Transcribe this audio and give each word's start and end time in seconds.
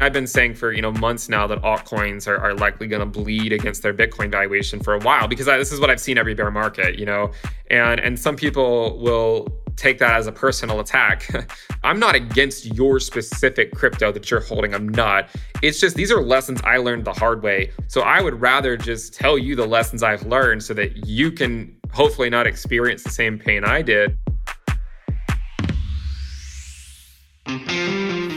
I've 0.00 0.12
been 0.12 0.26
saying 0.26 0.54
for 0.54 0.72
you 0.72 0.80
know 0.80 0.92
months 0.92 1.28
now 1.28 1.46
that 1.46 1.60
altcoins 1.62 2.26
are, 2.26 2.38
are 2.38 2.54
likely 2.54 2.86
going 2.86 3.00
to 3.00 3.06
bleed 3.06 3.52
against 3.52 3.82
their 3.82 3.92
Bitcoin 3.92 4.30
valuation 4.30 4.80
for 4.80 4.94
a 4.94 4.98
while 5.00 5.28
because 5.28 5.46
I, 5.46 5.58
this 5.58 5.72
is 5.72 5.80
what 5.80 5.90
I've 5.90 6.00
seen 6.00 6.16
every 6.16 6.34
bear 6.34 6.50
market, 6.50 6.98
you 6.98 7.04
know, 7.04 7.30
and 7.70 8.00
and 8.00 8.18
some 8.18 8.36
people 8.36 8.98
will 8.98 9.48
take 9.76 9.98
that 9.98 10.14
as 10.14 10.26
a 10.26 10.32
personal 10.32 10.80
attack. 10.80 11.28
I'm 11.84 11.98
not 11.98 12.14
against 12.14 12.66
your 12.66 13.00
specific 13.00 13.74
crypto 13.74 14.12
that 14.12 14.30
you're 14.30 14.40
holding. 14.40 14.74
I'm 14.74 14.88
not. 14.88 15.28
It's 15.62 15.80
just 15.80 15.96
these 15.96 16.10
are 16.10 16.22
lessons 16.22 16.60
I 16.64 16.78
learned 16.78 17.04
the 17.04 17.12
hard 17.12 17.42
way. 17.42 17.70
So 17.88 18.02
I 18.02 18.20
would 18.20 18.40
rather 18.40 18.76
just 18.76 19.14
tell 19.14 19.38
you 19.38 19.56
the 19.56 19.66
lessons 19.66 20.02
I've 20.02 20.24
learned 20.26 20.62
so 20.62 20.74
that 20.74 21.06
you 21.06 21.30
can 21.30 21.74
hopefully 21.92 22.30
not 22.30 22.46
experience 22.46 23.02
the 23.02 23.10
same 23.10 23.38
pain 23.38 23.64
I 23.64 23.82
did. 23.82 24.16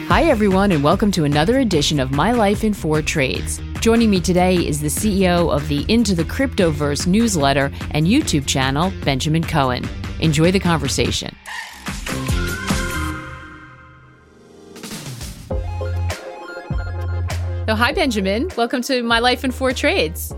Hi, 0.07 0.25
everyone, 0.25 0.71
and 0.71 0.83
welcome 0.83 1.11
to 1.11 1.23
another 1.23 1.59
edition 1.59 1.99
of 1.99 2.11
My 2.11 2.33
Life 2.33 2.63
in 2.63 2.73
Four 2.73 3.01
Trades. 3.01 3.59
Joining 3.79 4.11
me 4.11 4.19
today 4.19 4.55
is 4.55 4.81
the 4.81 4.87
CEO 4.87 5.51
of 5.51 5.67
the 5.69 5.85
Into 5.87 6.13
the 6.13 6.25
Cryptoverse 6.25 7.07
newsletter 7.07 7.71
and 7.91 8.05
YouTube 8.05 8.45
channel, 8.45 8.91
Benjamin 9.05 9.43
Cowen. 9.43 9.87
Enjoy 10.19 10.51
the 10.51 10.59
conversation. 10.59 11.35
So, 17.65 17.73
hi, 17.73 17.93
Benjamin. 17.93 18.49
Welcome 18.57 18.81
to 18.83 19.01
My 19.03 19.19
Life 19.19 19.43
in 19.43 19.51
Four 19.51 19.71
Trades. 19.71 20.33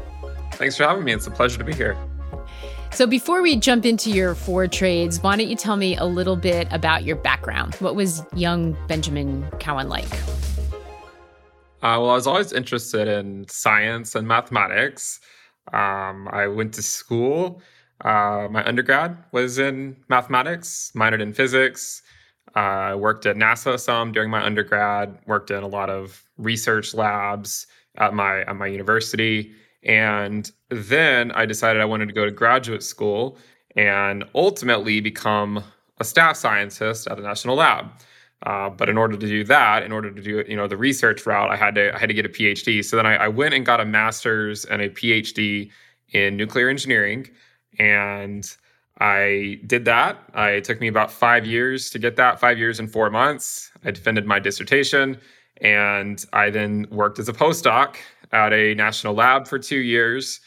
Thanks 0.54 0.78
for 0.78 0.84
having 0.84 1.04
me. 1.04 1.12
It's 1.12 1.28
a 1.28 1.32
pleasure 1.32 1.58
to 1.58 1.66
be 1.66 1.74
here. 1.74 1.98
So, 2.96 3.06
before 3.06 3.42
we 3.42 3.58
jump 3.58 3.86
into 3.86 4.10
your 4.10 4.36
four 4.36 4.68
trades, 4.68 5.22
why 5.22 5.36
don't 5.36 5.50
you 5.50 5.58
tell 5.58 5.76
me 5.76 5.98
a 5.98 6.06
little 6.06 6.38
bit 6.38 6.66
about 6.72 7.04
your 7.04 7.18
background? 7.18 7.76
What 7.80 7.94
was 7.94 8.24
young 8.34 8.78
Benjamin 8.88 9.46
Cowen 9.60 9.90
like? 9.90 10.10
Uh, 11.84 12.00
well, 12.00 12.10
I 12.10 12.14
was 12.14 12.26
always 12.26 12.54
interested 12.54 13.10
in 13.10 13.50
science 13.50 14.16
and 14.16 14.26
mathematics. 14.26 15.20
Um, 15.74 16.30
I 16.32 16.48
went 16.48 16.74
to 16.76 16.82
school. 16.82 17.62
Uh, 18.00 18.48
my 18.50 18.66
undergrad 18.66 19.18
was 19.34 19.60
in 19.60 19.98
mathematics, 20.08 20.94
minored 20.96 21.22
in 21.22 21.34
physics. 21.34 22.02
Uh, 22.56 22.60
I 22.60 22.92
uh, 22.92 22.96
worked 22.96 23.26
at 23.26 23.36
NASA 23.36 23.78
some 23.78 24.14
during 24.14 24.30
my 24.30 24.42
undergrad. 24.42 25.18
Worked 25.28 25.52
in 25.52 25.64
a 25.64 25.68
lot 25.68 25.90
of 25.90 26.24
research 26.38 26.94
labs 26.94 27.68
at 27.98 28.14
my 28.14 28.44
at 28.44 28.56
my 28.56 28.68
university. 28.68 29.52
And 29.84 30.50
then 30.76 31.32
I 31.32 31.46
decided 31.46 31.82
I 31.82 31.86
wanted 31.86 32.08
to 32.08 32.14
go 32.14 32.26
to 32.26 32.32
graduate 32.32 32.84
school 32.84 33.38
and 33.76 34.24
ultimately 34.34 35.00
become 35.02 35.64
a 36.00 36.04
staff 36.04 36.36
scientist 36.36 37.08
at 37.08 37.18
a 37.20 37.22
national 37.22 37.56
lab. 37.56 37.92
Uh, 38.44 38.70
but 38.70 38.90
in 38.90 38.98
order 38.98 39.18
to 39.18 39.28
do 39.28 39.44
that, 39.46 39.84
in 39.84 39.92
order 39.92 40.12
to 40.12 40.22
do 40.22 40.44
you 40.48 40.56
know 40.56 40.68
the 40.68 40.78
research 40.78 41.26
route, 41.26 41.50
I 41.50 41.56
had 41.56 41.76
to 41.76 41.96
I 41.96 41.98
had 41.98 42.10
to 42.10 42.14
get 42.14 42.26
a 42.26 42.30
PhD. 42.30 42.84
So 42.84 42.96
then 42.96 43.06
I, 43.06 43.16
I 43.16 43.28
went 43.28 43.54
and 43.54 43.66
got 43.66 43.80
a 43.80 43.86
master's 43.86 44.66
and 44.66 44.82
a 44.82 44.90
PhD 44.90 45.72
in 46.12 46.38
nuclear 46.38 46.70
engineering, 46.70 47.30
and 47.80 48.46
I 49.00 49.60
did 49.66 49.86
that. 49.86 50.20
I, 50.34 50.50
it 50.52 50.64
took 50.64 50.80
me 50.80 50.88
about 50.88 51.12
five 51.12 51.46
years 51.46 51.90
to 51.92 52.00
get 52.00 52.18
that, 52.18 52.40
five 52.40 52.58
years 52.58 52.80
and 52.80 52.92
four 52.92 53.10
months. 53.10 53.72
I 53.84 53.92
defended 53.92 54.26
my 54.26 54.40
dissertation, 54.40 55.18
and 55.62 56.24
I 56.34 56.50
then 56.50 56.86
worked 56.92 57.20
as 57.20 57.30
a 57.30 57.34
postdoc 57.34 57.96
at 58.32 58.54
a 58.54 58.76
national 58.76 59.16
lab 59.16 59.48
for 59.48 59.58
two 59.58 59.80
years. 59.80 60.40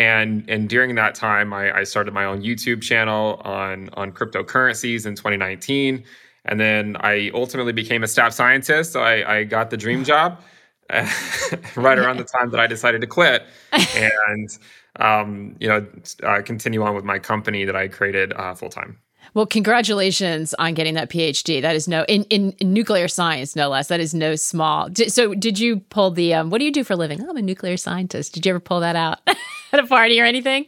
And, 0.00 0.48
and 0.48 0.66
during 0.66 0.94
that 0.94 1.14
time, 1.14 1.52
I, 1.52 1.80
I 1.80 1.84
started 1.84 2.14
my 2.14 2.24
own 2.24 2.40
YouTube 2.40 2.80
channel 2.80 3.42
on, 3.44 3.90
on 3.92 4.12
cryptocurrencies 4.12 5.04
in 5.04 5.14
2019. 5.14 6.02
And 6.46 6.58
then 6.58 6.96
I 7.00 7.30
ultimately 7.34 7.74
became 7.74 8.02
a 8.02 8.08
staff 8.08 8.32
scientist. 8.32 8.94
So 8.94 9.02
I, 9.02 9.40
I 9.40 9.44
got 9.44 9.68
the 9.68 9.76
dream 9.76 10.02
job 10.12 10.40
right 11.76 11.98
around 11.98 12.16
the 12.16 12.24
time 12.24 12.50
that 12.50 12.58
I 12.58 12.66
decided 12.66 13.02
to 13.02 13.06
quit. 13.06 13.44
And, 14.28 14.48
um, 14.96 15.56
you 15.60 15.68
know, 15.68 15.86
uh, 16.22 16.40
continue 16.42 16.82
on 16.82 16.94
with 16.94 17.04
my 17.04 17.18
company 17.18 17.64
that 17.66 17.76
I 17.76 17.88
created 17.88 18.32
uh, 18.32 18.54
full 18.54 18.70
time. 18.70 18.98
Well, 19.34 19.46
congratulations 19.46 20.54
on 20.54 20.74
getting 20.74 20.94
that 20.94 21.10
PhD. 21.10 21.62
That 21.62 21.76
is 21.76 21.86
no 21.86 22.04
in, 22.08 22.24
in, 22.24 22.52
in 22.52 22.72
nuclear 22.72 23.08
science, 23.08 23.54
no 23.54 23.68
less. 23.68 23.88
That 23.88 24.00
is 24.00 24.14
no 24.14 24.34
small. 24.36 24.88
so, 25.08 25.34
did 25.34 25.58
you 25.58 25.80
pull 25.80 26.10
the? 26.10 26.34
Um, 26.34 26.50
what 26.50 26.58
do 26.58 26.64
you 26.64 26.72
do 26.72 26.84
for 26.84 26.94
a 26.94 26.96
living? 26.96 27.22
Oh, 27.22 27.30
I'm 27.30 27.36
a 27.36 27.42
nuclear 27.42 27.76
scientist. 27.76 28.34
Did 28.34 28.46
you 28.46 28.50
ever 28.50 28.60
pull 28.60 28.80
that 28.80 28.96
out 28.96 29.18
at 29.72 29.78
a 29.78 29.86
party 29.86 30.20
or 30.20 30.24
anything? 30.24 30.66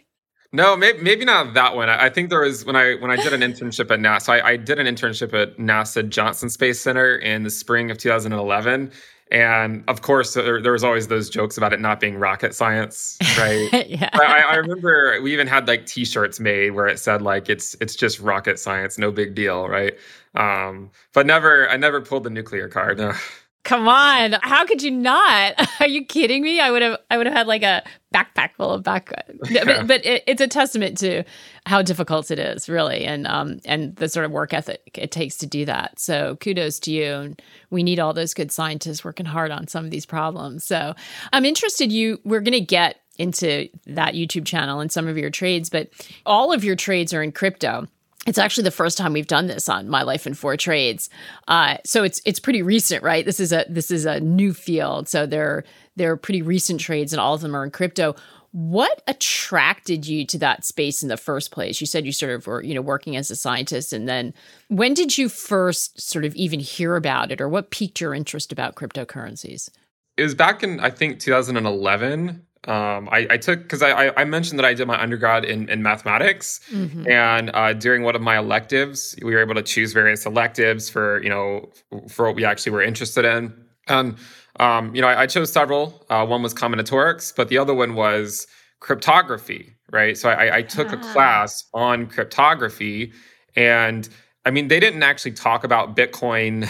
No, 0.55 0.77
maybe, 0.77 1.01
maybe 1.01 1.25
not 1.25 1.55
that 1.55 1.75
one. 1.77 1.89
I 1.89 2.11
think 2.11 2.29
there 2.29 2.41
was 2.41 2.67
when 2.67 2.77
I 2.77 2.95
when 2.97 3.11
I 3.11 3.17
did 3.17 3.33
an 3.33 3.41
internship 3.41 3.91
at 3.91 3.99
NASA. 3.99 4.29
I, 4.29 4.51
I 4.51 4.57
did 4.57 4.79
an 4.79 4.87
internship 4.87 5.33
at 5.33 5.57
NASA 5.57 6.07
Johnson 6.07 6.51
Space 6.51 6.79
Center 6.79 7.17
in 7.17 7.43
the 7.43 7.51
spring 7.51 7.91
of 7.91 7.97
2011, 7.97 8.93
and 9.33 9.83
of 9.89 10.03
course, 10.03 10.35
there, 10.35 10.61
there, 10.61 10.73
was 10.73 10.85
always 10.85 11.09
those 11.09 11.31
jokes 11.31 11.57
about 11.57 11.73
it 11.73 11.81
not 11.81 12.01
being 12.01 12.17
rocket 12.17 12.55
science, 12.55 13.17
right? 13.39 13.67
yeah. 13.89 14.11
I, 14.13 14.43
I, 14.43 14.57
remember 14.57 15.19
we 15.23 15.33
even 15.33 15.47
had 15.47 15.67
like 15.67 15.87
T-shirts 15.87 16.39
made 16.39 16.73
where 16.73 16.87
it 16.87 16.99
said 16.99 17.23
like 17.23 17.49
it's 17.49 17.75
it's 17.81 17.97
just 17.97 18.21
rocket 18.21 18.59
science, 18.59 18.99
no 18.99 19.11
big 19.11 19.35
deal, 19.35 19.67
right? 19.69 19.95
Um, 20.35 20.91
but 21.15 21.25
never, 21.25 21.67
I 21.67 21.79
never 21.79 22.03
pulled 22.03 22.25
the 22.25 22.31
nuclear 22.31 22.69
card. 22.69 22.99
No. 23.03 23.15
Come 23.65 23.87
on, 23.87 24.33
how 24.43 24.67
could 24.67 24.83
you 24.83 24.91
not? 24.91 25.55
Are 25.81 25.87
you 25.87 26.05
kidding 26.05 26.43
me? 26.43 26.59
I 26.59 26.71
would 26.71 26.83
have, 26.83 26.99
I 27.11 27.17
would 27.17 27.27
have 27.27 27.37
had 27.37 27.47
like 27.47 27.63
a 27.63 27.85
backpack 28.13 28.55
full 28.57 28.73
of 28.73 28.83
back. 28.83 29.13
but, 29.65 29.87
but 29.87 30.05
it, 30.05 30.25
it's 30.27 30.41
a 30.41 30.49
testament 30.49 30.99
to 30.99 31.23
how 31.67 31.81
difficult 31.81 32.33
it 32.33 32.41
is, 32.41 32.69
really, 32.69 33.05
and 33.05 33.27
um, 33.27 33.61
and 33.65 33.95
the 33.97 34.09
sort 34.09 34.27
of 34.27 34.33
work 34.33 34.53
ethic 34.53 34.91
it 34.95 35.13
takes 35.13 35.37
to 35.39 35.47
do 35.47 35.65
that. 35.65 36.01
So 36.01 36.37
kudos 36.37 36.81
to 36.81 36.93
you. 36.93 37.13
And 37.15 37.43
we 37.71 37.85
need 37.85 38.01
all 38.01 38.13
those 38.13 38.35
good 38.35 38.51
scientists 38.51 39.05
working 39.05 39.27
hard 39.27 39.53
on 39.53 39.69
some 39.69 39.85
of 39.85 39.93
these 39.93 40.07
problems. 40.07 40.65
So 40.65 40.95
I'm 41.33 41.45
interested. 41.45 41.93
You, 41.93 42.21
we're 42.25 42.41
going 42.41 42.53
to 42.53 42.61
get 42.61 42.97
into 43.19 43.69
that 43.87 44.15
YouTube 44.15 44.47
channel 44.47 44.81
and 44.81 44.91
some 44.91 45.07
of 45.07 45.17
your 45.17 45.31
trades, 45.31 45.71
but 45.71 45.91
all 46.27 46.53
of 46.53 46.65
your 46.65 46.75
trades 46.75 47.15
are 47.15 47.23
in 47.23 47.31
crypto 47.31 47.87
it's 48.27 48.39
actually 48.39 48.65
the 48.65 48.71
first 48.71 48.97
time 48.97 49.13
we've 49.13 49.27
done 49.27 49.47
this 49.47 49.69
on 49.69 49.89
my 49.89 50.03
life 50.03 50.27
in 50.27 50.35
four 50.35 50.57
trades. 50.57 51.11
Uh, 51.49 51.79
so 51.85 52.05
it's 52.05 52.21
it's 52.25 52.39
pretty 52.39 52.63
recent 52.63 53.03
right? 53.03 53.25
This 53.25 53.41
is 53.41 53.53
a 53.53 53.65
this 53.69 53.91
is 53.91 54.05
a 54.05 54.21
new 54.21 54.53
field. 54.53 55.09
So 55.09 55.27
they're 55.27 55.65
they're 55.97 56.17
pretty 56.17 56.43
recent 56.43 56.81
trades 56.81 57.13
and 57.13 57.21
all 57.21 57.35
of 57.35 57.41
them 57.41 57.57
are 57.57 57.65
in 57.65 57.71
crypto. 57.71 58.15
What 58.53 59.03
attracted 59.07 60.07
you 60.07 60.27
to 60.27 60.39
that 60.39 60.65
space 60.65 61.03
in 61.03 61.09
the 61.09 61.17
first 61.17 61.51
place? 61.51 61.81
You 61.81 61.87
said 61.87 62.05
you 62.05 62.13
sort 62.13 62.33
of 62.33 62.47
were 62.47 62.63
you 62.63 62.75
know 62.75 62.83
working 62.83 63.17
as 63.17 63.31
a 63.31 63.37
scientist 63.37 63.93
and 63.93 64.09
then 64.09 64.35
when 64.69 64.95
did 64.95 65.19
you 65.19 65.29
first 65.29 66.01
sort 66.01 66.25
of 66.25 66.35
even 66.37 66.61
hear 66.61 66.97
about 66.97 67.33
it 67.33 67.41
or 67.41 67.49
what 67.49 67.71
piqued 67.71 68.01
your 68.01 68.15
interest 68.15 68.53
about 68.53 68.77
cryptocurrencies? 68.77 69.69
It 70.17 70.23
was 70.23 70.35
back 70.35 70.63
in 70.63 70.79
i 70.79 70.91
think 70.91 71.19
2011 71.19 72.47
um, 72.69 73.09
I, 73.11 73.27
I, 73.29 73.37
took 73.39 73.63
because 73.63 73.83
I, 73.83 74.11
I, 74.17 74.25
mentioned 74.25 74.57
that 74.61 74.65
I 74.65 74.73
did 74.73 74.87
my 74.87 75.01
undergrad 75.01 75.45
in, 75.45 75.69
in 75.69 75.83
mathematics, 75.83 76.61
mm-hmm. 76.71 77.09
and 77.11 77.51
uh, 77.55 77.73
during 77.73 78.05
one 78.05 78.15
of 78.15 78.23
my 78.23 78.39
electives, 78.39 79.17
we 79.21 79.35
were 79.35 79.41
able 79.41 79.57
to 79.57 79.63
choose 79.63 79.93
various 79.93 80.27
electives 80.27 80.89
for 80.89 81.21
you 81.25 81.29
know 81.29 81.69
for 82.09 82.27
what 82.27 82.37
we 82.37 82.45
actually 82.45 82.71
were 82.71 82.83
interested 82.83 83.25
in. 83.25 83.53
And 83.89 84.17
um, 84.61 84.95
you 84.95 85.03
know, 85.03 85.09
I, 85.09 85.23
I 85.23 85.27
chose 85.27 85.53
several. 85.53 86.07
Uh, 86.09 86.25
one 86.25 86.41
was 86.41 86.55
combinatorics, 86.55 87.35
but 87.35 87.49
the 87.49 87.59
other 87.59 87.75
one 87.75 87.95
was 87.97 88.47
cryptography. 88.79 89.75
Right, 89.91 90.17
so 90.17 90.31
I, 90.31 90.59
I 90.59 90.63
took 90.63 90.93
ah. 90.93 90.95
a 90.95 91.13
class 91.13 91.65
on 91.75 92.07
cryptography, 92.07 93.13
and 93.57 94.09
I 94.45 94.51
mean, 94.51 94.69
they 94.69 94.81
didn't 94.81 95.03
actually 95.05 95.33
talk 95.33 95.63
about 95.63 95.95
Bitcoin 95.97 96.69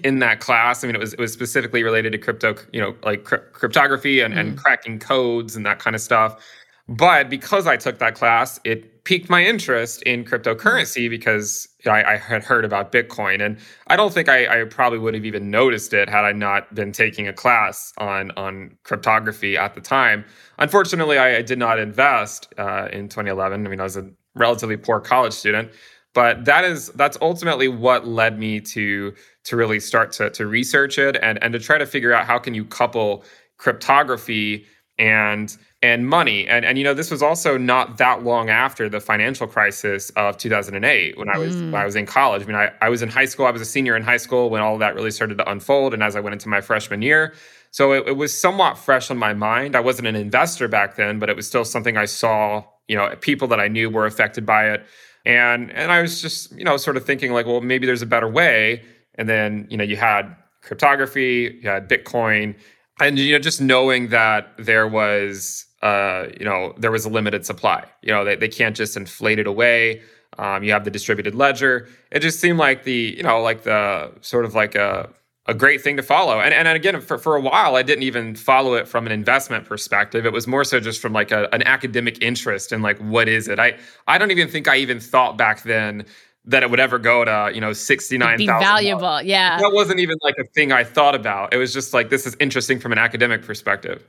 in 0.04 0.18
that 0.18 0.40
class. 0.40 0.84
I 0.84 0.86
mean, 0.86 0.96
it 0.96 1.00
was 1.00 1.14
it 1.14 1.18
was 1.18 1.32
specifically 1.32 1.82
related 1.82 2.12
to 2.12 2.18
crypto, 2.18 2.56
you 2.72 2.80
know, 2.80 2.94
like 3.04 3.24
cryptography 3.24 4.20
and, 4.20 4.34
mm. 4.34 4.38
and 4.40 4.58
cracking 4.58 4.98
codes 4.98 5.56
and 5.56 5.64
that 5.64 5.78
kind 5.78 5.96
of 5.96 6.02
stuff. 6.02 6.42
But 6.88 7.28
because 7.28 7.66
I 7.66 7.76
took 7.76 7.98
that 7.98 8.14
class, 8.14 8.60
it 8.62 9.02
piqued 9.04 9.28
my 9.28 9.44
interest 9.44 10.02
in 10.02 10.24
cryptocurrency 10.24 11.10
because 11.10 11.66
I, 11.84 12.02
I 12.04 12.16
had 12.16 12.44
heard 12.44 12.64
about 12.64 12.92
Bitcoin, 12.92 13.44
and 13.44 13.58
I 13.88 13.96
don't 13.96 14.12
think 14.12 14.28
I, 14.28 14.62
I, 14.62 14.64
probably 14.64 15.00
would 15.00 15.14
have 15.14 15.24
even 15.24 15.50
noticed 15.50 15.92
it 15.92 16.08
had 16.08 16.24
I 16.24 16.32
not 16.32 16.72
been 16.74 16.92
taking 16.92 17.26
a 17.26 17.32
class 17.32 17.92
on 17.98 18.30
on 18.36 18.76
cryptography 18.84 19.56
at 19.56 19.74
the 19.74 19.80
time. 19.80 20.24
Unfortunately, 20.58 21.18
I, 21.18 21.38
I 21.38 21.42
did 21.42 21.58
not 21.58 21.80
invest 21.80 22.52
uh, 22.56 22.88
in 22.92 23.08
2011. 23.08 23.66
I 23.66 23.70
mean, 23.70 23.80
I 23.80 23.84
was 23.84 23.96
a 23.96 24.08
relatively 24.34 24.76
poor 24.76 25.00
college 25.00 25.32
student 25.32 25.70
but 26.16 26.46
that 26.46 26.64
is 26.64 26.88
that's 26.92 27.18
ultimately 27.20 27.68
what 27.68 28.08
led 28.08 28.38
me 28.38 28.58
to 28.58 29.12
to 29.44 29.54
really 29.54 29.78
start 29.78 30.12
to, 30.12 30.30
to 30.30 30.46
research 30.46 30.98
it 30.98 31.18
and 31.20 31.38
and 31.42 31.52
to 31.52 31.58
try 31.58 31.76
to 31.76 31.84
figure 31.84 32.14
out 32.14 32.24
how 32.24 32.38
can 32.38 32.54
you 32.54 32.64
couple 32.64 33.22
cryptography 33.58 34.64
and 34.98 35.58
and 35.82 36.08
money. 36.08 36.48
And 36.48 36.64
and 36.64 36.78
you 36.78 36.84
know, 36.84 36.94
this 36.94 37.10
was 37.10 37.22
also 37.22 37.58
not 37.58 37.98
that 37.98 38.24
long 38.24 38.48
after 38.48 38.88
the 38.88 38.98
financial 38.98 39.46
crisis 39.46 40.08
of 40.16 40.38
2008 40.38 41.18
when 41.18 41.28
I 41.28 41.36
was 41.36 41.54
mm. 41.54 41.70
when 41.70 41.82
I 41.82 41.84
was 41.84 41.96
in 41.96 42.06
college. 42.06 42.42
I 42.42 42.46
mean, 42.46 42.56
I, 42.56 42.72
I 42.80 42.88
was 42.88 43.02
in 43.02 43.10
high 43.10 43.26
school. 43.26 43.44
I 43.44 43.50
was 43.50 43.60
a 43.60 43.66
senior 43.66 43.94
in 43.94 44.02
high 44.02 44.16
school 44.16 44.48
when 44.48 44.62
all 44.62 44.72
of 44.72 44.80
that 44.80 44.94
really 44.94 45.10
started 45.10 45.36
to 45.36 45.50
unfold. 45.50 45.92
And 45.92 46.02
as 46.02 46.16
I 46.16 46.20
went 46.20 46.32
into 46.32 46.48
my 46.48 46.62
freshman 46.62 47.02
year, 47.02 47.34
so 47.72 47.92
it, 47.92 48.08
it 48.08 48.16
was 48.16 48.32
somewhat 48.38 48.78
fresh 48.78 49.10
on 49.10 49.18
my 49.18 49.34
mind. 49.34 49.76
I 49.76 49.80
wasn't 49.80 50.08
an 50.08 50.16
investor 50.16 50.66
back 50.66 50.96
then, 50.96 51.18
but 51.18 51.28
it 51.28 51.36
was 51.36 51.46
still 51.46 51.66
something 51.66 51.98
I 51.98 52.06
saw. 52.06 52.64
You 52.88 52.96
know, 52.96 53.14
people 53.20 53.48
that 53.48 53.60
I 53.60 53.68
knew 53.68 53.90
were 53.90 54.06
affected 54.06 54.46
by 54.46 54.70
it, 54.70 54.86
and 55.26 55.70
and 55.72 55.92
I 55.92 56.00
was 56.00 56.22
just 56.22 56.56
you 56.56 56.64
know 56.64 56.76
sort 56.76 56.96
of 56.96 57.04
thinking 57.04 57.32
like, 57.32 57.46
well, 57.46 57.60
maybe 57.60 57.86
there's 57.86 58.02
a 58.02 58.06
better 58.06 58.28
way. 58.28 58.82
And 59.16 59.28
then 59.28 59.66
you 59.70 59.76
know, 59.76 59.84
you 59.84 59.96
had 59.96 60.34
cryptography, 60.62 61.58
you 61.62 61.68
had 61.68 61.88
Bitcoin, 61.88 62.54
and 63.00 63.18
you 63.18 63.32
know, 63.32 63.38
just 63.38 63.60
knowing 63.60 64.08
that 64.08 64.52
there 64.58 64.86
was 64.86 65.66
uh, 65.82 66.28
you 66.38 66.44
know, 66.44 66.74
there 66.78 66.90
was 66.90 67.04
a 67.04 67.10
limited 67.10 67.44
supply. 67.44 67.84
You 68.02 68.12
know, 68.12 68.24
they, 68.24 68.36
they 68.36 68.48
can't 68.48 68.74
just 68.74 68.96
inflate 68.96 69.38
it 69.38 69.46
away. 69.46 70.02
Um, 70.38 70.62
you 70.62 70.72
have 70.72 70.84
the 70.84 70.90
distributed 70.90 71.34
ledger. 71.34 71.88
It 72.10 72.20
just 72.20 72.40
seemed 72.40 72.58
like 72.58 72.84
the, 72.84 73.14
you 73.16 73.22
know, 73.22 73.40
like 73.40 73.62
the 73.62 74.12
sort 74.20 74.44
of 74.44 74.54
like 74.54 74.74
a, 74.74 75.10
a 75.48 75.54
great 75.54 75.80
thing 75.80 75.96
to 75.96 76.02
follow. 76.02 76.40
And, 76.40 76.52
and 76.52 76.68
again, 76.68 77.00
for, 77.00 77.18
for 77.18 77.36
a 77.36 77.40
while, 77.40 77.76
I 77.76 77.82
didn't 77.82 78.02
even 78.02 78.34
follow 78.34 78.74
it 78.74 78.88
from 78.88 79.06
an 79.06 79.12
investment 79.12 79.64
perspective. 79.64 80.26
It 80.26 80.32
was 80.32 80.46
more 80.46 80.64
so 80.64 80.80
just 80.80 81.00
from 81.00 81.12
like 81.12 81.30
a, 81.30 81.52
an 81.54 81.62
academic 81.62 82.20
interest 82.22 82.72
in 82.72 82.82
like, 82.82 82.98
what 82.98 83.28
is 83.28 83.46
it? 83.46 83.58
I, 83.58 83.76
I 84.08 84.18
don't 84.18 84.30
even 84.30 84.48
think 84.48 84.66
I 84.66 84.76
even 84.76 84.98
thought 84.98 85.36
back 85.36 85.62
then 85.62 86.04
that 86.46 86.62
it 86.62 86.70
would 86.70 86.80
ever 86.80 86.98
go 86.98 87.24
to, 87.24 87.50
you 87.52 87.60
know, 87.60 87.72
69,000. 87.72 88.38
Be 88.38 88.46
valuable. 88.46 89.22
Yeah. 89.22 89.58
That 89.58 89.72
wasn't 89.72 90.00
even 90.00 90.16
like 90.22 90.36
a 90.38 90.44
thing 90.54 90.72
I 90.72 90.84
thought 90.84 91.14
about. 91.14 91.52
It 91.52 91.58
was 91.58 91.72
just 91.72 91.92
like, 91.92 92.08
this 92.08 92.26
is 92.26 92.36
interesting 92.38 92.78
from 92.78 92.92
an 92.92 92.98
academic 92.98 93.42
perspective. 93.42 94.06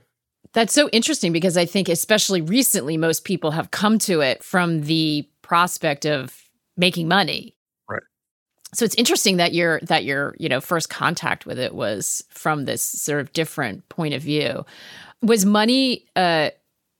That's 0.52 0.72
so 0.72 0.88
interesting 0.90 1.32
because 1.32 1.56
I 1.56 1.66
think, 1.66 1.88
especially 1.88 2.40
recently, 2.40 2.96
most 2.96 3.24
people 3.24 3.50
have 3.50 3.70
come 3.70 3.98
to 4.00 4.20
it 4.20 4.42
from 4.42 4.82
the 4.82 5.28
prospect 5.42 6.06
of 6.06 6.48
making 6.76 7.08
money. 7.08 7.54
So 8.74 8.84
it's 8.84 8.94
interesting 8.96 9.38
that 9.38 9.54
your 9.54 9.80
that 9.82 10.04
your 10.04 10.34
you 10.38 10.48
know 10.48 10.60
first 10.60 10.90
contact 10.90 11.46
with 11.46 11.58
it 11.58 11.74
was 11.74 12.22
from 12.28 12.64
this 12.64 12.82
sort 12.82 13.20
of 13.20 13.32
different 13.32 13.88
point 13.88 14.14
of 14.14 14.22
view. 14.22 14.64
Was 15.22 15.44
money 15.44 16.04
uh, 16.16 16.50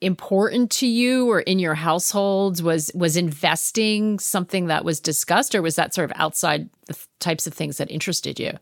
important 0.01 0.71
to 0.71 0.87
you 0.87 1.31
or 1.31 1.41
in 1.41 1.59
your 1.59 1.75
households? 1.75 2.63
Was 2.63 2.91
was 2.95 3.17
investing 3.17 4.19
something 4.19 4.67
that 4.67 4.85
was 4.85 5.01
discussed, 5.01 5.55
or 5.55 5.63
was 5.63 5.77
that 5.77 5.95
sort 5.95 6.11
of 6.11 6.17
outside 6.17 6.69
the 6.87 6.97
types 7.21 7.47
of 7.47 7.55
things 7.55 7.77
that 7.77 7.91
interested 7.91 8.41
you? 8.41 8.53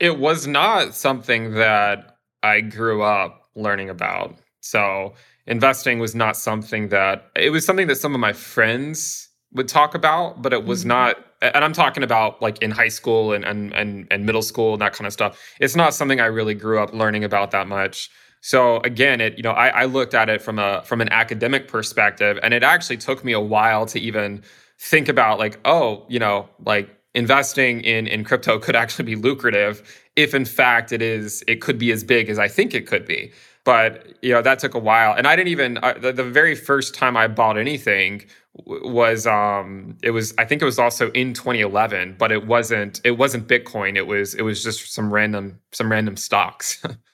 It 0.00 0.18
was 0.18 0.46
not 0.46 0.94
something 0.94 1.54
that 1.54 2.16
I 2.42 2.60
grew 2.60 3.02
up 3.02 3.48
learning 3.54 3.90
about. 3.90 4.38
So 4.60 5.14
investing 5.46 5.98
was 5.98 6.14
not 6.14 6.36
something 6.36 6.88
that 6.88 7.30
it 7.36 7.50
was 7.50 7.66
something 7.66 7.86
that 7.88 7.96
some 7.96 8.14
of 8.14 8.20
my 8.20 8.32
friends 8.32 9.28
would 9.54 9.68
talk 9.68 9.94
about, 9.94 10.42
but 10.42 10.52
it 10.52 10.64
was 10.64 10.80
mm-hmm. 10.80 10.88
not 10.88 11.16
and 11.42 11.64
I'm 11.64 11.72
talking 11.72 12.02
about 12.02 12.40
like 12.40 12.62
in 12.62 12.70
high 12.70 12.88
school 12.88 13.32
and, 13.32 13.44
and 13.44 13.72
and 13.74 14.06
and 14.10 14.24
middle 14.24 14.42
school 14.42 14.74
and 14.74 14.82
that 14.82 14.92
kind 14.92 15.06
of 15.06 15.12
stuff. 15.12 15.38
It's 15.60 15.74
not 15.74 15.92
something 15.92 16.20
I 16.20 16.26
really 16.26 16.54
grew 16.54 16.80
up 16.80 16.92
learning 16.92 17.24
about 17.24 17.50
that 17.50 17.66
much. 17.66 18.10
So 18.40 18.78
again, 18.80 19.20
it 19.20 19.36
you 19.36 19.42
know 19.42 19.50
I, 19.50 19.68
I 19.68 19.84
looked 19.86 20.14
at 20.14 20.28
it 20.28 20.40
from 20.40 20.58
a 20.58 20.82
from 20.84 21.00
an 21.00 21.08
academic 21.10 21.68
perspective, 21.68 22.38
and 22.42 22.54
it 22.54 22.62
actually 22.62 22.98
took 22.98 23.24
me 23.24 23.32
a 23.32 23.40
while 23.40 23.86
to 23.86 23.98
even 23.98 24.42
think 24.78 25.08
about 25.08 25.38
like 25.38 25.58
oh 25.64 26.06
you 26.08 26.18
know 26.18 26.48
like 26.64 26.88
investing 27.14 27.80
in 27.82 28.06
in 28.06 28.24
crypto 28.24 28.58
could 28.58 28.76
actually 28.76 29.04
be 29.04 29.16
lucrative 29.16 29.82
if 30.16 30.34
in 30.34 30.44
fact 30.44 30.92
it 30.92 31.02
is 31.02 31.44
it 31.46 31.60
could 31.60 31.78
be 31.78 31.90
as 31.92 32.04
big 32.04 32.28
as 32.28 32.38
I 32.38 32.48
think 32.48 32.74
it 32.74 32.86
could 32.86 33.06
be. 33.06 33.32
But 33.64 34.16
you 34.22 34.32
know 34.32 34.42
that 34.42 34.58
took 34.58 34.74
a 34.74 34.78
while, 34.78 35.14
and 35.14 35.26
I 35.26 35.36
didn't 35.36 35.48
even 35.48 35.74
the, 35.74 36.12
the, 36.12 36.24
very 36.24 36.56
first 36.56 36.94
time 36.94 37.16
I 37.16 37.28
bought 37.28 37.56
anything 37.56 38.24
was 38.54 39.26
um 39.26 39.96
it 40.02 40.10
was 40.10 40.34
I 40.36 40.44
think 40.44 40.62
it 40.62 40.64
was 40.64 40.80
also 40.80 41.12
in 41.12 41.32
2011, 41.32 42.16
but 42.18 42.32
it 42.32 42.46
wasn't 42.46 43.00
it 43.04 43.12
wasn't 43.12 43.46
Bitcoin. 43.46 43.96
It 43.96 44.06
was 44.08 44.34
it 44.34 44.42
was 44.42 44.64
just 44.64 44.92
some 44.92 45.12
random 45.12 45.60
some 45.70 45.92
random 45.92 46.16
stocks. 46.16 46.82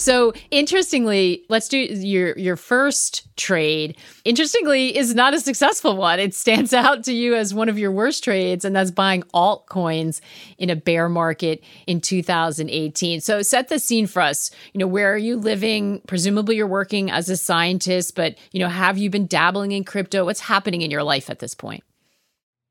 So 0.00 0.32
interestingly, 0.50 1.44
let's 1.50 1.68
do 1.68 1.76
your 1.76 2.36
your 2.38 2.56
first 2.56 3.28
trade. 3.36 3.98
Interestingly, 4.24 4.96
is 4.96 5.14
not 5.14 5.34
a 5.34 5.40
successful 5.40 5.94
one. 5.94 6.18
It 6.18 6.34
stands 6.34 6.72
out 6.84 7.04
to 7.04 7.12
you 7.12 7.34
as 7.34 7.52
one 7.52 7.68
of 7.68 7.78
your 7.78 7.92
worst 7.92 8.24
trades, 8.24 8.64
and 8.64 8.74
that's 8.74 8.90
buying 8.90 9.22
altcoins 9.34 10.22
in 10.56 10.70
a 10.70 10.76
bear 10.76 11.10
market 11.10 11.62
in 11.86 12.00
2018. 12.00 13.20
So 13.20 13.42
set 13.42 13.68
the 13.68 13.78
scene 13.78 14.06
for 14.06 14.22
us. 14.22 14.50
You 14.72 14.78
know, 14.78 14.86
where 14.86 15.12
are 15.12 15.18
you 15.18 15.36
living? 15.36 16.00
Presumably 16.06 16.56
you're 16.56 16.66
working 16.66 17.10
as 17.10 17.28
a 17.28 17.36
scientist, 17.36 18.16
but 18.16 18.38
you 18.52 18.60
know, 18.60 18.68
have 18.68 18.96
you 18.96 19.10
been 19.10 19.26
dabbling 19.26 19.72
in 19.72 19.84
crypto? 19.84 20.24
What's 20.24 20.40
happening 20.40 20.80
in 20.80 20.90
your 20.90 21.02
life 21.02 21.28
at 21.28 21.40
this 21.40 21.54
point? 21.54 21.84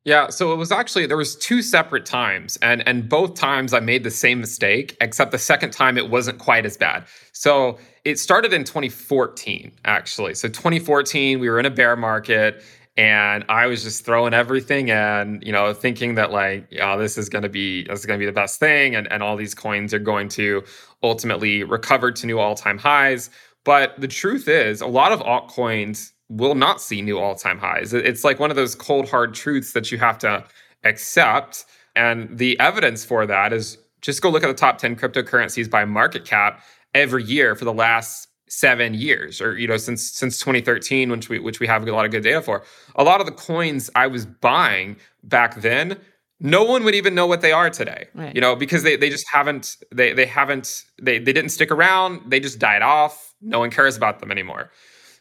Yeah, 0.05 0.29
so 0.29 0.53
it 0.53 0.55
was 0.55 0.71
actually 0.71 1.07
there 1.07 1.17
was 1.17 1.35
two 1.35 1.61
separate 1.61 2.05
times 2.05 2.57
and 2.61 2.87
and 2.87 3.09
both 3.09 3.35
times 3.35 3.73
I 3.73 3.81
made 3.81 4.03
the 4.03 4.11
same 4.11 4.39
mistake 4.39 4.95
except 5.01 5.31
the 5.31 5.37
second 5.37 5.71
time 5.71 5.97
it 5.97 6.09
wasn't 6.09 6.39
quite 6.39 6.65
as 6.65 6.77
bad. 6.77 7.05
So 7.33 7.77
it 8.05 8.17
started 8.17 8.53
in 8.53 8.63
2014 8.63 9.71
actually. 9.83 10.35
So 10.35 10.47
2014 10.47 11.39
we 11.39 11.49
were 11.49 11.59
in 11.59 11.65
a 11.65 11.69
bear 11.69 11.97
market 11.97 12.63
and 12.95 13.43
I 13.49 13.67
was 13.67 13.83
just 13.83 14.05
throwing 14.05 14.33
everything 14.33 14.89
in, 14.89 15.41
you 15.43 15.51
know, 15.51 15.73
thinking 15.73 16.15
that 16.15 16.31
like, 16.31 16.67
yeah, 16.71 16.95
this 16.95 17.17
is 17.17 17.29
going 17.29 17.43
to 17.43 17.49
be 17.49 17.83
this 17.83 17.99
is 17.99 18.05
to 18.05 18.17
be 18.17 18.25
the 18.25 18.31
best 18.31 18.57
thing 18.59 18.95
and 18.95 19.11
and 19.11 19.21
all 19.21 19.35
these 19.35 19.53
coins 19.53 19.93
are 19.93 19.99
going 19.99 20.29
to 20.29 20.63
ultimately 21.03 21.63
recover 21.65 22.09
to 22.13 22.25
new 22.25 22.39
all-time 22.39 22.77
highs. 22.77 23.29
But 23.65 23.99
the 23.99 24.07
truth 24.07 24.47
is, 24.47 24.79
a 24.79 24.87
lot 24.87 25.11
of 25.11 25.19
altcoins 25.19 26.13
will 26.29 26.55
not 26.55 26.81
see 26.81 27.01
new 27.01 27.19
all 27.19 27.35
time 27.35 27.57
highs. 27.57 27.93
It's 27.93 28.23
like 28.23 28.39
one 28.39 28.49
of 28.49 28.55
those 28.55 28.75
cold, 28.75 29.09
hard 29.09 29.33
truths 29.33 29.73
that 29.73 29.91
you 29.91 29.97
have 29.97 30.17
to 30.19 30.45
accept. 30.83 31.65
And 31.95 32.37
the 32.37 32.59
evidence 32.59 33.03
for 33.03 33.25
that 33.25 33.51
is 33.51 33.77
just 34.01 34.21
go 34.21 34.29
look 34.29 34.43
at 34.43 34.47
the 34.47 34.53
top 34.53 34.77
10 34.77 34.95
cryptocurrencies 34.95 35.69
by 35.69 35.85
market 35.85 36.25
cap 36.25 36.63
every 36.93 37.23
year 37.23 37.55
for 37.55 37.65
the 37.65 37.73
last 37.73 38.27
seven 38.47 38.95
years 38.95 39.41
or 39.41 39.55
you 39.59 39.67
know 39.67 39.77
since 39.77 40.09
since 40.09 40.39
2013 40.39 41.11
which 41.11 41.29
we 41.29 41.37
which 41.37 41.59
we 41.59 41.67
have 41.67 41.87
a 41.87 41.91
lot 41.91 42.03
of 42.03 42.09
good 42.09 42.23
data 42.23 42.41
for 42.41 42.63
a 42.95 43.03
lot 43.03 43.19
of 43.19 43.27
the 43.27 43.31
coins 43.31 43.91
i 43.93 44.07
was 44.07 44.25
buying 44.25 44.97
back 45.23 45.61
then 45.61 45.95
no 46.39 46.63
one 46.63 46.83
would 46.83 46.95
even 46.95 47.13
know 47.13 47.27
what 47.27 47.41
they 47.41 47.51
are 47.51 47.69
today 47.69 48.07
right. 48.15 48.33
you 48.33 48.41
know 48.41 48.55
because 48.55 48.81
they, 48.81 48.95
they 48.95 49.07
just 49.07 49.27
haven't 49.31 49.77
they 49.91 50.13
they 50.13 50.25
haven't 50.25 50.83
they, 50.99 51.19
they 51.19 51.31
didn't 51.31 51.51
stick 51.51 51.69
around 51.69 52.21
they 52.25 52.39
just 52.39 52.57
died 52.57 52.81
off 52.81 53.35
no 53.39 53.59
one 53.59 53.69
cares 53.69 53.95
about 53.95 54.19
them 54.19 54.31
anymore 54.31 54.71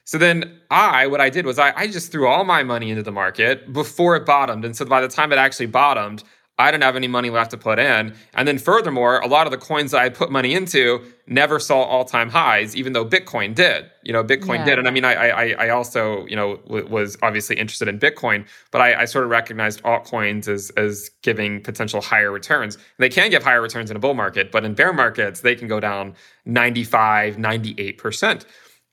so 0.09 0.17
then 0.17 0.59
I, 0.71 1.07
what 1.07 1.21
I 1.21 1.29
did 1.29 1.45
was 1.45 1.59
I, 1.59 1.71
I 1.77 1.87
just 1.87 2.11
threw 2.11 2.27
all 2.27 2.43
my 2.43 2.63
money 2.63 2.89
into 2.89 3.03
the 3.03 3.13
market 3.13 3.75
before 3.75 4.17
it 4.17 4.25
bottomed. 4.25 4.65
And 4.65 4.75
so 4.75 4.87
by 4.87 5.03
the 5.03 5.09
time 5.09 5.33
it 5.33 5.37
actually 5.37 5.67
bottomed, 5.67 6.25
I 6.59 6.71
didn't 6.71 6.85
have 6.85 6.97
any 6.97 7.09
money 7.09 7.29
left 7.29 7.51
to 7.51 7.59
put 7.59 7.79
in. 7.79 8.15
And 8.33 8.49
then 8.49 8.57
furthermore, 8.57 9.19
a 9.19 9.27
lot 9.27 9.47
of 9.47 9.51
the 9.51 9.59
coins 9.59 9.91
that 9.91 10.01
I 10.01 10.09
put 10.09 10.31
money 10.31 10.55
into 10.55 11.05
never 11.27 11.61
saw 11.61 11.83
all-time 11.83 12.31
highs, 12.31 12.75
even 12.75 12.95
though 12.95 13.05
Bitcoin 13.05 13.55
did. 13.55 13.91
You 14.03 14.15
know, 14.15 14.25
Bitcoin 14.25 14.61
yeah. 14.61 14.65
did. 14.65 14.79
And 14.79 14.89
I 14.89 14.91
mean, 14.93 15.05
I, 15.05 15.13
I, 15.13 15.67
I 15.67 15.69
also, 15.69 16.25
you 16.25 16.37
know, 16.37 16.57
w- 16.57 16.87
was 16.87 17.19
obviously 17.21 17.57
interested 17.57 17.87
in 17.87 18.01
Bitcoin, 18.01 18.49
but 18.71 18.81
I, 18.81 19.03
I 19.03 19.05
sort 19.05 19.25
of 19.25 19.31
recognized 19.31 19.83
altcoins 19.83 20.49
as 20.49 20.71
as 20.79 21.11
giving 21.21 21.63
potential 21.63 22.01
higher 22.01 22.33
returns. 22.33 22.79
They 22.97 23.11
can 23.11 23.29
give 23.29 23.43
higher 23.43 23.61
returns 23.61 23.91
in 23.91 23.97
a 23.99 24.01
bull 24.01 24.15
market, 24.15 24.51
but 24.51 24.65
in 24.65 24.73
bear 24.73 24.95
markets, 24.95 25.43
they 25.43 25.55
can 25.55 25.69
go 25.69 25.81
down 25.81 26.15
95, 26.47 27.37
98%. 27.37 28.47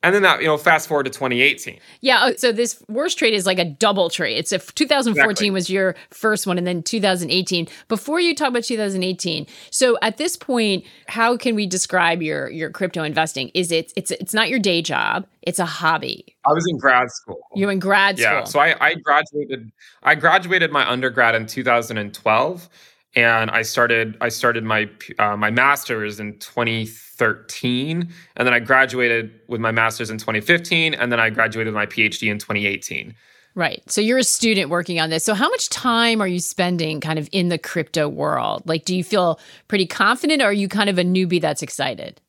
And 0.05 0.13
then 0.13 0.21
that, 0.21 0.39
you 0.39 0.45
know, 0.45 0.55
fast 0.55 0.87
forward 0.87 1.05
to 1.05 1.09
2018. 1.09 1.79
Yeah. 2.01 2.27
Oh, 2.29 2.35
so 2.37 2.51
this 2.51 2.79
worst 2.87 3.17
trade 3.17 3.33
is 3.33 3.47
like 3.47 3.57
a 3.57 3.65
double 3.65 4.11
trade. 4.11 4.37
It's 4.37 4.51
if 4.51 4.73
2014 4.75 5.29
exactly. 5.31 5.49
was 5.49 5.67
your 5.67 5.95
first 6.11 6.45
one 6.45 6.59
and 6.59 6.67
then 6.67 6.83
2018. 6.83 7.67
Before 7.87 8.19
you 8.19 8.35
talk 8.35 8.49
about 8.49 8.63
2018, 8.65 9.47
so 9.71 9.97
at 10.03 10.17
this 10.17 10.37
point, 10.37 10.85
how 11.07 11.37
can 11.37 11.55
we 11.55 11.65
describe 11.65 12.21
your 12.21 12.51
your 12.51 12.69
crypto 12.69 13.01
investing? 13.01 13.49
Is 13.55 13.71
it 13.71 13.93
it's 13.95 14.11
it's 14.11 14.33
not 14.33 14.47
your 14.47 14.59
day 14.59 14.83
job, 14.83 15.25
it's 15.41 15.57
a 15.57 15.65
hobby. 15.65 16.35
I 16.47 16.53
was 16.53 16.67
in 16.69 16.77
grad 16.77 17.09
school. 17.09 17.39
You 17.55 17.69
in 17.69 17.79
grad 17.79 18.19
school. 18.19 18.31
Yeah. 18.31 18.43
So 18.43 18.59
I, 18.59 18.75
I 18.79 18.93
graduated 18.93 19.71
I 20.03 20.13
graduated 20.13 20.71
my 20.71 20.87
undergrad 20.87 21.33
in 21.33 21.47
2012 21.47 22.69
and 23.15 23.49
I 23.51 23.61
started 23.61 24.17
I 24.21 24.29
started 24.29 24.63
my 24.63 24.89
uh, 25.19 25.37
my 25.37 25.49
master's 25.49 26.19
in 26.19 26.37
2013, 26.39 28.09
and 28.35 28.47
then 28.47 28.53
I 28.53 28.59
graduated 28.59 29.31
with 29.47 29.61
my 29.61 29.71
master's 29.71 30.09
in 30.09 30.17
2015, 30.17 30.93
and 30.93 31.11
then 31.11 31.19
I 31.19 31.29
graduated 31.29 31.73
with 31.73 31.75
my 31.75 31.85
PhD 31.85 32.29
in 32.29 32.37
2018. 32.37 33.15
Right. 33.55 33.81
So 33.89 34.01
you're 34.01 34.17
a 34.17 34.23
student 34.23 34.69
working 34.69 34.99
on 34.99 35.09
this. 35.09 35.23
So 35.23 35.33
how 35.33 35.49
much 35.49 35.69
time 35.69 36.21
are 36.21 36.27
you 36.27 36.41
spending 36.41 36.99
kind 36.99 37.17
of 37.17 37.29
in 37.31 37.47
the 37.47 37.57
crypto 37.57 38.09
world? 38.09 38.63
Like, 38.65 38.83
do 38.83 38.93
you 38.93 39.03
feel 39.03 39.39
pretty 39.69 39.85
confident, 39.85 40.41
or 40.41 40.45
are 40.45 40.53
you 40.53 40.67
kind 40.67 40.89
of 40.89 40.97
a 40.97 41.03
newbie 41.03 41.39
that's 41.39 41.61
excited? 41.61 42.19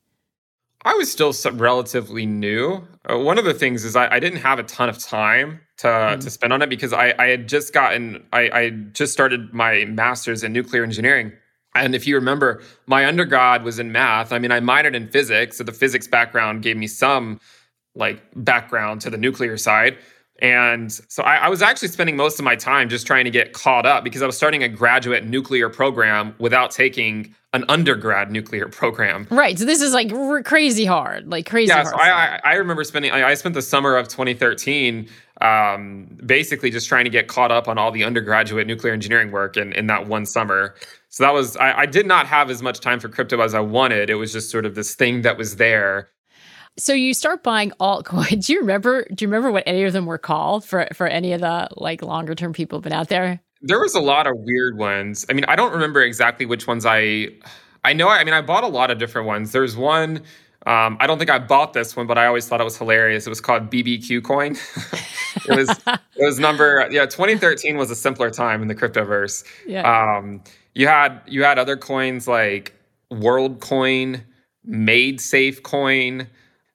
I 0.87 0.95
was 0.95 1.11
still 1.11 1.35
relatively 1.55 2.27
new. 2.27 2.87
Uh, 3.11 3.19
one 3.19 3.39
of 3.39 3.45
the 3.45 3.55
things 3.55 3.85
is 3.85 3.97
I, 3.97 4.07
I, 4.15 4.21
didn't 4.21 4.39
have 4.39 4.61
a 4.61 4.63
ton 4.63 4.89
of 4.89 4.99
time 4.99 5.61
to, 5.79 5.89
mm. 5.89 6.21
to 6.21 6.31
spend 6.31 6.53
on 6.53 6.63
it 6.63 6.69
because 6.69 6.93
I, 6.93 7.13
I 7.19 7.27
had 7.27 7.49
just 7.49 7.73
gotten, 7.73 8.25
I, 8.33 8.51
I 8.53 8.71
just 8.71 9.13
started 9.13 9.53
my 9.53 9.85
master's 9.87 10.45
in 10.45 10.53
nuclear 10.53 10.85
engineering. 10.85 11.33
And 11.75 11.97
if 11.97 12.07
you 12.07 12.15
remember, 12.15 12.63
my 12.87 13.05
undergrad 13.05 13.65
was 13.65 13.81
in 13.81 13.91
math. 13.91 14.33
I 14.33 14.39
mean, 14.39 14.53
I 14.53 14.61
minored 14.61 14.95
in 14.95 15.09
physics, 15.09 15.59
so 15.59 15.65
the 15.65 15.73
physics 15.73 16.07
background 16.07 16.63
gave 16.63 16.77
me 16.77 16.87
some 16.87 17.41
like 17.97 18.23
background 18.37 19.01
to 19.01 19.11
the 19.11 19.19
nuclear 19.19 19.57
side. 19.57 19.99
And 20.41 20.93
so 20.93 21.23
I, 21.23 21.37
I, 21.37 21.49
was 21.49 21.63
actually 21.63 21.89
spending 21.89 22.17
most 22.17 22.39
of 22.39 22.45
my 22.45 22.57
time 22.57 22.91
just 22.91 23.07
trying 23.07 23.25
to 23.25 23.31
get 23.31 23.55
caught 23.55 23.87
up 23.87 24.05
because 24.05 24.21
I 24.21 24.27
was 24.27 24.37
starting 24.37 24.63
a 24.63 24.69
graduate 24.69 25.25
nuclear 25.25 25.71
program 25.71 26.35
without 26.39 26.71
taking 26.71 27.35
an 27.55 27.65
undergrad 27.71 28.31
nuclear 28.31 28.69
program. 28.69 29.27
Right. 29.31 29.59
So 29.59 29.65
this 29.65 29.81
is 29.81 29.95
like 29.95 30.13
r- 30.13 30.43
crazy 30.43 30.85
hard, 30.85 31.29
like 31.29 31.49
crazy 31.49 31.69
yeah, 31.69 31.85
hard. 31.85 31.87
So 31.89 31.97
I, 31.97 32.11
I, 32.11 32.41
I, 32.45 32.55
remember 32.57 32.85
spending, 32.85 33.13
I, 33.13 33.31
I, 33.31 33.35
spent 33.35 33.55
the 33.55 33.63
summer 33.63 33.97
of 33.97 34.09
2013 34.09 35.09
um, 35.41 36.19
basically 36.27 36.71
just 36.71 36.87
trying 36.87 37.05
to 37.05 37.11
get 37.11 37.29
caught 37.29 37.51
up 37.51 37.67
on 37.67 37.79
all 37.79 37.91
the 37.91 38.05
undergraduate 38.05 38.67
nuclear 38.67 38.93
engineering 38.93 39.31
work 39.31 39.57
in, 39.57 39.73
in 39.73 39.87
that 39.87 40.07
one 40.07 40.27
summer. 40.27 40.75
So 41.09 41.25
that 41.25 41.33
was, 41.33 41.57
I, 41.57 41.81
I 41.81 41.87
did 41.87 42.07
not 42.07 42.27
have 42.27 42.51
as 42.51 42.63
much 42.63 42.81
time 42.81 43.01
for 43.01 43.09
crypto 43.09 43.41
as 43.41 43.55
I 43.55 43.61
wanted. 43.61 44.11
It 44.11 44.17
was 44.17 44.35
just 44.35 44.51
sort 44.51 44.67
of 44.67 44.75
this 44.75 44.95
thing 44.95 45.23
that 45.23 45.39
was 45.39 45.57
there 45.57 46.11
so 46.79 46.93
you 46.93 47.15
start 47.15 47.43
buying 47.43 47.73
altcoins. 47.81 48.47
Do 48.47 48.53
you 48.53 48.61
remember? 48.61 49.07
Do 49.13 49.25
you 49.25 49.29
remember 49.29 49.51
what 49.51 49.65
any 49.67 49.85
of 49.85 49.93
them 49.93 50.07
were 50.07 50.19
called 50.19 50.65
for 50.65 50.89
for 50.93 51.07
any 51.07 51.33
of 51.33 51.41
the 51.41 51.69
like 51.77 52.03
longer 52.03 52.35
term 52.35 52.53
people 52.53 52.81
been 52.81 52.93
out 52.93 53.09
there? 53.09 53.41
There 53.63 53.81
was 53.81 53.95
a 53.95 54.01
lot 54.01 54.27
of 54.27 54.35
weird 54.37 54.77
ones. 54.77 55.25
I 55.31 55.33
mean, 55.33 55.45
I 55.47 55.57
don't 55.57 55.73
remember 55.73 56.03
exactly 56.03 56.47
which 56.47 56.67
ones 56.67 56.85
I. 56.87 57.29
I 57.85 57.93
know. 57.93 58.09
I 58.09 58.25
mean, 58.25 58.35
I 58.35 58.43
bought 58.43 58.65
a 58.65 58.69
lot 58.69 58.91
of 58.91 58.99
different 58.99 59.27
ones. 59.27 59.53
There's 59.53 59.77
one. 59.77 60.23
Um, 60.67 60.97
I 60.99 61.07
don't 61.07 61.19
think 61.19 61.31
I 61.31 61.39
bought 61.39 61.75
this 61.75 61.95
one, 61.95 62.09
but 62.09 62.19
I 62.19 62.27
always 62.27 62.49
thought 62.49 62.61
it 62.61 62.65
was 62.65 62.77
hilarious. 62.77 63.25
It 63.27 63.31
was 63.31 63.41
called 63.41 63.71
BBQ 63.71 64.25
coin. 64.25 64.57
it 65.49 65.57
was 65.57 65.71
it 65.87 66.25
was 66.25 66.39
number 66.41 66.89
yeah. 66.91 67.07
2013 67.07 67.77
was 67.77 67.91
a 67.91 67.95
simpler 67.95 68.31
time 68.31 68.63
in 68.63 68.69
the 68.69 68.75
cryptoverse. 68.75 69.45
Yeah. 69.67 70.17
Um, 70.19 70.43
you 70.75 70.89
had 70.89 71.21
you 71.27 71.45
had 71.45 71.59
other 71.59 71.77
coins 71.77 72.27
like 72.27 72.75
World 73.11 73.61
Coin, 73.61 74.25
MaidSafeCoin 74.69 76.27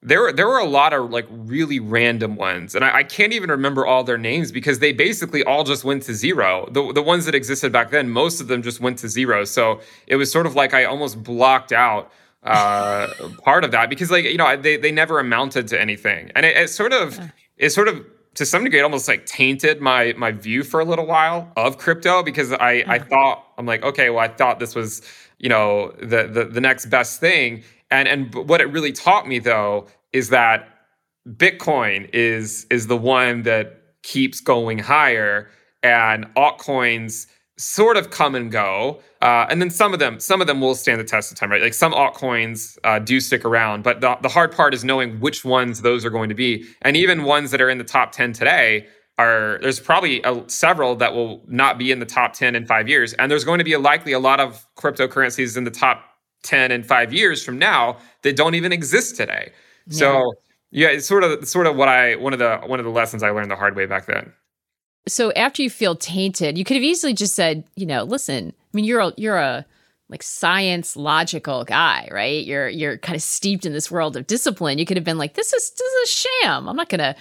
there 0.02 0.20
were 0.20 0.32
there 0.32 0.48
were 0.48 0.58
a 0.58 0.66
lot 0.66 0.92
of 0.92 1.10
like 1.10 1.26
really 1.30 1.78
random 1.78 2.34
ones, 2.34 2.74
and 2.74 2.84
I, 2.84 2.98
I, 2.98 3.02
can't 3.04 3.32
even 3.32 3.50
remember 3.50 3.86
all 3.86 4.02
their 4.02 4.18
names 4.18 4.50
because 4.50 4.80
they 4.80 4.92
basically 4.92 5.44
all 5.44 5.62
just 5.62 5.84
went 5.84 6.02
to 6.04 6.14
zero. 6.14 6.68
The 6.72 6.92
the 6.92 7.02
ones 7.02 7.24
that 7.26 7.36
existed 7.36 7.70
back 7.70 7.90
then, 7.90 8.10
most 8.10 8.40
of 8.40 8.48
them 8.48 8.62
just 8.62 8.80
went 8.80 8.98
to 8.98 9.08
zero. 9.08 9.44
So 9.44 9.80
it 10.08 10.16
was 10.16 10.30
sort 10.30 10.46
of 10.46 10.56
like 10.56 10.74
I 10.74 10.84
almost 10.84 11.22
blocked 11.22 11.70
out 11.70 12.10
uh, 12.42 13.06
part 13.44 13.62
of 13.64 13.70
that 13.70 13.88
because 13.88 14.10
like 14.10 14.24
you 14.24 14.36
know 14.36 14.56
they 14.56 14.76
they 14.76 14.90
never 14.90 15.20
amounted 15.20 15.68
to 15.68 15.80
anything, 15.80 16.32
and 16.34 16.44
it, 16.44 16.56
it 16.56 16.68
sort 16.68 16.92
of 16.92 17.20
it 17.56 17.70
sort 17.70 17.86
of 17.86 18.04
to 18.34 18.44
some 18.44 18.64
degree 18.64 18.80
it 18.80 18.82
almost 18.82 19.06
like 19.06 19.24
tainted 19.26 19.80
my 19.80 20.14
my 20.16 20.32
view 20.32 20.64
for 20.64 20.80
a 20.80 20.84
little 20.84 21.06
while 21.06 21.52
of 21.56 21.78
crypto 21.78 22.24
because 22.24 22.52
I 22.52 22.82
I 22.88 22.98
thought 22.98 23.46
I'm 23.56 23.66
like 23.66 23.84
okay 23.84 24.10
well 24.10 24.20
I 24.24 24.28
thought 24.28 24.58
this 24.58 24.74
was 24.74 25.02
you 25.38 25.48
know 25.48 25.92
the 26.00 26.26
the 26.26 26.44
the 26.44 26.60
next 26.60 26.86
best 26.86 27.20
thing 27.20 27.62
and 27.92 28.08
and 28.08 28.34
what 28.48 28.60
it 28.60 28.66
really 28.66 28.92
taught 28.92 29.28
me 29.28 29.38
though 29.38 29.86
is 30.12 30.30
that 30.30 30.68
Bitcoin 31.28 32.10
is 32.12 32.66
is 32.70 32.88
the 32.88 32.96
one 32.96 33.42
that 33.42 33.78
keeps 34.02 34.40
going 34.40 34.78
higher, 34.78 35.48
and 35.82 36.26
altcoins 36.34 37.26
sort 37.58 37.96
of 37.96 38.10
come 38.10 38.34
and 38.34 38.50
go. 38.50 39.00
Uh, 39.20 39.46
and 39.48 39.60
then 39.60 39.70
some 39.70 39.92
of 39.92 40.00
them, 40.00 40.18
some 40.18 40.40
of 40.40 40.48
them 40.48 40.60
will 40.60 40.74
stand 40.74 40.98
the 40.98 41.04
test 41.04 41.30
of 41.30 41.38
time, 41.38 41.50
right? 41.50 41.62
Like 41.62 41.74
some 41.74 41.92
altcoins 41.92 42.76
uh, 42.82 42.98
do 42.98 43.20
stick 43.20 43.44
around, 43.44 43.84
but 43.84 44.00
the, 44.00 44.16
the 44.20 44.28
hard 44.28 44.50
part 44.50 44.74
is 44.74 44.82
knowing 44.82 45.20
which 45.20 45.44
ones 45.44 45.82
those 45.82 46.04
are 46.04 46.10
going 46.10 46.28
to 46.28 46.34
be. 46.34 46.64
And 46.80 46.96
even 46.96 47.22
ones 47.22 47.52
that 47.52 47.60
are 47.60 47.70
in 47.70 47.78
the 47.78 47.84
top 47.84 48.10
10 48.10 48.32
today 48.32 48.88
are, 49.18 49.60
there's 49.62 49.78
probably 49.78 50.22
a, 50.24 50.42
several 50.48 50.96
that 50.96 51.14
will 51.14 51.44
not 51.46 51.78
be 51.78 51.92
in 51.92 52.00
the 52.00 52.06
top 52.06 52.32
10 52.32 52.56
in 52.56 52.66
five 52.66 52.88
years. 52.88 53.12
And 53.14 53.30
there's 53.30 53.44
going 53.44 53.58
to 53.58 53.64
be 53.64 53.74
a, 53.74 53.78
likely 53.78 54.12
a 54.12 54.18
lot 54.18 54.40
of 54.40 54.66
cryptocurrencies 54.76 55.56
in 55.56 55.62
the 55.62 55.70
top 55.70 56.11
10 56.42 56.70
and 56.70 56.86
five 56.86 57.12
years 57.12 57.44
from 57.44 57.58
now 57.58 57.96
that 58.22 58.36
don't 58.36 58.54
even 58.54 58.72
exist 58.72 59.16
today. 59.16 59.52
Yeah. 59.86 59.98
So 59.98 60.32
yeah, 60.70 60.88
it's 60.88 61.06
sort 61.06 61.24
of 61.24 61.46
sort 61.46 61.66
of 61.66 61.76
what 61.76 61.88
I 61.88 62.16
one 62.16 62.32
of 62.32 62.38
the 62.38 62.58
one 62.66 62.80
of 62.80 62.84
the 62.84 62.90
lessons 62.90 63.22
I 63.22 63.30
learned 63.30 63.50
the 63.50 63.56
hard 63.56 63.76
way 63.76 63.86
back 63.86 64.06
then. 64.06 64.32
So 65.08 65.32
after 65.32 65.62
you 65.62 65.70
feel 65.70 65.96
tainted, 65.96 66.56
you 66.56 66.64
could 66.64 66.76
have 66.76 66.84
easily 66.84 67.12
just 67.12 67.34
said, 67.34 67.64
you 67.76 67.86
know, 67.86 68.04
listen, 68.04 68.52
I 68.56 68.76
mean, 68.76 68.84
you're 68.84 69.00
a 69.00 69.12
you're 69.16 69.36
a 69.36 69.66
like 70.08 70.22
science 70.22 70.96
logical 70.96 71.64
guy, 71.64 72.08
right? 72.10 72.44
You're 72.44 72.68
you're 72.68 72.98
kind 72.98 73.16
of 73.16 73.22
steeped 73.22 73.66
in 73.66 73.72
this 73.72 73.90
world 73.90 74.16
of 74.16 74.26
discipline. 74.26 74.78
You 74.78 74.86
could 74.86 74.96
have 74.96 75.04
been 75.04 75.18
like, 75.18 75.34
this 75.34 75.52
is 75.52 75.70
this 75.70 75.92
is 75.92 76.08
a 76.08 76.44
sham. 76.44 76.68
I'm 76.68 76.76
not 76.76 76.88
gonna 76.88 77.16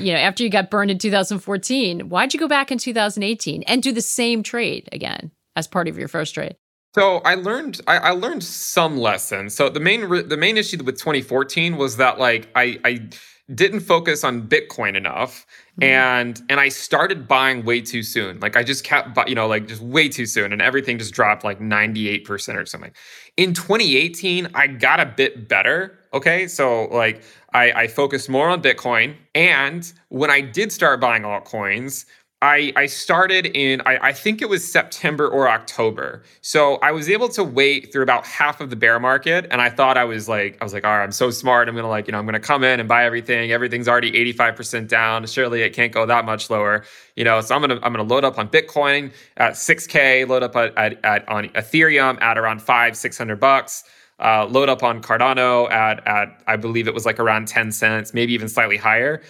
you 0.00 0.12
know, 0.12 0.18
after 0.18 0.42
you 0.42 0.48
got 0.48 0.70
burned 0.70 0.90
in 0.90 0.98
2014, 0.98 2.08
why'd 2.08 2.32
you 2.32 2.40
go 2.40 2.48
back 2.48 2.72
in 2.72 2.78
2018 2.78 3.62
and 3.64 3.82
do 3.82 3.92
the 3.92 4.00
same 4.00 4.42
trade 4.42 4.88
again 4.92 5.30
as 5.56 5.66
part 5.66 5.88
of 5.88 5.98
your 5.98 6.08
first 6.08 6.34
trade? 6.34 6.56
So 6.94 7.18
I 7.18 7.36
learned 7.36 7.80
I, 7.86 7.96
I, 7.98 8.10
learned 8.10 8.44
some 8.44 8.98
lessons. 8.98 9.54
So 9.54 9.70
the 9.70 9.80
main 9.80 10.28
the 10.28 10.36
main 10.36 10.58
issue 10.58 10.82
with 10.84 10.98
2014 10.98 11.76
was 11.76 11.96
that 11.96 12.18
like 12.18 12.48
I 12.54 12.78
I 12.84 13.08
didn't 13.54 13.80
focus 13.80 14.24
on 14.24 14.46
Bitcoin 14.46 14.94
enough, 14.94 15.46
mm-hmm. 15.72 15.84
and 15.84 16.42
and 16.50 16.60
I 16.60 16.68
started 16.68 17.26
buying 17.26 17.64
way 17.64 17.80
too 17.80 18.02
soon. 18.02 18.40
Like 18.40 18.56
I 18.56 18.62
just 18.62 18.84
kept 18.84 19.16
you 19.28 19.34
know 19.34 19.46
like 19.46 19.68
just 19.68 19.80
way 19.80 20.08
too 20.08 20.26
soon, 20.26 20.52
and 20.52 20.60
everything 20.60 20.98
just 20.98 21.14
dropped 21.14 21.44
like 21.44 21.60
98 21.60 22.24
percent 22.26 22.58
or 22.58 22.66
something. 22.66 22.92
In 23.38 23.54
2018, 23.54 24.48
I 24.54 24.66
got 24.66 25.00
a 25.00 25.06
bit 25.06 25.48
better. 25.48 25.98
Okay, 26.12 26.46
so 26.46 26.84
like 26.88 27.22
I, 27.54 27.72
I 27.72 27.86
focused 27.88 28.28
more 28.28 28.50
on 28.50 28.62
Bitcoin, 28.62 29.16
and 29.34 29.90
when 30.08 30.30
I 30.30 30.42
did 30.42 30.70
start 30.72 31.00
buying 31.00 31.22
altcoins 31.22 32.04
I, 32.42 32.72
I 32.74 32.86
started 32.86 33.46
in 33.46 33.80
I, 33.82 34.08
I, 34.08 34.12
think 34.12 34.42
it 34.42 34.48
was 34.48 34.70
September 34.70 35.28
or 35.28 35.48
October. 35.48 36.24
So 36.40 36.74
I 36.82 36.90
was 36.90 37.08
able 37.08 37.28
to 37.30 37.44
wait 37.44 37.92
through 37.92 38.02
about 38.02 38.26
half 38.26 38.60
of 38.60 38.68
the 38.68 38.74
bear 38.74 38.98
market. 38.98 39.46
And 39.52 39.62
I 39.62 39.70
thought 39.70 39.96
I 39.96 40.02
was 40.02 40.28
like, 40.28 40.58
I 40.60 40.64
was 40.64 40.72
like, 40.72 40.84
all 40.84 40.90
right, 40.90 41.04
I'm 41.04 41.12
so 41.12 41.30
smart. 41.30 41.68
I'm 41.68 41.76
gonna 41.76 41.88
like, 41.88 42.08
you 42.08 42.12
know, 42.12 42.18
I'm 42.18 42.26
gonna 42.26 42.40
come 42.40 42.64
in 42.64 42.80
and 42.80 42.88
buy 42.88 43.04
everything. 43.04 43.52
Everything's 43.52 43.86
already 43.86 44.10
85% 44.34 44.88
down. 44.88 45.24
Surely 45.26 45.62
it 45.62 45.70
can't 45.72 45.92
go 45.92 46.04
that 46.04 46.24
much 46.24 46.50
lower. 46.50 46.84
You 47.14 47.22
know, 47.22 47.40
so 47.42 47.54
I'm 47.54 47.60
gonna 47.60 47.78
I'm 47.80 47.92
gonna 47.92 48.02
load 48.02 48.24
up 48.24 48.38
on 48.38 48.48
Bitcoin 48.48 49.12
at 49.36 49.52
6K, 49.52 50.26
load 50.26 50.42
up 50.42 50.56
at, 50.56 50.76
at, 50.76 51.04
at 51.04 51.28
on 51.28 51.48
Ethereum 51.50 52.20
at 52.20 52.38
around 52.38 52.60
five, 52.60 52.96
six 52.96 53.16
hundred 53.16 53.38
bucks. 53.38 53.84
Uh, 54.18 54.46
load 54.46 54.68
up 54.68 54.82
on 54.82 55.00
Cardano 55.00 55.70
at 55.70 56.04
at 56.08 56.42
I 56.48 56.56
believe 56.56 56.88
it 56.88 56.94
was 56.94 57.06
like 57.06 57.20
around 57.20 57.46
10 57.46 57.70
cents, 57.70 58.12
maybe 58.12 58.32
even 58.32 58.48
slightly 58.48 58.76
higher. 58.76 59.22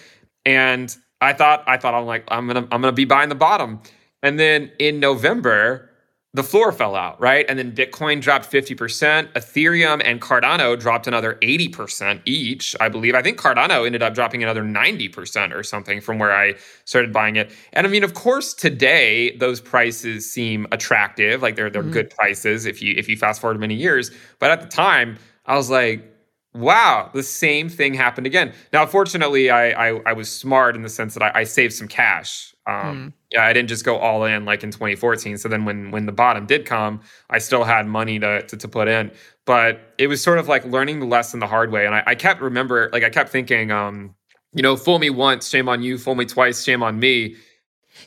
And 0.45 0.95
I 1.23 1.33
thought 1.33 1.63
I 1.67 1.77
thought 1.77 1.93
I'm 1.93 2.05
like 2.05 2.23
I'm 2.27 2.47
gonna 2.47 2.67
I'm 2.71 2.81
gonna 2.81 2.91
be 2.91 3.05
buying 3.05 3.29
the 3.29 3.35
bottom, 3.35 3.81
and 4.21 4.39
then 4.39 4.71
in 4.79 4.99
November 4.99 5.89
the 6.35 6.43
floor 6.43 6.71
fell 6.71 6.95
out, 6.95 7.21
right? 7.21 7.45
And 7.47 7.59
then 7.59 7.71
Bitcoin 7.71 8.19
dropped 8.19 8.51
50%, 8.51 9.31
Ethereum 9.33 10.01
and 10.03 10.19
Cardano 10.19 10.79
dropped 10.79 11.05
another 11.05 11.35
80% 11.43 12.21
each, 12.25 12.75
I 12.79 12.89
believe. 12.89 13.13
I 13.13 13.21
think 13.21 13.39
Cardano 13.39 13.85
ended 13.85 14.01
up 14.01 14.15
dropping 14.15 14.41
another 14.41 14.63
90% 14.63 15.53
or 15.53 15.61
something 15.61 16.01
from 16.01 16.17
where 16.17 16.35
I 16.35 16.55
started 16.85 17.13
buying 17.13 17.35
it. 17.35 17.51
And 17.73 17.85
I 17.85 17.89
mean, 17.89 18.03
of 18.03 18.15
course, 18.15 18.55
today 18.55 19.37
those 19.37 19.61
prices 19.61 20.31
seem 20.31 20.65
attractive, 20.71 21.43
like 21.43 21.55
they're 21.55 21.69
they're 21.69 21.83
mm-hmm. 21.83 21.91
good 21.91 22.09
prices 22.09 22.65
if 22.65 22.81
you 22.81 22.95
if 22.97 23.07
you 23.07 23.15
fast 23.15 23.39
forward 23.39 23.59
many 23.59 23.75
years. 23.75 24.09
But 24.39 24.49
at 24.49 24.61
the 24.61 24.67
time, 24.67 25.19
I 25.45 25.55
was 25.55 25.69
like, 25.69 26.12
wow, 26.53 27.09
the 27.13 27.23
same 27.23 27.69
thing 27.69 27.93
happened 27.93 28.27
again. 28.27 28.53
Now, 28.71 28.85
fortunately, 28.85 29.49
I 29.49 29.89
I, 29.89 30.01
I 30.05 30.13
was 30.13 30.31
smart 30.31 30.75
in 30.75 30.81
the 30.81 30.89
sense 30.89 31.13
that 31.15 31.23
I, 31.23 31.41
I 31.41 31.43
saved 31.43 31.73
some 31.73 31.87
cash. 31.87 32.53
Um, 32.65 32.75
mm. 32.75 33.13
Yeah, 33.31 33.45
I 33.45 33.53
didn't 33.53 33.69
just 33.69 33.83
go 33.83 33.97
all 33.97 34.23
in 34.23 34.45
like 34.45 34.63
in 34.63 34.71
2014. 34.71 35.37
So 35.37 35.49
then 35.49 35.65
when 35.65 35.91
when 35.91 36.05
the 36.05 36.11
bottom 36.11 36.45
did 36.45 36.65
come, 36.65 37.01
I 37.29 37.39
still 37.39 37.63
had 37.63 37.87
money 37.87 38.19
to 38.19 38.43
to, 38.43 38.57
to 38.57 38.67
put 38.67 38.87
in. 38.87 39.11
But 39.45 39.93
it 39.97 40.07
was 40.07 40.21
sort 40.23 40.37
of 40.37 40.47
like 40.47 40.63
learning 40.65 40.99
the 40.99 41.05
lesson 41.05 41.39
the 41.39 41.47
hard 41.47 41.71
way. 41.71 41.85
And 41.85 41.95
I, 41.95 42.03
I 42.07 42.15
kept 42.15 42.41
remember 42.41 42.89
like 42.93 43.03
I 43.03 43.09
kept 43.09 43.29
thinking, 43.29 43.71
um, 43.71 44.15
you 44.53 44.61
know, 44.61 44.75
fool 44.75 44.99
me 44.99 45.09
once, 45.09 45.49
shame 45.49 45.67
on 45.67 45.81
you. 45.83 45.97
Fool 45.97 46.15
me 46.15 46.25
twice, 46.25 46.63
shame 46.63 46.83
on 46.83 46.99
me. 46.99 47.35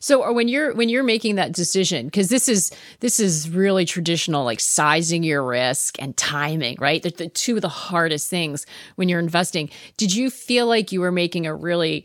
So 0.01 0.33
when 0.33 0.49
you're 0.49 0.75
when 0.75 0.89
you're 0.89 1.03
making 1.03 1.37
that 1.37 1.53
decision, 1.53 2.07
because 2.07 2.29
this 2.29 2.49
is 2.49 2.71
this 3.01 3.21
is 3.21 3.51
really 3.51 3.85
traditional, 3.85 4.45
like 4.45 4.61
sizing 4.61 5.23
your 5.23 5.45
risk 5.45 6.01
and 6.01 6.17
timing, 6.17 6.77
right? 6.81 7.03
They're 7.03 7.11
the 7.11 7.29
two 7.29 7.57
of 7.57 7.63
the 7.63 7.69
hardest 7.69 8.29
things 8.29 8.67
when 8.97 9.09
you're 9.09 9.21
investing. 9.21 9.71
Did 9.97 10.15
you 10.15 10.31
feel 10.31 10.67
like 10.67 10.93
you 10.93 11.01
were 11.01 11.13
making 11.13 11.47
a 11.47 11.55
really 11.55 12.05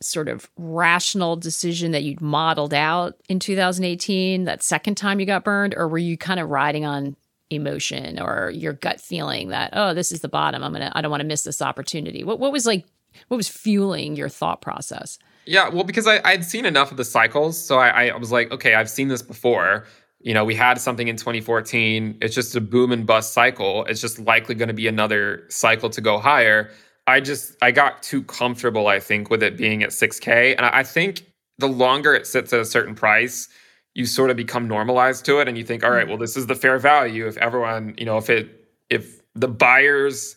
sort 0.00 0.28
of 0.28 0.50
rational 0.56 1.36
decision 1.36 1.92
that 1.92 2.02
you'd 2.02 2.20
modeled 2.20 2.74
out 2.74 3.14
in 3.28 3.38
2018, 3.38 4.44
that 4.44 4.62
second 4.62 4.96
time 4.96 5.20
you 5.20 5.26
got 5.26 5.44
burned, 5.44 5.74
or 5.76 5.86
were 5.86 5.98
you 5.98 6.18
kind 6.18 6.40
of 6.40 6.50
riding 6.50 6.84
on 6.84 7.16
emotion 7.50 8.18
or 8.18 8.50
your 8.50 8.72
gut 8.72 9.00
feeling 9.00 9.48
that, 9.48 9.70
oh, 9.74 9.94
this 9.94 10.10
is 10.10 10.20
the 10.20 10.28
bottom. 10.28 10.62
I'm 10.62 10.72
gonna 10.72 10.92
I 10.94 11.00
don't 11.00 11.10
want 11.10 11.20
to 11.20 11.26
miss 11.26 11.44
this 11.44 11.62
opportunity. 11.62 12.24
What 12.24 12.38
what 12.38 12.52
was 12.52 12.66
like 12.66 12.86
what 13.28 13.36
was 13.36 13.48
fueling 13.48 14.16
your 14.16 14.28
thought 14.28 14.60
process? 14.62 15.18
Yeah, 15.44 15.68
well, 15.68 15.84
because 15.84 16.06
I, 16.06 16.20
I'd 16.24 16.44
seen 16.44 16.64
enough 16.64 16.90
of 16.90 16.96
the 16.96 17.04
cycles. 17.04 17.62
So 17.62 17.78
I, 17.78 18.08
I 18.08 18.16
was 18.16 18.30
like, 18.30 18.50
okay, 18.52 18.74
I've 18.74 18.90
seen 18.90 19.08
this 19.08 19.22
before. 19.22 19.86
You 20.20 20.34
know, 20.34 20.44
we 20.44 20.54
had 20.54 20.80
something 20.80 21.08
in 21.08 21.16
2014. 21.16 22.18
It's 22.20 22.34
just 22.34 22.54
a 22.54 22.60
boom 22.60 22.92
and 22.92 23.06
bust 23.06 23.32
cycle. 23.32 23.84
It's 23.86 24.00
just 24.00 24.20
likely 24.20 24.54
going 24.54 24.68
to 24.68 24.74
be 24.74 24.86
another 24.86 25.44
cycle 25.48 25.90
to 25.90 26.00
go 26.00 26.18
higher. 26.18 26.70
I 27.08 27.20
just, 27.20 27.56
I 27.60 27.72
got 27.72 28.02
too 28.04 28.22
comfortable, 28.22 28.86
I 28.86 29.00
think, 29.00 29.30
with 29.30 29.42
it 29.42 29.56
being 29.56 29.82
at 29.82 29.90
6K. 29.90 30.54
And 30.56 30.64
I 30.64 30.84
think 30.84 31.26
the 31.58 31.66
longer 31.66 32.14
it 32.14 32.26
sits 32.26 32.52
at 32.52 32.60
a 32.60 32.64
certain 32.64 32.94
price, 32.94 33.48
you 33.94 34.06
sort 34.06 34.30
of 34.30 34.36
become 34.36 34.68
normalized 34.68 35.24
to 35.26 35.40
it 35.40 35.48
and 35.48 35.58
you 35.58 35.64
think, 35.64 35.82
all 35.82 35.90
right, 35.90 36.06
well, 36.06 36.16
this 36.16 36.36
is 36.36 36.46
the 36.46 36.54
fair 36.54 36.78
value. 36.78 37.26
If 37.26 37.36
everyone, 37.38 37.94
you 37.98 38.04
know, 38.04 38.16
if 38.16 38.30
it, 38.30 38.48
if 38.90 39.20
the 39.34 39.48
buyers 39.48 40.36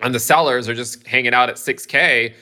and 0.00 0.14
the 0.14 0.20
sellers 0.20 0.66
are 0.68 0.74
just 0.74 1.06
hanging 1.06 1.34
out 1.34 1.50
at 1.50 1.56
6K, 1.56 2.34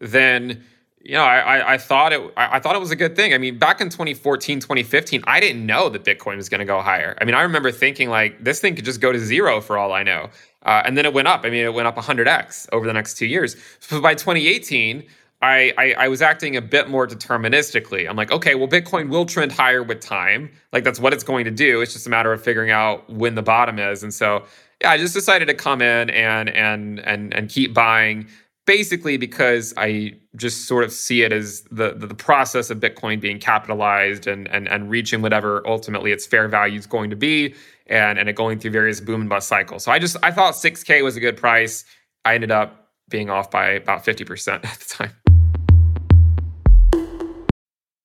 then 0.00 0.62
you 1.04 1.14
know, 1.14 1.24
I, 1.24 1.74
I 1.74 1.78
thought 1.78 2.12
it 2.12 2.32
I 2.36 2.60
thought 2.60 2.76
it 2.76 2.80
was 2.80 2.92
a 2.92 2.96
good 2.96 3.16
thing. 3.16 3.34
I 3.34 3.38
mean, 3.38 3.58
back 3.58 3.80
in 3.80 3.88
2014, 3.88 4.60
2015, 4.60 5.24
I 5.26 5.40
didn't 5.40 5.66
know 5.66 5.88
that 5.88 6.04
Bitcoin 6.04 6.36
was 6.36 6.48
going 6.48 6.60
to 6.60 6.64
go 6.64 6.80
higher. 6.80 7.16
I 7.20 7.24
mean, 7.24 7.34
I 7.34 7.42
remember 7.42 7.72
thinking 7.72 8.08
like 8.08 8.42
this 8.42 8.60
thing 8.60 8.76
could 8.76 8.84
just 8.84 9.00
go 9.00 9.10
to 9.10 9.18
zero 9.18 9.60
for 9.60 9.76
all 9.76 9.92
I 9.92 10.04
know, 10.04 10.30
uh, 10.64 10.82
and 10.84 10.96
then 10.96 11.04
it 11.04 11.12
went 11.12 11.26
up. 11.26 11.44
I 11.44 11.50
mean, 11.50 11.64
it 11.64 11.74
went 11.74 11.88
up 11.88 11.96
100x 11.96 12.68
over 12.72 12.86
the 12.86 12.92
next 12.92 13.14
two 13.14 13.26
years. 13.26 13.56
So 13.80 14.00
by 14.00 14.14
2018, 14.14 15.04
I, 15.42 15.74
I, 15.76 15.94
I 15.98 16.08
was 16.08 16.22
acting 16.22 16.56
a 16.56 16.62
bit 16.62 16.88
more 16.88 17.06
deterministically. 17.06 18.08
I'm 18.08 18.16
like, 18.16 18.30
okay, 18.30 18.54
well, 18.54 18.68
Bitcoin 18.68 19.08
will 19.08 19.26
trend 19.26 19.50
higher 19.50 19.82
with 19.82 20.00
time. 20.00 20.50
Like 20.72 20.84
that's 20.84 21.00
what 21.00 21.12
it's 21.12 21.24
going 21.24 21.44
to 21.46 21.50
do. 21.50 21.80
It's 21.80 21.92
just 21.92 22.06
a 22.06 22.10
matter 22.10 22.32
of 22.32 22.42
figuring 22.42 22.70
out 22.70 23.10
when 23.10 23.34
the 23.34 23.42
bottom 23.42 23.80
is. 23.80 24.04
And 24.04 24.14
so, 24.14 24.44
yeah, 24.80 24.92
I 24.92 24.98
just 24.98 25.14
decided 25.14 25.46
to 25.46 25.54
come 25.54 25.82
in 25.82 26.10
and 26.10 26.48
and 26.48 27.00
and 27.00 27.34
and 27.34 27.48
keep 27.48 27.74
buying 27.74 28.28
basically 28.66 29.16
because 29.16 29.74
I 29.76 30.12
just 30.36 30.66
sort 30.66 30.84
of 30.84 30.92
see 30.92 31.22
it 31.22 31.32
as 31.32 31.62
the, 31.70 31.94
the, 31.94 32.06
the 32.06 32.14
process 32.14 32.70
of 32.70 32.78
Bitcoin 32.78 33.20
being 33.20 33.38
capitalized 33.38 34.26
and, 34.26 34.48
and 34.48 34.68
and 34.68 34.90
reaching 34.90 35.22
whatever 35.22 35.66
ultimately 35.66 36.12
its 36.12 36.26
fair 36.26 36.48
value 36.48 36.78
is 36.78 36.86
going 36.86 37.10
to 37.10 37.16
be, 37.16 37.54
and 37.86 38.18
and 38.18 38.28
it 38.28 38.36
going 38.36 38.58
through 38.58 38.70
various 38.70 39.00
boom 39.00 39.20
and 39.22 39.30
bust 39.30 39.48
cycles. 39.48 39.84
So 39.84 39.92
I 39.92 39.98
just 39.98 40.16
I 40.22 40.30
thought 40.30 40.54
6K 40.54 41.02
was 41.02 41.16
a 41.16 41.20
good 41.20 41.36
price. 41.36 41.84
I 42.24 42.34
ended 42.34 42.50
up 42.50 42.90
being 43.08 43.30
off 43.30 43.50
by 43.50 43.70
about 43.70 44.04
50% 44.04 44.48
at 44.54 44.62
the 44.62 44.84
time. 44.88 45.10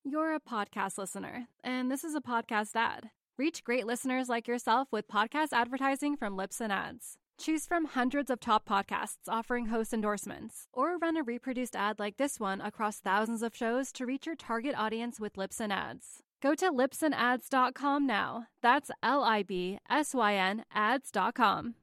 You're 0.03 0.35
a 0.35 0.39
podcast 0.39 0.97
listener, 0.97 1.47
and 1.63 1.91
this 1.91 2.03
is 2.03 2.15
a 2.15 2.21
podcast 2.21 2.75
ad. 2.75 3.09
Reach 3.37 3.63
great 3.63 3.85
listeners 3.85 4.29
like 4.29 4.47
yourself 4.47 4.87
with 4.91 5.07
podcast 5.07 5.49
advertising 5.51 6.17
from 6.17 6.35
Libsyn 6.35 6.71
Ads. 6.71 7.17
Choose 7.39 7.67
from 7.67 7.85
hundreds 7.85 8.31
of 8.31 8.39
top 8.39 8.67
podcasts 8.67 9.29
offering 9.29 9.67
host 9.67 9.93
endorsements, 9.93 10.67
or 10.73 10.97
run 10.97 11.15
a 11.17 11.23
reproduced 11.23 11.75
ad 11.75 11.99
like 11.99 12.17
this 12.17 12.39
one 12.39 12.61
across 12.61 12.99
thousands 12.99 13.43
of 13.43 13.55
shows 13.55 13.91
to 13.91 14.05
reach 14.07 14.25
your 14.25 14.35
target 14.35 14.73
audience 14.75 15.19
with 15.19 15.35
Libsyn 15.35 15.71
Ads. 15.71 16.23
Go 16.41 16.55
to 16.55 16.71
libsynads.com 16.71 18.07
now. 18.07 18.47
That's 18.61 18.89
L 19.03 19.23
I 19.23 19.43
B 19.43 19.77
S 19.89 20.15
Y 20.15 20.33
N 20.33 20.65
ads.com. 20.73 21.75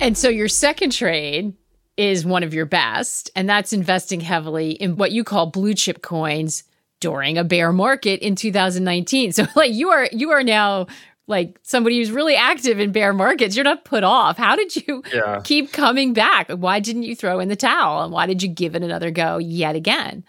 And 0.00 0.16
so 0.16 0.28
your 0.28 0.48
second 0.48 0.92
trade 0.92 1.54
is 1.98 2.24
one 2.24 2.42
of 2.42 2.54
your 2.54 2.66
best, 2.66 3.30
and 3.36 3.48
that's 3.48 3.72
investing 3.74 4.20
heavily 4.20 4.70
in 4.70 4.96
what 4.96 5.12
you 5.12 5.24
call 5.24 5.46
blue 5.46 5.74
chip 5.74 6.00
coins 6.00 6.64
during 7.00 7.36
a 7.36 7.44
bear 7.44 7.70
market 7.72 8.20
in 8.20 8.34
2019. 8.34 9.32
So 9.32 9.46
like 9.56 9.72
you 9.74 9.90
are 9.90 10.08
you 10.10 10.30
are 10.30 10.42
now 10.42 10.86
like 11.28 11.58
somebody 11.62 11.98
who's 11.98 12.10
really 12.10 12.34
active 12.34 12.80
in 12.80 12.90
bear 12.90 13.12
markets. 13.12 13.54
You're 13.54 13.64
not 13.64 13.84
put 13.84 14.02
off. 14.02 14.36
How 14.36 14.56
did 14.56 14.74
you 14.74 15.02
yeah. 15.12 15.40
keep 15.44 15.72
coming 15.72 16.14
back? 16.14 16.50
Why 16.50 16.80
didn't 16.80 17.04
you 17.04 17.14
throw 17.14 17.38
in 17.38 17.48
the 17.48 17.56
towel? 17.56 18.02
And 18.02 18.12
why 18.12 18.26
did 18.26 18.42
you 18.42 18.48
give 18.48 18.74
it 18.74 18.82
another 18.82 19.10
go 19.10 19.38
yet 19.38 19.76
again? 19.76 20.24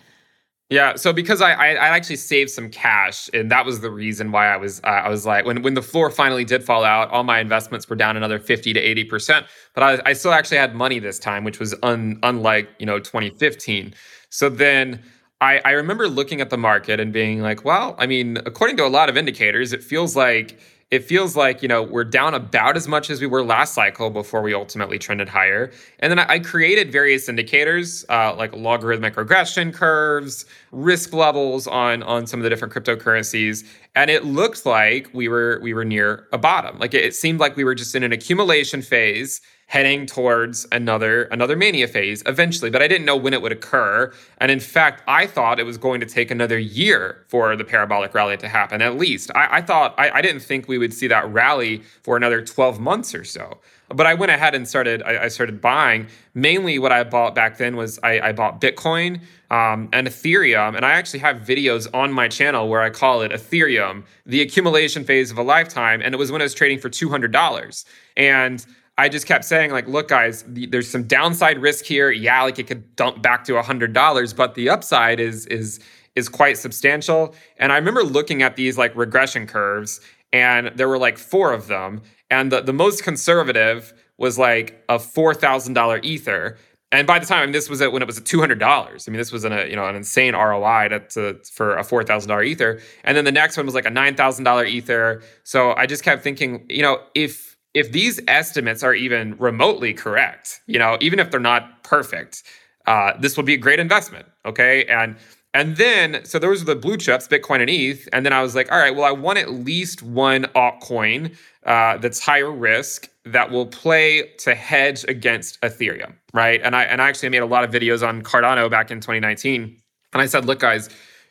Yeah, 0.70 0.98
so 0.98 1.12
because 1.12 1.41
I, 1.41 1.53
I, 1.53 1.68
I 1.70 1.88
actually 1.88 2.18
saved 2.18 2.51
some 2.51 2.70
cash, 2.70 3.27
and 3.34 3.50
that 3.50 3.65
was 3.65 3.79
the 3.79 3.89
reason 3.89 4.32
why 4.32 4.53
I 4.53 4.58
was 4.58 4.79
uh, 4.84 4.88
I 4.88 5.10
was 5.10 5.25
like 5.25 5.44
when 5.44 5.63
when 5.63 5.74
the 5.74 5.82
floor 5.82 6.12
finally 6.12 6.46
did 6.46 6.63
fall 6.63 6.84
out, 6.84 7.10
all 7.10 7.24
my 7.24 7.39
investments 7.39 7.89
were 7.89 7.96
down 7.96 8.15
another 8.15 8.38
fifty 8.38 8.72
to 8.74 8.79
eighty 8.79 9.03
percent, 9.03 9.48
but 9.74 9.84
I, 9.84 10.10
I 10.10 10.13
still 10.13 10.32
actually 10.32 10.58
had 10.58 10.75
money 10.75 11.00
this 11.00 11.18
time, 11.18 11.44
which 11.44 11.60
was 11.60 11.74
un, 11.82 12.20
unlike 12.22 12.70
you 12.77 12.86
know 12.86 13.00
2015. 13.00 13.96
So 14.29 14.48
then 14.48 15.01
I 15.41 15.60
I 15.65 15.72
remember 15.72 16.08
looking 16.08 16.39
at 16.39 16.51
the 16.51 16.58
market 16.58 17.00
and 17.00 17.12
being 17.12 17.41
like, 17.41 17.65
well, 17.65 17.96
I 17.98 18.06
mean, 18.06 18.38
according 18.46 18.77
to 18.77 18.86
a 18.86 18.89
lot 18.89 19.10
of 19.10 19.18
indicators, 19.18 19.74
it 19.74 19.84
feels 19.84 20.15
like 20.15 20.60
it 20.91 21.03
feels 21.03 21.36
like 21.36 21.62
you 21.62 21.67
know 21.67 21.84
we're 21.84 22.03
down 22.03 22.34
about 22.34 22.75
as 22.75 22.88
much 22.88 23.10
as 23.10 23.22
we 23.22 23.27
were 23.27 23.43
last 23.43 23.74
cycle 23.74 24.10
before 24.10 24.41
we 24.41 24.53
ultimately 24.53 24.98
trended 24.98 25.29
higher. 25.29 25.72
And 26.00 26.12
then 26.12 26.19
i, 26.19 26.39
created 26.39 26.91
various 26.91 27.29
indicators 27.29 28.05
uh, 28.10 28.36
like 28.36 28.54
logarithmic 28.56 29.15
regression 29.17 29.71
curves 29.71 30.45
risk 30.71 31.13
levels 31.13 31.67
on 31.67 32.02
on 32.04 32.25
some 32.25 32.39
of 32.39 32.43
the 32.43 32.49
different 32.49 32.73
cryptocurrencies. 32.73 33.65
And 33.95 34.10
it 34.10 34.25
looked 34.25 34.65
like 34.65 35.10
we 35.13 35.28
were 35.28 35.60
we 35.62 35.73
were 35.73 35.86
near 35.86 36.28
a 36.34 36.38
bottom. 36.38 36.80
Like 36.80 36.93
it, 36.93 37.04
it 37.04 37.15
seemed 37.15 37.39
like 37.39 37.56
we 37.56 37.63
were 37.63 37.75
just 37.75 37.93
in 37.93 38.04
an 38.04 38.12
accumulation 38.12 38.82
phase 38.82 39.41
heading 39.69 40.08
towards 40.08 40.65
another 40.71 41.23
another 41.25 41.55
mania 41.55 41.88
phase 41.88 42.23
eventually 42.25 42.71
but 42.71 42.82
i 42.82 42.88
didn't 42.88 43.05
know 43.05 43.15
when 43.15 43.34
it 43.34 43.41
would 43.41 43.51
occur. 43.51 44.12
And 44.39 44.51
in 44.51 44.60
fact 44.60 45.03
i 45.08 45.25
thought 45.27 45.60
it 45.60 45.63
was 45.63 45.77
going 45.77 45.99
to 45.99 46.08
take 46.08 46.32
another 46.32 46.58
year 46.58 47.23
for 47.27 47.55
the 47.55 47.63
parabolic 47.63 48.13
rally 48.15 48.36
to 48.38 48.47
happen 48.47 48.82
at 48.82 48.97
least. 48.97 49.29
I, 49.36 49.58
I 49.58 49.62
thought 49.62 49.93
I, 49.97 50.10
I, 50.10 50.21
didn't 50.21 50.41
think 50.41 50.67
we 50.67 50.79
would 50.79 50.93
see 50.93 51.08
that 51.08 51.32
rally 51.32 51.84
for 52.01 52.17
another 52.17 52.43
12 52.43 52.79
months 52.79 53.13
or 53.13 53.23
so. 53.23 53.60
But 53.89 54.08
i 54.08 54.15
went 54.15 54.32
ahead 54.32 54.55
and 54.55 54.67
started 54.67 55.03
i, 55.03 55.25
I 55.25 55.27
started 55.27 55.62
buying. 55.62 56.08
Mainly 56.34 56.79
what 56.79 56.91
i 56.91 57.03
bought 57.03 57.36
back 57.36 57.60
then 57.60 57.75
was 57.75 57.99
i, 58.01 58.32
bought 58.32 58.60
bitcoin 58.60 59.21
um, 59.51 59.89
and 59.93 60.08
ethereum. 60.08 60.75
And 60.75 60.84
i 60.84 60.93
actually 60.93 61.19
have 61.19 61.38
videos 61.38 61.88
on 61.93 62.12
my 62.12 62.27
channel 62.27 62.67
where 62.69 62.82
i 62.82 62.89
call 62.89 63.21
it 63.21 63.32
ethereum 63.32 64.03
the 64.25 64.41
accumulation 64.41 65.03
phase 65.03 65.29
of 65.29 65.38
a 65.38 65.43
lifetime. 65.43 66.01
And 66.01 66.15
it 66.15 66.17
was 66.17 66.32
when 66.32 66.41
i 66.41 66.45
was 66.45 66.55
trading 66.55 66.79
for 66.79 66.89
$200 66.89 67.86
and 68.17 68.65
I 68.99 69.07
just 69.07 69.25
kept 69.25 69.45
saying, 69.45 69.71
like, 69.71 69.88
look, 69.88 70.09
guys, 70.09 70.43
the, 70.45 70.65
there's 70.65 70.89
some 70.89 71.03
downside 71.03 71.57
risk 71.59 71.85
here. 71.85 72.12
Yeah, 72.12 72.43
like 72.43 72.59
it 72.59 72.67
could 72.67 72.97
dump 72.97 73.21
back 73.21 73.45
to 73.45 73.62
hundred 73.62 73.93
dollars, 73.93 74.33
but 74.33 74.55
the 74.55 74.69
upside 74.69 75.21
is 75.21 75.45
is 75.45 75.79
is 76.15 76.27
quite 76.27 76.57
substantial. 76.57 77.33
And 77.55 77.71
I 77.71 77.77
remember 77.77 78.03
looking 78.03 78.43
at 78.43 78.57
these 78.57 78.77
like 78.77 78.93
regression 78.97 79.47
curves, 79.47 80.01
and 80.33 80.71
there 80.75 80.89
were 80.89 80.97
like 80.97 81.17
four 81.17 81.53
of 81.53 81.67
them, 81.67 82.01
and 82.29 82.51
the 82.51 82.59
the 82.59 82.73
most 82.73 83.01
conservative 83.01 83.93
was 84.17 84.38
like 84.38 84.83
a 84.89 84.99
four 84.99 85.33
thousand 85.33 85.75
dollar 85.75 85.99
ether. 86.03 86.57
And 86.91 87.07
by 87.07 87.19
the 87.19 87.25
time 87.25 87.43
I 87.43 87.45
mean, 87.45 87.53
this 87.53 87.69
was 87.69 87.81
at 87.81 87.93
when 87.93 88.01
it 88.01 88.05
was 88.05 88.17
at 88.17 88.25
two 88.25 88.41
hundred 88.41 88.59
dollars. 88.59 89.07
I 89.07 89.12
mean, 89.12 89.19
this 89.19 89.31
was 89.31 89.45
an, 89.45 89.53
a 89.53 89.65
you 89.65 89.77
know 89.77 89.85
an 89.85 89.95
insane 89.95 90.33
ROI 90.33 90.89
to, 90.89 90.99
to 91.12 91.39
for 91.53 91.77
a 91.77 91.85
four 91.85 92.03
thousand 92.03 92.27
dollar 92.27 92.43
ether. 92.43 92.81
And 93.05 93.15
then 93.15 93.23
the 93.23 93.31
next 93.31 93.55
one 93.55 93.65
was 93.65 93.75
like 93.75 93.85
a 93.85 93.91
nine 93.91 94.15
thousand 94.15 94.43
dollar 94.43 94.65
ether. 94.65 95.21
So 95.45 95.73
I 95.73 95.85
just 95.85 96.03
kept 96.03 96.21
thinking, 96.21 96.65
you 96.67 96.81
know, 96.81 97.01
if 97.15 97.49
if 97.73 97.91
these 97.91 98.19
estimates 98.27 98.84
are 98.84 98.93
even 98.93 99.36
remotely 99.38 99.93
correct, 99.93 100.62
you 100.67 100.79
know, 100.79 100.97
even 101.01 101.19
if 101.19 101.32
they're 101.32 101.39
not 101.39 101.84
perfect, 101.84 102.43
uh, 102.88 103.13
this 103.19 103.38
will 103.38 103.43
be 103.43 103.53
a 103.53 103.58
great 103.58 103.79
investment. 103.79 104.25
Okay. 104.45 104.86
And 104.86 105.15
and 105.53 105.77
then 105.77 106.23
so 106.25 106.38
those 106.38 106.62
are 106.62 106.65
the 106.65 106.75
blue 106.75 106.97
chips, 106.97 107.27
Bitcoin 107.27 107.62
and 107.62 107.69
ETH. 107.69 108.08
And 108.13 108.25
then 108.25 108.34
I 108.34 108.41
was 108.41 108.55
like, 108.55 108.71
all 108.71 108.77
right, 108.77 108.95
well, 108.95 109.05
I 109.05 109.12
want 109.12 109.39
at 109.39 109.51
least 109.51 110.03
one 110.03 110.43
altcoin 110.55 111.36
uh, 111.65 111.97
that's 111.97 112.19
higher 112.19 112.51
risk 112.51 113.10
that 113.25 113.51
will 113.51 113.65
play 113.65 114.29
to 114.39 114.55
hedge 114.55 115.05
against 115.08 115.60
Ethereum, 115.62 116.13
right? 116.34 116.62
And 116.63 116.75
I 116.75 116.84
and 116.84 117.01
I 117.01 117.10
actually 117.10 117.29
made 117.29 117.41
a 117.41 117.47
lot 117.47 117.63
of 117.63 117.71
videos 117.71 118.08
on 118.08 118.21
Cardano 118.21 118.69
back 118.69 118.91
in 118.91 118.99
2019. 118.99 119.77
And 120.13 120.21
I 120.21 120.25
said, 120.25 120.45
look, 120.45 120.60
guys, 120.60 120.89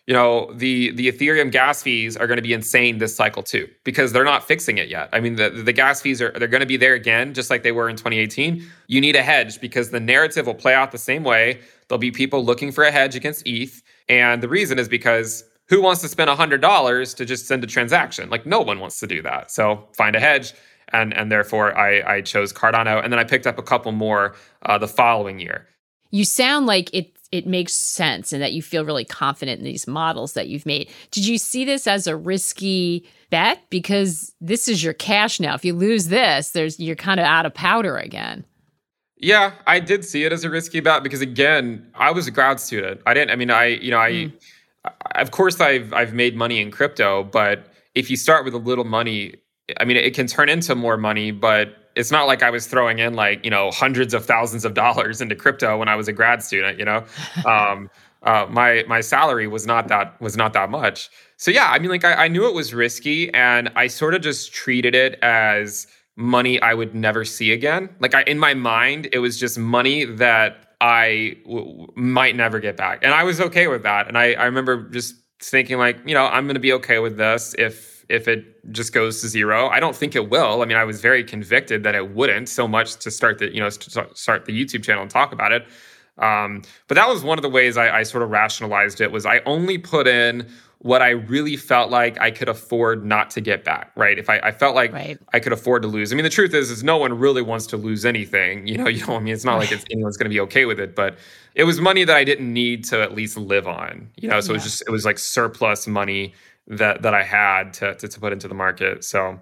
you 0.08 0.14
know 0.14 0.50
the 0.54 0.90
the 0.92 1.12
ethereum 1.12 1.52
gas 1.52 1.82
fees 1.82 2.16
are 2.16 2.26
going 2.26 2.38
to 2.38 2.42
be 2.42 2.54
insane 2.54 2.96
this 2.96 3.14
cycle 3.14 3.42
too 3.42 3.68
because 3.84 4.10
they're 4.10 4.24
not 4.24 4.42
fixing 4.42 4.78
it 4.78 4.88
yet. 4.88 5.10
I 5.12 5.20
mean 5.20 5.36
the, 5.36 5.50
the 5.50 5.72
gas 5.72 6.00
fees 6.00 6.22
are 6.22 6.32
they're 6.32 6.48
going 6.48 6.62
to 6.62 6.66
be 6.66 6.78
there 6.78 6.94
again 6.94 7.34
just 7.34 7.50
like 7.50 7.62
they 7.62 7.72
were 7.72 7.90
in 7.90 7.96
2018 7.96 8.66
you 8.86 9.00
need 9.02 9.16
a 9.16 9.22
hedge 9.22 9.60
because 9.60 9.90
the 9.90 10.00
narrative 10.00 10.46
will 10.46 10.54
play 10.54 10.72
out 10.72 10.92
the 10.92 10.98
same 10.98 11.24
way. 11.24 11.60
There'll 11.86 11.98
be 11.98 12.10
people 12.10 12.42
looking 12.42 12.72
for 12.72 12.84
a 12.84 12.90
hedge 12.90 13.16
against 13.16 13.46
eth 13.46 13.82
and 14.08 14.42
the 14.42 14.48
reason 14.48 14.78
is 14.78 14.88
because 14.88 15.44
who 15.68 15.82
wants 15.82 16.00
to 16.00 16.08
spend 16.08 16.30
$100 16.30 17.16
to 17.16 17.24
just 17.26 17.46
send 17.46 17.62
a 17.62 17.66
transaction? 17.66 18.30
Like 18.30 18.46
no 18.46 18.62
one 18.62 18.80
wants 18.80 18.98
to 19.00 19.06
do 19.06 19.20
that. 19.20 19.50
So 19.50 19.86
find 19.94 20.16
a 20.16 20.20
hedge 20.20 20.54
and 20.90 21.12
and 21.12 21.30
therefore 21.30 21.76
i 21.76 22.00
i 22.14 22.22
chose 22.22 22.50
cardano 22.50 23.04
and 23.04 23.12
then 23.12 23.20
i 23.20 23.24
picked 23.24 23.46
up 23.46 23.58
a 23.58 23.62
couple 23.62 23.92
more 23.92 24.34
uh, 24.62 24.78
the 24.78 24.88
following 24.88 25.38
year. 25.38 25.68
You 26.10 26.24
sound 26.24 26.64
like 26.64 26.88
it 26.94 27.17
it 27.30 27.46
makes 27.46 27.74
sense 27.74 28.32
and 28.32 28.42
that 28.42 28.52
you 28.52 28.62
feel 28.62 28.84
really 28.84 29.04
confident 29.04 29.58
in 29.58 29.64
these 29.64 29.86
models 29.86 30.32
that 30.32 30.48
you've 30.48 30.66
made. 30.66 30.88
Did 31.10 31.26
you 31.26 31.38
see 31.38 31.64
this 31.64 31.86
as 31.86 32.06
a 32.06 32.16
risky 32.16 33.06
bet 33.30 33.62
because 33.70 34.34
this 34.40 34.68
is 34.68 34.82
your 34.82 34.94
cash 34.94 35.40
now. 35.40 35.54
If 35.54 35.64
you 35.64 35.74
lose 35.74 36.08
this, 36.08 36.50
there's 36.50 36.78
you're 36.80 36.96
kind 36.96 37.20
of 37.20 37.26
out 37.26 37.46
of 37.46 37.54
powder 37.54 37.96
again. 37.96 38.44
Yeah, 39.16 39.52
I 39.66 39.80
did 39.80 40.04
see 40.04 40.24
it 40.24 40.32
as 40.32 40.44
a 40.44 40.50
risky 40.50 40.80
bet 40.80 41.02
because 41.02 41.20
again, 41.20 41.90
I 41.94 42.10
was 42.10 42.26
a 42.26 42.30
grad 42.30 42.60
student. 42.60 43.00
I 43.06 43.14
didn't 43.14 43.30
I 43.30 43.36
mean 43.36 43.50
I 43.50 43.66
you 43.66 43.90
know 43.90 43.98
I 43.98 44.10
mm. 44.10 44.32
of 45.14 45.30
course 45.30 45.60
I've 45.60 45.92
I've 45.92 46.14
made 46.14 46.36
money 46.36 46.60
in 46.60 46.70
crypto, 46.70 47.24
but 47.24 47.72
if 47.94 48.10
you 48.10 48.16
start 48.16 48.44
with 48.44 48.54
a 48.54 48.58
little 48.58 48.84
money, 48.84 49.34
I 49.80 49.84
mean 49.84 49.96
it 49.96 50.14
can 50.14 50.26
turn 50.26 50.48
into 50.48 50.74
more 50.74 50.96
money, 50.96 51.30
but 51.30 51.87
it's 51.98 52.12
not 52.12 52.28
like 52.28 52.42
I 52.42 52.50
was 52.50 52.66
throwing 52.66 53.00
in 53.00 53.14
like 53.14 53.44
you 53.44 53.50
know 53.50 53.70
hundreds 53.70 54.14
of 54.14 54.24
thousands 54.24 54.64
of 54.64 54.72
dollars 54.72 55.20
into 55.20 55.34
crypto 55.34 55.76
when 55.76 55.88
I 55.88 55.96
was 55.96 56.08
a 56.08 56.12
grad 56.12 56.42
student. 56.42 56.78
You 56.78 56.84
know, 56.84 57.04
um, 57.44 57.90
uh, 58.22 58.46
my 58.48 58.84
my 58.88 59.00
salary 59.00 59.48
was 59.48 59.66
not 59.66 59.88
that 59.88 60.18
was 60.20 60.36
not 60.36 60.52
that 60.54 60.70
much. 60.70 61.10
So 61.36 61.50
yeah, 61.50 61.70
I 61.70 61.78
mean, 61.78 61.90
like 61.90 62.04
I, 62.04 62.24
I 62.24 62.28
knew 62.28 62.48
it 62.48 62.54
was 62.54 62.72
risky, 62.72 63.32
and 63.34 63.70
I 63.74 63.88
sort 63.88 64.14
of 64.14 64.22
just 64.22 64.52
treated 64.52 64.94
it 64.94 65.18
as 65.22 65.86
money 66.16 66.60
I 66.62 66.74
would 66.74 66.94
never 66.94 67.24
see 67.24 67.52
again. 67.52 67.90
Like 68.00 68.14
I, 68.14 68.22
in 68.22 68.38
my 68.38 68.54
mind, 68.54 69.08
it 69.12 69.18
was 69.18 69.38
just 69.38 69.58
money 69.58 70.04
that 70.04 70.74
I 70.80 71.36
w- 71.44 71.86
might 71.96 72.36
never 72.36 72.60
get 72.60 72.76
back, 72.76 73.00
and 73.02 73.12
I 73.12 73.24
was 73.24 73.40
okay 73.40 73.66
with 73.66 73.82
that. 73.82 74.06
And 74.06 74.16
I, 74.16 74.32
I 74.34 74.44
remember 74.44 74.88
just 74.90 75.16
thinking 75.40 75.78
like, 75.78 75.98
you 76.06 76.14
know, 76.14 76.26
I'm 76.26 76.46
going 76.46 76.54
to 76.54 76.60
be 76.60 76.72
okay 76.74 76.98
with 76.98 77.16
this 77.16 77.54
if 77.58 77.87
if 78.08 78.26
it 78.26 78.72
just 78.72 78.92
goes 78.92 79.20
to 79.20 79.28
zero. 79.28 79.68
I 79.68 79.80
don't 79.80 79.94
think 79.94 80.16
it 80.16 80.30
will. 80.30 80.62
I 80.62 80.64
mean, 80.64 80.76
I 80.76 80.84
was 80.84 81.00
very 81.00 81.22
convicted 81.22 81.82
that 81.82 81.94
it 81.94 82.14
wouldn't 82.14 82.48
so 82.48 82.66
much 82.66 82.96
to 82.96 83.10
start 83.10 83.38
the, 83.38 83.52
you 83.52 83.60
know, 83.60 83.68
start 83.68 84.44
the 84.46 84.52
YouTube 84.52 84.82
channel 84.82 85.02
and 85.02 85.10
talk 85.10 85.32
about 85.32 85.52
it. 85.52 85.66
Um, 86.18 86.62
but 86.88 86.96
that 86.96 87.08
was 87.08 87.22
one 87.22 87.38
of 87.38 87.42
the 87.42 87.50
ways 87.50 87.76
I, 87.76 87.98
I 87.98 88.02
sort 88.02 88.22
of 88.22 88.30
rationalized 88.30 89.00
it 89.00 89.12
was 89.12 89.24
I 89.24 89.40
only 89.46 89.78
put 89.78 90.08
in 90.08 90.48
what 90.78 91.02
I 91.02 91.10
really 91.10 91.56
felt 91.56 91.90
like 91.90 92.20
I 92.20 92.30
could 92.30 92.48
afford 92.48 93.04
not 93.04 93.30
to 93.30 93.40
get 93.40 93.64
back, 93.64 93.90
right? 93.96 94.16
If 94.16 94.30
I, 94.30 94.38
I 94.38 94.52
felt 94.52 94.76
like 94.76 94.92
right. 94.92 95.18
I 95.32 95.40
could 95.40 95.52
afford 95.52 95.82
to 95.82 95.88
lose. 95.88 96.12
I 96.12 96.16
mean, 96.16 96.22
the 96.22 96.30
truth 96.30 96.54
is, 96.54 96.70
is 96.70 96.84
no 96.84 96.96
one 96.96 97.18
really 97.18 97.42
wants 97.42 97.66
to 97.68 97.76
lose 97.76 98.04
anything. 98.04 98.66
You 98.66 98.78
know, 98.78 98.88
you 98.88 99.04
know, 99.06 99.16
I 99.16 99.18
mean, 99.18 99.34
it's 99.34 99.44
not 99.44 99.56
like 99.56 99.72
it's, 99.72 99.84
anyone's 99.90 100.16
going 100.16 100.30
to 100.30 100.34
be 100.34 100.40
okay 100.40 100.66
with 100.66 100.78
it, 100.78 100.94
but 100.94 101.18
it 101.56 101.64
was 101.64 101.80
money 101.80 102.04
that 102.04 102.16
I 102.16 102.22
didn't 102.22 102.52
need 102.52 102.84
to 102.86 103.02
at 103.02 103.12
least 103.14 103.36
live 103.36 103.66
on. 103.66 104.08
You 104.16 104.28
know, 104.28 104.40
so 104.40 104.52
yeah. 104.52 104.54
it 104.54 104.56
was 104.56 104.62
just 104.62 104.82
it 104.86 104.90
was 104.90 105.04
like 105.04 105.18
surplus 105.18 105.88
money 105.88 106.32
that 106.68 107.02
that 107.02 107.14
I 107.14 107.22
had 107.22 107.72
to, 107.74 107.94
to 107.96 108.08
to 108.08 108.20
put 108.20 108.32
into 108.32 108.48
the 108.48 108.54
market. 108.54 109.04
So 109.04 109.40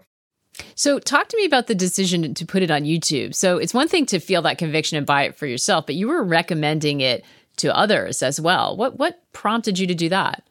so, 0.75 0.99
talk 0.99 1.29
to 1.29 1.37
me 1.37 1.45
about 1.45 1.67
the 1.67 1.75
decision 1.75 2.33
to 2.33 2.47
put 2.47 2.63
it 2.63 2.71
on 2.71 2.85
YouTube. 2.85 3.35
So, 3.35 3.59
it's 3.59 3.75
one 3.75 3.89
thing 3.89 4.07
to 4.07 4.19
feel 4.19 4.41
that 4.41 4.57
conviction 4.57 4.97
and 4.97 5.07
buy 5.07 5.25
it 5.25 5.37
for 5.37 5.47
yourself, 5.47 5.85
but 5.85 5.97
you 5.97 6.09
were 6.09 6.25
recommending 6.25 7.03
it 7.03 7.27
to 7.57 7.77
others 7.77 8.23
as 8.23 8.41
well. 8.41 8.77
What 8.77 8.99
what 8.99 9.21
prompted 9.33 9.79
you 9.79 9.87
to 9.87 9.95
do 9.95 10.09
that? 10.09 10.43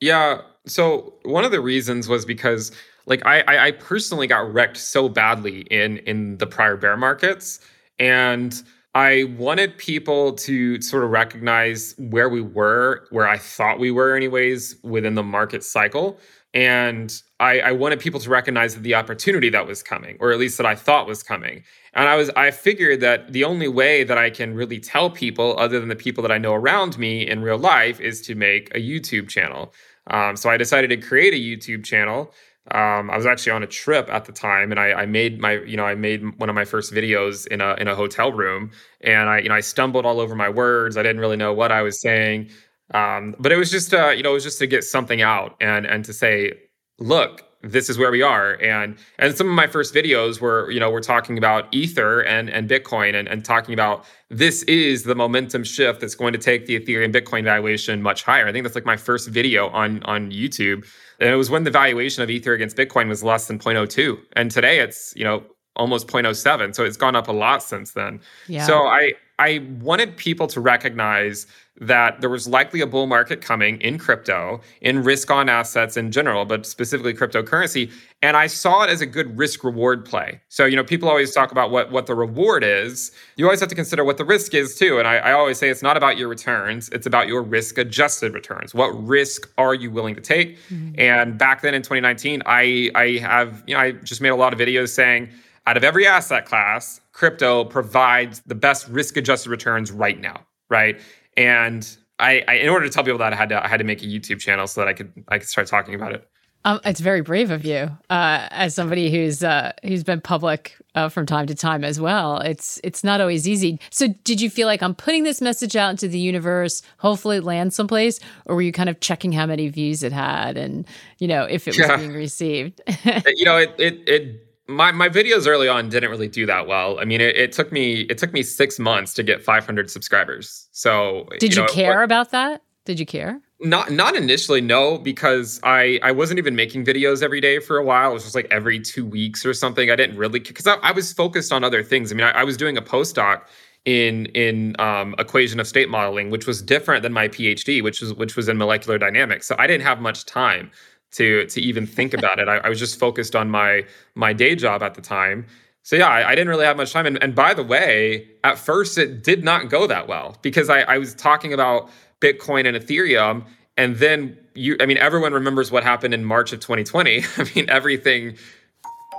Yeah. 0.00 0.42
So 0.66 1.14
one 1.22 1.44
of 1.44 1.52
the 1.52 1.60
reasons 1.60 2.08
was 2.08 2.24
because 2.24 2.72
like 3.06 3.24
I, 3.24 3.68
I 3.68 3.70
personally 3.72 4.26
got 4.26 4.52
wrecked 4.52 4.76
so 4.76 5.08
badly 5.08 5.60
in 5.70 5.98
in 5.98 6.38
the 6.38 6.46
prior 6.46 6.76
bear 6.76 6.96
markets 6.96 7.60
and 7.98 8.62
I 8.96 9.24
wanted 9.36 9.76
people 9.76 10.32
to 10.32 10.80
sort 10.80 11.04
of 11.04 11.10
recognize 11.10 11.94
where 11.98 12.30
we 12.30 12.40
were, 12.40 13.06
where 13.10 13.28
I 13.28 13.36
thought 13.36 13.78
we 13.78 13.90
were, 13.90 14.16
anyways, 14.16 14.76
within 14.82 15.16
the 15.16 15.22
market 15.22 15.62
cycle. 15.62 16.18
And 16.54 17.12
I, 17.38 17.60
I, 17.60 17.72
wanted 17.72 18.00
people 18.00 18.20
to 18.20 18.30
recognize 18.30 18.74
the 18.74 18.94
opportunity 18.94 19.50
that 19.50 19.66
was 19.66 19.82
coming, 19.82 20.16
or 20.18 20.32
at 20.32 20.38
least 20.38 20.56
that 20.56 20.64
I 20.64 20.74
thought 20.74 21.06
was 21.06 21.22
coming. 21.22 21.62
And 21.92 22.08
I 22.08 22.16
was 22.16 22.30
I 22.36 22.50
figured 22.50 23.00
that 23.00 23.34
the 23.34 23.44
only 23.44 23.68
way 23.68 24.02
that 24.02 24.16
I 24.16 24.30
can 24.30 24.54
really 24.54 24.80
tell 24.80 25.10
people, 25.10 25.54
other 25.58 25.78
than 25.78 25.90
the 25.90 25.96
people 25.96 26.22
that 26.22 26.32
I 26.32 26.38
know 26.38 26.54
around 26.54 26.96
me 26.96 27.28
in 27.28 27.42
real 27.42 27.58
life, 27.58 28.00
is 28.00 28.22
to 28.22 28.34
make 28.34 28.74
a 28.74 28.78
YouTube 28.78 29.28
channel. 29.28 29.74
Um, 30.06 30.36
so 30.36 30.48
I 30.48 30.56
decided 30.56 30.88
to 30.88 30.96
create 30.96 31.34
a 31.34 31.36
YouTube 31.36 31.84
channel. 31.84 32.32
Um, 32.72 33.10
I 33.10 33.16
was 33.16 33.26
actually 33.26 33.52
on 33.52 33.62
a 33.62 33.66
trip 33.66 34.08
at 34.10 34.24
the 34.24 34.32
time, 34.32 34.70
and 34.72 34.80
I, 34.80 34.92
I, 34.92 35.06
made 35.06 35.40
my, 35.40 35.52
you 35.60 35.76
know, 35.76 35.84
I 35.84 35.94
made 35.94 36.38
one 36.38 36.48
of 36.48 36.54
my 36.54 36.64
first 36.64 36.92
videos 36.92 37.46
in 37.46 37.60
a 37.60 37.74
in 37.74 37.86
a 37.86 37.94
hotel 37.94 38.32
room, 38.32 38.72
and 39.02 39.28
I, 39.28 39.38
you 39.38 39.48
know, 39.48 39.54
I 39.54 39.60
stumbled 39.60 40.04
all 40.04 40.20
over 40.20 40.34
my 40.34 40.48
words. 40.48 40.96
I 40.96 41.02
didn't 41.02 41.20
really 41.20 41.36
know 41.36 41.52
what 41.52 41.70
I 41.70 41.82
was 41.82 42.00
saying, 42.00 42.50
um, 42.92 43.36
but 43.38 43.52
it 43.52 43.56
was 43.56 43.70
just, 43.70 43.94
uh, 43.94 44.08
you 44.08 44.22
know, 44.22 44.30
it 44.30 44.34
was 44.34 44.44
just 44.44 44.58
to 44.58 44.66
get 44.66 44.82
something 44.82 45.22
out 45.22 45.56
and 45.60 45.86
and 45.86 46.04
to 46.06 46.12
say, 46.12 46.54
look, 46.98 47.46
this 47.62 47.88
is 47.88 47.98
where 47.98 48.10
we 48.10 48.22
are. 48.22 48.54
And 48.62 48.96
and 49.18 49.36
some 49.36 49.48
of 49.48 49.54
my 49.54 49.66
first 49.66 49.94
videos 49.94 50.40
were 50.40 50.70
you 50.70 50.80
know 50.80 50.90
we're 50.90 51.00
talking 51.00 51.38
about 51.38 51.72
ether 51.72 52.20
and 52.20 52.48
and 52.50 52.68
bitcoin 52.68 53.14
and, 53.14 53.28
and 53.28 53.44
talking 53.44 53.74
about 53.74 54.04
this 54.28 54.62
is 54.64 55.04
the 55.04 55.14
momentum 55.14 55.64
shift 55.64 56.00
that's 56.00 56.14
going 56.14 56.32
to 56.32 56.38
take 56.38 56.66
the 56.66 56.78
ethereum 56.78 57.14
bitcoin 57.14 57.44
valuation 57.44 58.02
much 58.02 58.22
higher. 58.22 58.46
I 58.46 58.52
think 58.52 58.64
that's 58.64 58.74
like 58.74 58.86
my 58.86 58.96
first 58.96 59.28
video 59.28 59.68
on 59.68 60.02
on 60.04 60.30
youtube 60.30 60.86
and 61.20 61.30
it 61.30 61.36
was 61.36 61.50
when 61.50 61.64
the 61.64 61.70
valuation 61.70 62.22
of 62.22 62.30
ether 62.30 62.52
against 62.52 62.76
bitcoin 62.76 63.08
was 63.08 63.22
less 63.22 63.46
than 63.46 63.58
0.02 63.58 64.18
and 64.34 64.50
today 64.50 64.80
it's 64.80 65.12
you 65.16 65.24
know 65.24 65.42
almost 65.76 66.08
0.07 66.08 66.74
so 66.74 66.84
it's 66.84 66.96
gone 66.96 67.14
up 67.14 67.28
a 67.28 67.32
lot 67.32 67.62
since 67.62 67.92
then. 67.92 68.20
Yeah. 68.48 68.64
so 68.66 68.86
i 68.86 69.12
i 69.38 69.64
wanted 69.80 70.16
people 70.16 70.46
to 70.46 70.60
recognize 70.60 71.46
that 71.80 72.20
there 72.20 72.30
was 72.30 72.48
likely 72.48 72.80
a 72.80 72.86
bull 72.86 73.06
market 73.06 73.40
coming 73.40 73.80
in 73.80 73.98
crypto, 73.98 74.60
in 74.80 75.02
risk 75.02 75.30
on 75.30 75.48
assets 75.48 75.96
in 75.96 76.10
general, 76.10 76.44
but 76.44 76.64
specifically 76.64 77.12
cryptocurrency. 77.12 77.92
And 78.22 78.36
I 78.36 78.46
saw 78.46 78.84
it 78.84 78.90
as 78.90 79.00
a 79.00 79.06
good 79.06 79.36
risk 79.36 79.62
reward 79.62 80.04
play. 80.04 80.40
So, 80.48 80.64
you 80.64 80.74
know, 80.74 80.84
people 80.84 81.08
always 81.08 81.34
talk 81.34 81.52
about 81.52 81.70
what, 81.70 81.90
what 81.90 82.06
the 82.06 82.14
reward 82.14 82.64
is. 82.64 83.12
You 83.36 83.44
always 83.44 83.60
have 83.60 83.68
to 83.68 83.74
consider 83.74 84.04
what 84.04 84.16
the 84.16 84.24
risk 84.24 84.54
is 84.54 84.74
too. 84.74 84.98
And 84.98 85.06
I, 85.06 85.16
I 85.16 85.32
always 85.32 85.58
say 85.58 85.68
it's 85.68 85.82
not 85.82 85.96
about 85.96 86.16
your 86.16 86.28
returns, 86.28 86.88
it's 86.90 87.06
about 87.06 87.28
your 87.28 87.42
risk 87.42 87.76
adjusted 87.76 88.32
returns. 88.32 88.74
What 88.74 88.88
risk 89.06 89.50
are 89.58 89.74
you 89.74 89.90
willing 89.90 90.14
to 90.14 90.22
take? 90.22 90.58
Mm-hmm. 90.70 90.98
And 90.98 91.38
back 91.38 91.60
then 91.60 91.74
in 91.74 91.82
2019, 91.82 92.42
I, 92.46 92.90
I 92.94 93.18
have, 93.18 93.62
you 93.66 93.74
know, 93.74 93.80
I 93.80 93.92
just 93.92 94.20
made 94.20 94.30
a 94.30 94.36
lot 94.36 94.52
of 94.54 94.58
videos 94.58 94.88
saying, 94.88 95.28
out 95.68 95.76
of 95.76 95.82
every 95.82 96.06
asset 96.06 96.46
class, 96.46 97.00
crypto 97.16 97.64
provides 97.64 98.42
the 98.44 98.54
best 98.54 98.86
risk 98.88 99.16
adjusted 99.16 99.48
returns 99.48 99.90
right 99.90 100.20
now, 100.20 100.38
right? 100.68 101.00
And 101.34 101.96
I, 102.18 102.44
I, 102.46 102.54
in 102.56 102.68
order 102.68 102.86
to 102.86 102.92
tell 102.92 103.04
people 103.04 103.18
that 103.18 103.32
I 103.32 103.36
had 103.36 103.48
to 103.48 103.64
I 103.64 103.68
had 103.68 103.78
to 103.78 103.84
make 103.84 104.02
a 104.02 104.06
YouTube 104.06 104.38
channel 104.38 104.66
so 104.66 104.82
that 104.82 104.88
I 104.88 104.92
could 104.92 105.24
I 105.28 105.38
could 105.38 105.48
start 105.48 105.66
talking 105.66 105.94
about 105.94 106.12
it. 106.12 106.28
Um, 106.66 106.80
it's 106.84 106.98
very 106.98 107.20
brave 107.20 107.52
of 107.52 107.64
you, 107.64 107.88
uh, 108.10 108.48
as 108.50 108.74
somebody 108.74 109.10
who's 109.10 109.42
uh, 109.42 109.72
who's 109.84 110.02
been 110.02 110.20
public 110.20 110.76
uh, 110.94 111.08
from 111.08 111.24
time 111.24 111.46
to 111.46 111.54
time 111.54 111.84
as 111.84 112.00
well. 112.00 112.40
It's 112.40 112.80
it's 112.84 113.02
not 113.04 113.20
always 113.20 113.48
easy. 113.48 113.80
So, 113.90 114.08
did 114.24 114.40
you 114.40 114.50
feel 114.50 114.66
like 114.66 114.82
I'm 114.82 114.94
putting 114.94 115.22
this 115.22 115.40
message 115.40 115.76
out 115.76 115.90
into 115.90 116.08
the 116.08 116.18
universe, 116.18 116.82
hopefully 116.98 117.36
it 117.36 117.44
lands 117.44 117.76
someplace, 117.76 118.18
or 118.46 118.56
were 118.56 118.62
you 118.62 118.72
kind 118.72 118.88
of 118.88 119.00
checking 119.00 119.30
how 119.32 119.46
many 119.46 119.68
views 119.68 120.02
it 120.02 120.12
had 120.12 120.56
and 120.56 120.86
you 121.18 121.28
know 121.28 121.44
if 121.44 121.68
it 121.68 121.78
was 121.78 121.88
yeah. 121.88 121.96
being 121.96 122.12
received? 122.12 122.80
you 123.36 123.44
know, 123.44 123.56
it 123.58 123.74
it 123.78 124.08
it 124.08 124.45
my 124.68 124.92
my 124.92 125.08
videos 125.08 125.46
early 125.46 125.68
on 125.68 125.88
didn't 125.88 126.10
really 126.10 126.28
do 126.28 126.46
that 126.46 126.66
well. 126.66 126.98
I 126.98 127.04
mean, 127.04 127.20
it, 127.20 127.36
it 127.36 127.52
took 127.52 127.72
me 127.72 128.02
it 128.02 128.18
took 128.18 128.32
me 128.32 128.42
six 128.42 128.78
months 128.78 129.14
to 129.14 129.22
get 129.22 129.42
500 129.42 129.90
subscribers. 129.90 130.68
So 130.72 131.28
did 131.38 131.54
you, 131.54 131.62
know, 131.62 131.68
care 131.68 132.02
about 132.02 132.30
that? 132.30 132.62
Did 132.84 133.00
you 133.00 133.06
care? 133.06 133.40
Not 133.60 133.90
not 133.90 134.16
initially, 134.16 134.60
no, 134.60 134.98
because 134.98 135.60
I 135.62 135.98
I 136.02 136.12
wasn't 136.12 136.38
even 136.38 136.56
making 136.56 136.84
videos 136.84 137.22
every 137.22 137.40
day 137.40 137.58
for 137.58 137.78
a 137.78 137.84
while. 137.84 138.10
It 138.10 138.14
was 138.14 138.24
just 138.24 138.34
like 138.34 138.48
every 138.50 138.80
two 138.80 139.06
weeks 139.06 139.46
or 139.46 139.54
something. 139.54 139.90
I 139.90 139.96
didn't 139.96 140.16
really 140.16 140.40
because 140.40 140.66
I, 140.66 140.74
I, 140.82 140.92
was 140.92 141.12
focused 141.12 141.52
on 141.52 141.64
other 141.64 141.82
things. 141.82 142.12
I 142.12 142.16
mean, 142.16 142.26
I, 142.26 142.32
I 142.32 142.44
was 142.44 142.56
doing 142.56 142.76
a 142.76 142.82
postdoc 142.82 143.42
in 143.86 144.26
in 144.26 144.76
um, 144.78 145.14
equation 145.18 145.58
of 145.58 145.66
state 145.66 145.88
modeling, 145.88 146.28
which 146.28 146.46
was 146.46 146.60
different 146.60 147.02
than 147.02 147.12
my 147.12 147.28
PhD, 147.28 147.82
which 147.82 148.02
was 148.02 148.12
which 148.14 148.36
was 148.36 148.48
in 148.48 148.58
molecular 148.58 148.98
dynamics. 148.98 149.46
So 149.46 149.56
I 149.58 149.66
didn't 149.66 149.84
have 149.84 150.00
much 150.00 150.26
time 150.26 150.70
to 151.12 151.46
to 151.46 151.60
even 151.60 151.86
think 151.86 152.14
about 152.14 152.38
it. 152.38 152.48
I, 152.48 152.56
I, 152.58 152.68
was 152.68 152.78
just 152.78 152.98
focused 152.98 153.34
on 153.36 153.50
my 153.50 153.84
my 154.14 154.32
day 154.32 154.54
job 154.54 154.82
at 154.82 154.94
the 154.94 155.00
time. 155.00 155.46
So 155.82 155.96
yeah, 155.96 156.08
I, 156.08 156.30
I, 156.30 156.34
didn't 156.34 156.48
really 156.48 156.64
have 156.64 156.76
much 156.76 156.92
time. 156.92 157.06
And, 157.06 157.22
and 157.22 157.32
by 157.32 157.54
the 157.54 157.62
way, 157.62 158.28
at 158.42 158.58
first 158.58 158.98
it 158.98 159.22
did 159.22 159.44
not 159.44 159.70
go 159.70 159.86
that 159.86 160.08
well 160.08 160.36
because 160.42 160.68
I, 160.68 160.80
I 160.80 160.98
was 160.98 161.14
talking 161.14 161.52
about 161.52 161.88
Bitcoin 162.20 162.66
and 162.66 162.76
Ethereum, 162.76 163.44
and 163.76 163.96
then 163.96 164.36
you 164.54 164.76
I 164.80 164.86
mean 164.86 164.98
everyone 164.98 165.32
remembers 165.32 165.70
what 165.70 165.84
happened 165.84 166.12
in 166.12 166.24
March 166.24 166.52
of 166.52 166.60
2020. 166.60 167.24
I 167.36 167.50
mean 167.54 167.70
everything 167.70 168.36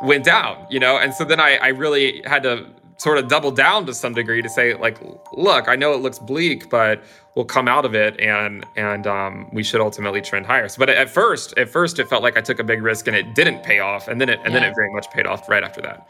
went 0.02 0.26
down, 0.26 0.68
you 0.70 0.80
know, 0.80 0.98
and 0.98 1.14
so 1.14 1.24
then 1.24 1.40
I, 1.40 1.58
I 1.58 1.70
really 1.70 2.22
had 2.26 2.44
to 2.44 2.68
sort 2.98 3.18
of 3.18 3.28
double 3.28 3.52
down 3.52 3.86
to 3.86 3.94
some 3.94 4.14
degree 4.14 4.42
to 4.42 4.50
say 4.50 4.74
like 4.74 4.98
look 5.34 5.68
i 5.68 5.76
know 5.76 5.94
it 5.94 6.02
looks 6.02 6.20
bleak 6.20 6.70
but 6.70 7.04
we'll 7.38 7.46
come 7.46 7.68
out 7.68 7.86
of 7.86 7.94
it 7.94 8.20
and 8.20 8.66
and 8.76 9.06
um, 9.06 9.48
we 9.54 9.64
should 9.64 9.80
ultimately 9.80 10.22
trend 10.22 10.46
higher. 10.48 10.68
So, 10.68 10.80
but 10.80 10.90
at 10.90 11.08
first 11.08 11.56
at 11.58 11.70
first 11.70 12.00
it 12.00 12.10
felt 12.10 12.24
like 12.24 12.36
i 12.36 12.42
took 12.42 12.60
a 12.60 12.64
big 12.64 12.82
risk 12.82 13.08
and 13.08 13.16
it 13.16 13.36
didn't 13.36 13.64
pay 13.64 13.80
off 13.80 14.08
and 14.08 14.20
then 14.20 14.28
it 14.28 14.40
and 14.44 14.54
yeah. 14.54 14.60
then 14.60 14.70
it 14.70 14.76
very 14.76 14.92
much 14.92 15.10
paid 15.12 15.28
off 15.28 15.48
right 15.48 15.64
after 15.64 15.82
that. 15.84 16.06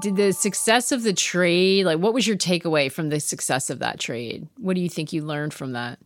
Did 0.00 0.16
the 0.16 0.32
success 0.32 0.90
of 0.90 1.04
the 1.04 1.12
trade 1.12 1.86
like 1.86 2.00
what 2.00 2.12
was 2.12 2.26
your 2.26 2.36
takeaway 2.36 2.90
from 2.90 3.08
the 3.08 3.20
success 3.20 3.70
of 3.70 3.78
that 3.78 4.00
trade? 4.00 4.48
What 4.58 4.74
do 4.74 4.82
you 4.82 4.88
think 4.88 5.12
you 5.12 5.22
learned 5.22 5.54
from 5.54 5.72
that 5.72 6.00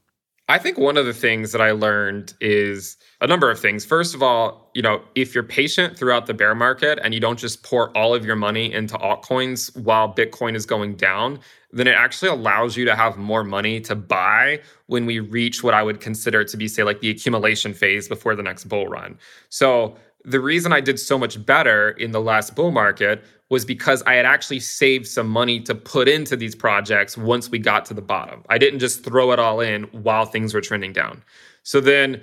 I 0.50 0.56
think 0.56 0.78
one 0.78 0.96
of 0.96 1.04
the 1.04 1.12
things 1.12 1.52
that 1.52 1.60
I 1.60 1.72
learned 1.72 2.32
is 2.40 2.96
a 3.20 3.26
number 3.26 3.50
of 3.50 3.60
things. 3.60 3.84
First 3.84 4.14
of 4.14 4.22
all, 4.22 4.70
you 4.72 4.80
know, 4.80 5.02
if 5.14 5.34
you're 5.34 5.44
patient 5.44 5.98
throughout 5.98 6.24
the 6.24 6.32
bear 6.32 6.54
market 6.54 6.98
and 7.02 7.12
you 7.12 7.20
don't 7.20 7.38
just 7.38 7.62
pour 7.62 7.94
all 7.94 8.14
of 8.14 8.24
your 8.24 8.36
money 8.36 8.72
into 8.72 8.96
altcoins 8.96 9.76
while 9.76 10.10
Bitcoin 10.12 10.56
is 10.56 10.64
going 10.64 10.94
down, 10.94 11.40
then 11.70 11.86
it 11.86 11.94
actually 11.94 12.30
allows 12.30 12.78
you 12.78 12.86
to 12.86 12.96
have 12.96 13.18
more 13.18 13.44
money 13.44 13.78
to 13.82 13.94
buy 13.94 14.58
when 14.86 15.04
we 15.04 15.20
reach 15.20 15.62
what 15.62 15.74
I 15.74 15.82
would 15.82 16.00
consider 16.00 16.42
to 16.44 16.56
be, 16.56 16.66
say, 16.66 16.82
like 16.82 17.00
the 17.00 17.10
accumulation 17.10 17.74
phase 17.74 18.08
before 18.08 18.34
the 18.34 18.42
next 18.42 18.64
bull 18.64 18.86
run. 18.86 19.18
So 19.50 19.98
the 20.24 20.40
reason 20.40 20.72
I 20.72 20.80
did 20.80 20.98
so 20.98 21.18
much 21.18 21.44
better 21.44 21.90
in 21.90 22.12
the 22.12 22.20
last 22.20 22.54
bull 22.54 22.70
market 22.70 23.24
was 23.50 23.64
because 23.64 24.02
I 24.02 24.14
had 24.14 24.26
actually 24.26 24.60
saved 24.60 25.06
some 25.06 25.28
money 25.28 25.60
to 25.60 25.74
put 25.74 26.08
into 26.08 26.36
these 26.36 26.54
projects 26.54 27.16
once 27.16 27.48
we 27.48 27.58
got 27.58 27.84
to 27.86 27.94
the 27.94 28.02
bottom. 28.02 28.42
I 28.48 28.58
didn't 28.58 28.80
just 28.80 29.04
throw 29.04 29.32
it 29.32 29.38
all 29.38 29.60
in 29.60 29.84
while 29.84 30.26
things 30.26 30.52
were 30.52 30.60
trending 30.60 30.92
down. 30.92 31.22
So 31.62 31.80
then 31.80 32.20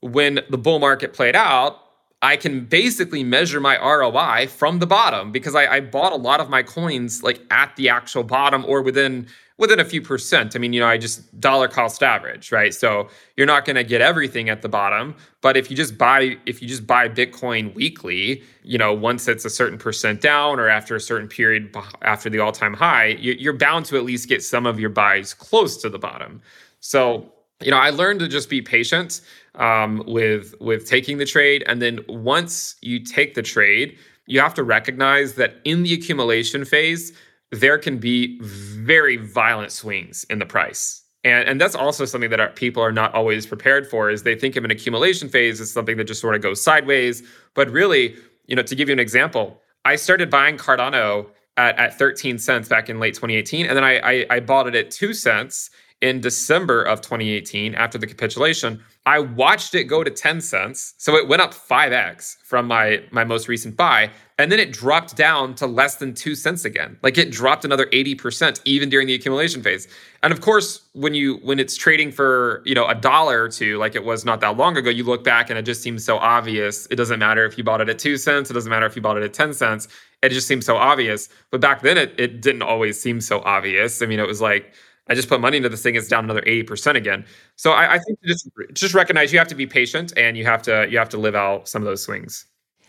when 0.00 0.40
the 0.50 0.58
bull 0.58 0.78
market 0.78 1.12
played 1.12 1.34
out, 1.34 1.80
I 2.20 2.36
can 2.36 2.64
basically 2.64 3.22
measure 3.22 3.60
my 3.60 3.78
ROI 3.78 4.48
from 4.48 4.80
the 4.80 4.86
bottom 4.86 5.30
because 5.30 5.54
I, 5.54 5.66
I 5.66 5.80
bought 5.80 6.12
a 6.12 6.16
lot 6.16 6.40
of 6.40 6.48
my 6.50 6.62
coins 6.62 7.22
like 7.22 7.40
at 7.50 7.74
the 7.76 7.88
actual 7.88 8.24
bottom 8.24 8.64
or 8.64 8.82
within 8.82 9.28
within 9.58 9.80
a 9.80 9.84
few 9.84 10.00
percent. 10.00 10.56
I 10.56 10.58
mean, 10.58 10.72
you 10.72 10.80
know, 10.80 10.86
I 10.86 10.98
just 10.98 11.40
dollar 11.40 11.68
cost 11.68 12.02
average, 12.02 12.50
right? 12.52 12.72
So 12.72 13.08
you're 13.36 13.46
not 13.46 13.64
going 13.64 13.76
to 13.76 13.84
get 13.84 14.00
everything 14.00 14.48
at 14.48 14.62
the 14.62 14.68
bottom, 14.68 15.14
but 15.40 15.56
if 15.56 15.70
you 15.70 15.76
just 15.76 15.98
buy 15.98 16.38
if 16.46 16.62
you 16.62 16.68
just 16.68 16.86
buy 16.86 17.08
Bitcoin 17.08 17.74
weekly, 17.74 18.42
you 18.62 18.78
know, 18.78 18.94
once 18.94 19.28
it's 19.28 19.44
a 19.44 19.50
certain 19.50 19.78
percent 19.78 20.20
down 20.20 20.58
or 20.58 20.68
after 20.68 20.96
a 20.96 21.00
certain 21.00 21.28
period 21.28 21.76
after 22.02 22.30
the 22.30 22.38
all-time 22.38 22.74
high, 22.74 23.08
you're 23.20 23.52
bound 23.52 23.84
to 23.86 23.96
at 23.96 24.04
least 24.04 24.28
get 24.28 24.42
some 24.42 24.64
of 24.66 24.80
your 24.80 24.90
buys 24.90 25.34
close 25.34 25.76
to 25.82 25.90
the 25.90 25.98
bottom. 25.98 26.40
So, 26.80 27.32
you 27.60 27.70
know, 27.70 27.78
I 27.78 27.90
learned 27.90 28.20
to 28.20 28.28
just 28.28 28.48
be 28.48 28.62
patient. 28.62 29.20
um, 29.58 30.02
with 30.06 30.54
with 30.60 30.86
taking 30.86 31.18
the 31.18 31.26
trade, 31.26 31.64
and 31.66 31.82
then 31.82 32.00
once 32.08 32.76
you 32.80 33.00
take 33.00 33.34
the 33.34 33.42
trade, 33.42 33.98
you 34.26 34.40
have 34.40 34.54
to 34.54 34.62
recognize 34.62 35.34
that 35.34 35.56
in 35.64 35.82
the 35.82 35.92
accumulation 35.92 36.64
phase, 36.64 37.12
there 37.50 37.78
can 37.78 37.98
be 37.98 38.38
very 38.40 39.16
violent 39.16 39.72
swings 39.72 40.24
in 40.30 40.38
the 40.38 40.46
price. 40.46 41.02
And, 41.24 41.48
and 41.48 41.60
that's 41.60 41.74
also 41.74 42.04
something 42.04 42.30
that 42.30 42.40
our, 42.40 42.50
people 42.50 42.82
are 42.82 42.92
not 42.92 43.14
always 43.14 43.46
prepared 43.46 43.88
for 43.88 44.10
is 44.10 44.22
they 44.22 44.34
think 44.34 44.56
of 44.56 44.64
an 44.64 44.70
accumulation 44.70 45.28
phase 45.28 45.60
as 45.60 45.70
something 45.70 45.96
that 45.96 46.04
just 46.04 46.20
sort 46.20 46.34
of 46.34 46.42
goes 46.42 46.62
sideways. 46.62 47.22
But 47.54 47.70
really, 47.70 48.16
you 48.46 48.54
know, 48.54 48.62
to 48.62 48.74
give 48.74 48.88
you 48.88 48.92
an 48.92 49.00
example, 49.00 49.60
I 49.84 49.96
started 49.96 50.30
buying 50.30 50.56
Cardano 50.56 51.26
at, 51.56 51.76
at 51.78 51.98
13 51.98 52.38
cents 52.38 52.68
back 52.68 52.88
in 52.88 53.00
late 53.00 53.14
2018. 53.14 53.66
And 53.66 53.76
then 53.76 53.84
I, 53.84 53.98
I, 53.98 54.26
I 54.30 54.40
bought 54.40 54.68
it 54.68 54.74
at 54.74 54.90
two 54.90 55.12
cents 55.12 55.70
in 56.00 56.20
December 56.20 56.82
of 56.82 57.00
2018 57.00 57.74
after 57.74 57.98
the 57.98 58.06
capitulation. 58.06 58.80
I 59.04 59.20
watched 59.20 59.74
it 59.74 59.84
go 59.84 60.04
to 60.04 60.10
10 60.10 60.40
cents. 60.40 60.94
So 60.98 61.16
it 61.16 61.26
went 61.26 61.42
up 61.42 61.54
5x 61.54 62.36
from 62.44 62.66
my 62.66 63.02
my 63.10 63.24
most 63.24 63.48
recent 63.48 63.76
buy 63.76 64.10
and 64.38 64.52
then 64.52 64.60
it 64.60 64.70
dropped 64.70 65.16
down 65.16 65.54
to 65.56 65.66
less 65.66 65.96
than 65.96 66.14
2 66.14 66.36
cents 66.36 66.64
again. 66.64 66.98
Like 67.02 67.18
it 67.18 67.32
dropped 67.32 67.64
another 67.64 67.86
80% 67.86 68.60
even 68.64 68.88
during 68.88 69.08
the 69.08 69.14
accumulation 69.14 69.62
phase. 69.62 69.88
And 70.22 70.32
of 70.32 70.40
course, 70.40 70.82
when 70.92 71.14
you 71.14 71.38
when 71.38 71.58
it's 71.58 71.76
trading 71.76 72.12
for, 72.12 72.62
you 72.64 72.74
know, 72.74 72.86
a 72.86 72.94
dollar 72.94 73.42
or 73.42 73.48
two 73.48 73.78
like 73.78 73.96
it 73.96 74.04
was 74.04 74.24
not 74.24 74.40
that 74.40 74.56
long 74.56 74.76
ago, 74.76 74.90
you 74.90 75.02
look 75.02 75.24
back 75.24 75.50
and 75.50 75.58
it 75.58 75.62
just 75.62 75.82
seems 75.82 76.04
so 76.04 76.18
obvious. 76.18 76.86
It 76.90 76.96
doesn't 76.96 77.18
matter 77.18 77.44
if 77.44 77.58
you 77.58 77.64
bought 77.64 77.80
it 77.80 77.88
at 77.88 77.98
2 77.98 78.16
cents, 78.18 78.50
it 78.50 78.54
doesn't 78.54 78.70
matter 78.70 78.86
if 78.86 78.94
you 78.94 79.02
bought 79.02 79.16
it 79.16 79.24
at 79.24 79.32
10 79.32 79.54
cents. 79.54 79.88
It 80.22 80.30
just 80.30 80.46
seems 80.46 80.66
so 80.66 80.76
obvious. 80.76 81.28
But 81.50 81.60
back 81.60 81.82
then 81.82 81.98
it 81.98 82.14
it 82.18 82.40
didn't 82.40 82.62
always 82.62 83.00
seem 83.00 83.20
so 83.20 83.40
obvious. 83.40 84.00
I 84.02 84.06
mean, 84.06 84.20
it 84.20 84.28
was 84.28 84.40
like 84.40 84.74
I 85.08 85.14
just 85.14 85.28
put 85.28 85.40
money 85.40 85.56
into 85.56 85.68
this 85.68 85.82
thing, 85.82 85.94
it's 85.94 86.08
down 86.08 86.24
another 86.24 86.42
80% 86.42 86.94
again. 86.94 87.24
So 87.56 87.72
I, 87.72 87.94
I 87.94 87.98
think 87.98 88.18
just 88.24 88.48
just 88.72 88.94
recognize 88.94 89.32
you 89.32 89.38
have 89.38 89.48
to 89.48 89.54
be 89.54 89.66
patient 89.66 90.12
and 90.16 90.36
you 90.36 90.44
have 90.44 90.62
to 90.62 90.86
you 90.90 90.98
have 90.98 91.08
to 91.10 91.18
live 91.18 91.34
out 91.34 91.68
some 91.68 91.82
of 91.82 91.86
those 91.86 92.02
swings. 92.02 92.46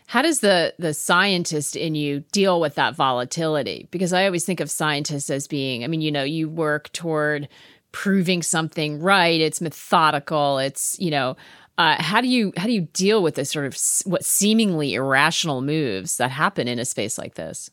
How 0.08 0.22
does 0.22 0.40
the 0.40 0.74
the 0.80 0.94
scientist 0.94 1.76
in 1.76 1.96
you 1.96 2.22
deal 2.32 2.60
with 2.60 2.76
that 2.76 2.96
volatility? 2.96 3.88
Because 3.92 4.12
I 4.12 4.26
always 4.26 4.44
think 4.44 4.60
of 4.60 4.72
scientists 4.72 5.30
as 5.30 5.48
being, 5.48 5.84
I 5.84 5.88
mean, 5.88 6.02
you 6.02 6.12
know, 6.12 6.24
you 6.24 6.50
work 6.50 6.92
toward 6.94 7.48
proving 7.92 8.42
something 8.42 9.00
right. 9.00 9.40
It's 9.40 9.62
methodical. 9.62 10.58
It's, 10.60 11.00
you 11.00 11.12
know, 11.12 11.38
uh, 11.78 12.02
how 12.02 12.22
do 12.22 12.28
you 12.28 12.52
how 12.58 12.66
do 12.66 12.74
you 12.74 12.82
deal 12.92 13.24
with 13.24 13.36
this 13.36 13.52
sort 13.52 13.66
of 13.66 13.78
what 14.06 14.26
seemingly 14.26 14.96
irrational 14.96 15.62
moves 15.62 16.18
that 16.18 16.32
happen 16.32 16.68
in 16.68 16.78
a 16.78 16.86
space 16.86 17.18
like 17.18 17.36
this? 17.36 17.72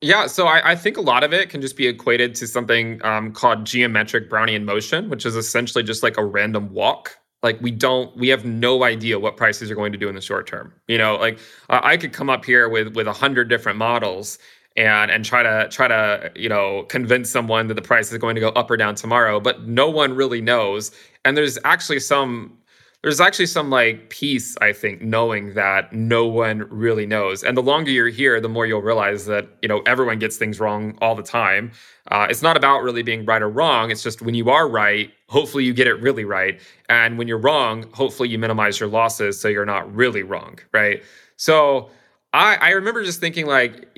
Yeah, 0.00 0.26
so 0.26 0.46
I, 0.46 0.72
I, 0.72 0.76
think 0.76 0.96
a 0.96 1.00
lot 1.00 1.24
of 1.24 1.32
it 1.32 1.50
can 1.50 1.60
just 1.60 1.76
be 1.76 1.88
equated 1.88 2.34
to 2.36 2.46
something 2.46 3.04
um, 3.04 3.32
called 3.32 3.64
geometric 3.64 4.30
Brownian 4.30 4.62
motion, 4.64 5.10
which 5.10 5.26
is 5.26 5.34
essentially 5.34 5.82
just 5.82 6.04
like 6.04 6.16
a 6.16 6.24
random 6.24 6.72
walk. 6.72 7.18
Like 7.42 7.60
we 7.60 7.72
don't, 7.72 8.16
we 8.16 8.28
have 8.28 8.44
no 8.44 8.84
idea 8.84 9.18
what 9.18 9.36
prices 9.36 9.72
are 9.72 9.74
going 9.74 9.90
to 9.90 9.98
do 9.98 10.08
in 10.08 10.14
the 10.14 10.20
short 10.20 10.46
term. 10.46 10.72
You 10.86 10.98
know, 10.98 11.16
like 11.16 11.40
uh, 11.68 11.80
I 11.82 11.96
could 11.96 12.12
come 12.12 12.30
up 12.30 12.44
here 12.44 12.68
with 12.68 12.94
with 12.94 13.08
a 13.08 13.12
hundred 13.12 13.48
different 13.48 13.78
models 13.78 14.38
and 14.76 15.10
and 15.10 15.24
try 15.24 15.42
to 15.42 15.68
try 15.70 15.88
to 15.88 16.32
you 16.36 16.48
know 16.48 16.84
convince 16.88 17.30
someone 17.30 17.66
that 17.66 17.74
the 17.74 17.82
price 17.82 18.12
is 18.12 18.18
going 18.18 18.36
to 18.36 18.40
go 18.40 18.50
up 18.50 18.70
or 18.70 18.76
down 18.76 18.94
tomorrow, 18.94 19.40
but 19.40 19.66
no 19.66 19.88
one 19.88 20.14
really 20.14 20.40
knows. 20.40 20.90
And 21.24 21.36
there's 21.36 21.58
actually 21.64 22.00
some 22.00 22.57
there's 23.02 23.20
actually 23.20 23.46
some 23.46 23.70
like 23.70 24.10
peace 24.10 24.56
i 24.60 24.72
think 24.72 25.00
knowing 25.00 25.54
that 25.54 25.92
no 25.92 26.26
one 26.26 26.58
really 26.70 27.06
knows. 27.06 27.42
And 27.44 27.56
the 27.56 27.62
longer 27.62 27.90
you're 27.90 28.08
here 28.08 28.40
the 28.40 28.48
more 28.48 28.66
you'll 28.66 28.82
realize 28.82 29.26
that 29.26 29.48
you 29.62 29.68
know 29.68 29.80
everyone 29.86 30.18
gets 30.18 30.36
things 30.36 30.60
wrong 30.60 30.96
all 31.00 31.14
the 31.14 31.22
time. 31.22 31.72
Uh, 32.10 32.26
it's 32.30 32.42
not 32.42 32.56
about 32.56 32.82
really 32.82 33.02
being 33.02 33.24
right 33.24 33.42
or 33.42 33.48
wrong. 33.48 33.90
It's 33.90 34.02
just 34.02 34.22
when 34.22 34.34
you 34.34 34.50
are 34.50 34.68
right 34.68 35.12
hopefully 35.28 35.64
you 35.64 35.74
get 35.74 35.86
it 35.86 36.00
really 36.00 36.24
right. 36.24 36.60
And 36.88 37.18
when 37.18 37.28
you're 37.28 37.38
wrong 37.38 37.84
hopefully 37.92 38.28
you 38.28 38.38
minimize 38.38 38.80
your 38.80 38.88
losses 38.88 39.40
so 39.40 39.48
you're 39.48 39.66
not 39.66 39.94
really 39.94 40.22
wrong 40.22 40.58
right? 40.72 41.02
So 41.36 41.90
i 42.34 42.56
i 42.56 42.70
remember 42.70 43.04
just 43.04 43.20
thinking 43.20 43.46
like 43.46 43.88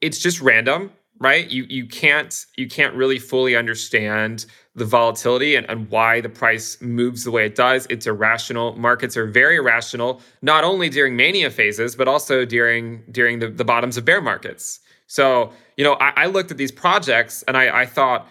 it's 0.00 0.18
just 0.18 0.40
random 0.40 0.90
right 1.20 1.50
you 1.50 1.64
you 1.68 1.86
can't 1.86 2.46
you 2.56 2.68
can't 2.68 2.94
really 2.94 3.18
fully 3.18 3.56
understand 3.56 4.46
the 4.74 4.84
volatility 4.84 5.56
and, 5.56 5.68
and 5.68 5.90
why 5.90 6.20
the 6.20 6.28
price 6.28 6.80
moves 6.80 7.24
the 7.24 7.30
way 7.30 7.44
it 7.44 7.56
does. 7.56 7.86
It's 7.90 8.06
irrational. 8.06 8.76
Markets 8.76 9.16
are 9.16 9.26
very 9.26 9.56
irrational, 9.56 10.20
not 10.40 10.62
only 10.62 10.88
during 10.88 11.16
mania 11.16 11.50
phases, 11.50 11.96
but 11.96 12.08
also 12.08 12.44
during 12.44 13.02
during 13.10 13.40
the, 13.40 13.48
the 13.48 13.64
bottoms 13.64 13.96
of 13.96 14.04
bear 14.04 14.20
markets. 14.20 14.80
So, 15.08 15.52
you 15.76 15.84
know, 15.84 15.94
I, 15.94 16.12
I 16.16 16.26
looked 16.26 16.50
at 16.50 16.58
these 16.58 16.70
projects 16.70 17.42
and 17.48 17.56
I, 17.56 17.80
I 17.82 17.86
thought, 17.86 18.28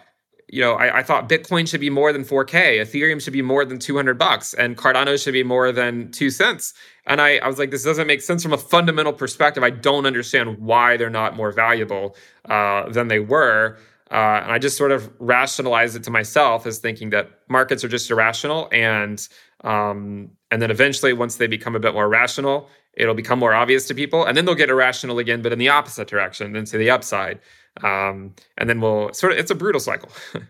you 0.49 0.61
know, 0.61 0.73
I, 0.73 0.99
I, 0.99 1.03
thought 1.03 1.27
Bitcoin 1.27 1.67
should 1.67 1.81
be 1.81 1.89
more 1.89 2.13
than 2.13 2.23
4K, 2.23 2.79
Ethereum 2.79 3.21
should 3.21 3.33
be 3.33 3.41
more 3.41 3.65
than 3.65 3.79
200 3.79 4.17
bucks, 4.17 4.53
and 4.53 4.77
Cardano 4.77 5.21
should 5.21 5.33
be 5.33 5.43
more 5.43 5.73
than 5.73 6.09
two 6.11 6.29
cents. 6.29 6.73
And 7.05 7.19
I, 7.19 7.37
I 7.37 7.47
was 7.47 7.59
like, 7.59 7.71
this 7.71 7.83
doesn't 7.83 8.07
make 8.07 8.21
sense 8.21 8.43
from 8.43 8.53
a 8.53 8.57
fundamental 8.57 9.11
perspective. 9.11 9.63
I 9.63 9.71
don't 9.71 10.05
understand 10.05 10.59
why 10.59 10.95
they're 10.95 11.09
not 11.09 11.35
more 11.35 11.51
valuable 11.51 12.15
uh, 12.45 12.89
than 12.89 13.09
they 13.09 13.19
were. 13.19 13.77
Uh, 14.09 14.39
and 14.43 14.51
I 14.53 14.57
just 14.57 14.77
sort 14.77 14.91
of 14.91 15.11
rationalized 15.19 15.97
it 15.97 16.03
to 16.03 16.11
myself 16.11 16.65
as 16.65 16.79
thinking 16.79 17.09
that 17.09 17.29
markets 17.49 17.83
are 17.83 17.89
just 17.89 18.09
irrational, 18.09 18.69
and 18.71 19.27
um, 19.65 20.31
and 20.49 20.61
then 20.61 20.71
eventually, 20.71 21.11
once 21.11 21.35
they 21.35 21.47
become 21.47 21.75
a 21.75 21.79
bit 21.79 21.93
more 21.93 22.07
rational, 22.07 22.69
it'll 22.93 23.13
become 23.13 23.37
more 23.37 23.53
obvious 23.53 23.85
to 23.87 23.93
people, 23.93 24.23
and 24.23 24.37
then 24.37 24.45
they'll 24.45 24.55
get 24.55 24.69
irrational 24.69 25.19
again, 25.19 25.41
but 25.41 25.51
in 25.51 25.59
the 25.59 25.67
opposite 25.67 26.07
direction, 26.07 26.53
then 26.53 26.63
to 26.65 26.77
the 26.77 26.89
upside, 26.89 27.39
um, 27.83 28.33
and 28.57 28.69
then 28.69 28.81
we'll 28.81 29.13
sort 29.13 29.33
of 29.33 29.39
it's 29.39 29.51
a 29.51 29.55
brutal 29.55 29.79
cycle. 29.79 30.09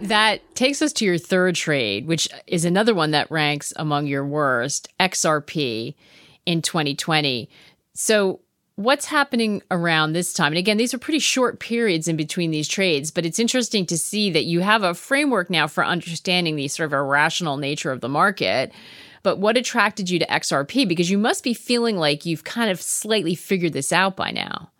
that 0.00 0.40
takes 0.54 0.82
us 0.82 0.92
to 0.94 1.04
your 1.04 1.18
third 1.18 1.54
trade, 1.54 2.06
which 2.06 2.28
is 2.46 2.64
another 2.64 2.94
one 2.94 3.10
that 3.12 3.30
ranks 3.30 3.72
among 3.76 4.06
your 4.06 4.24
worst, 4.24 4.88
XRP 5.00 5.94
in 6.44 6.62
2020. 6.62 7.48
So 7.94 8.40
what's 8.76 9.06
happening 9.06 9.62
around 9.70 10.12
this 10.12 10.32
time? 10.32 10.52
And 10.52 10.58
again, 10.58 10.76
these 10.76 10.94
are 10.94 10.98
pretty 10.98 11.18
short 11.18 11.60
periods 11.60 12.08
in 12.08 12.16
between 12.16 12.50
these 12.50 12.68
trades, 12.68 13.10
but 13.10 13.26
it's 13.26 13.38
interesting 13.38 13.86
to 13.86 13.98
see 13.98 14.30
that 14.30 14.44
you 14.44 14.60
have 14.60 14.82
a 14.82 14.94
framework 14.94 15.50
now 15.50 15.66
for 15.66 15.84
understanding 15.84 16.56
the 16.56 16.68
sort 16.68 16.86
of 16.86 16.92
irrational 16.92 17.56
nature 17.56 17.90
of 17.90 18.00
the 18.00 18.08
market. 18.08 18.72
But 19.26 19.40
what 19.40 19.56
attracted 19.56 20.08
you 20.08 20.20
to 20.20 20.26
XRP? 20.26 20.86
Because 20.86 21.10
you 21.10 21.18
must 21.18 21.42
be 21.42 21.52
feeling 21.52 21.96
like 21.96 22.24
you've 22.24 22.44
kind 22.44 22.70
of 22.70 22.80
slightly 22.80 23.34
figured 23.34 23.72
this 23.72 23.92
out 23.92 24.14
by 24.14 24.30
now. 24.30 24.70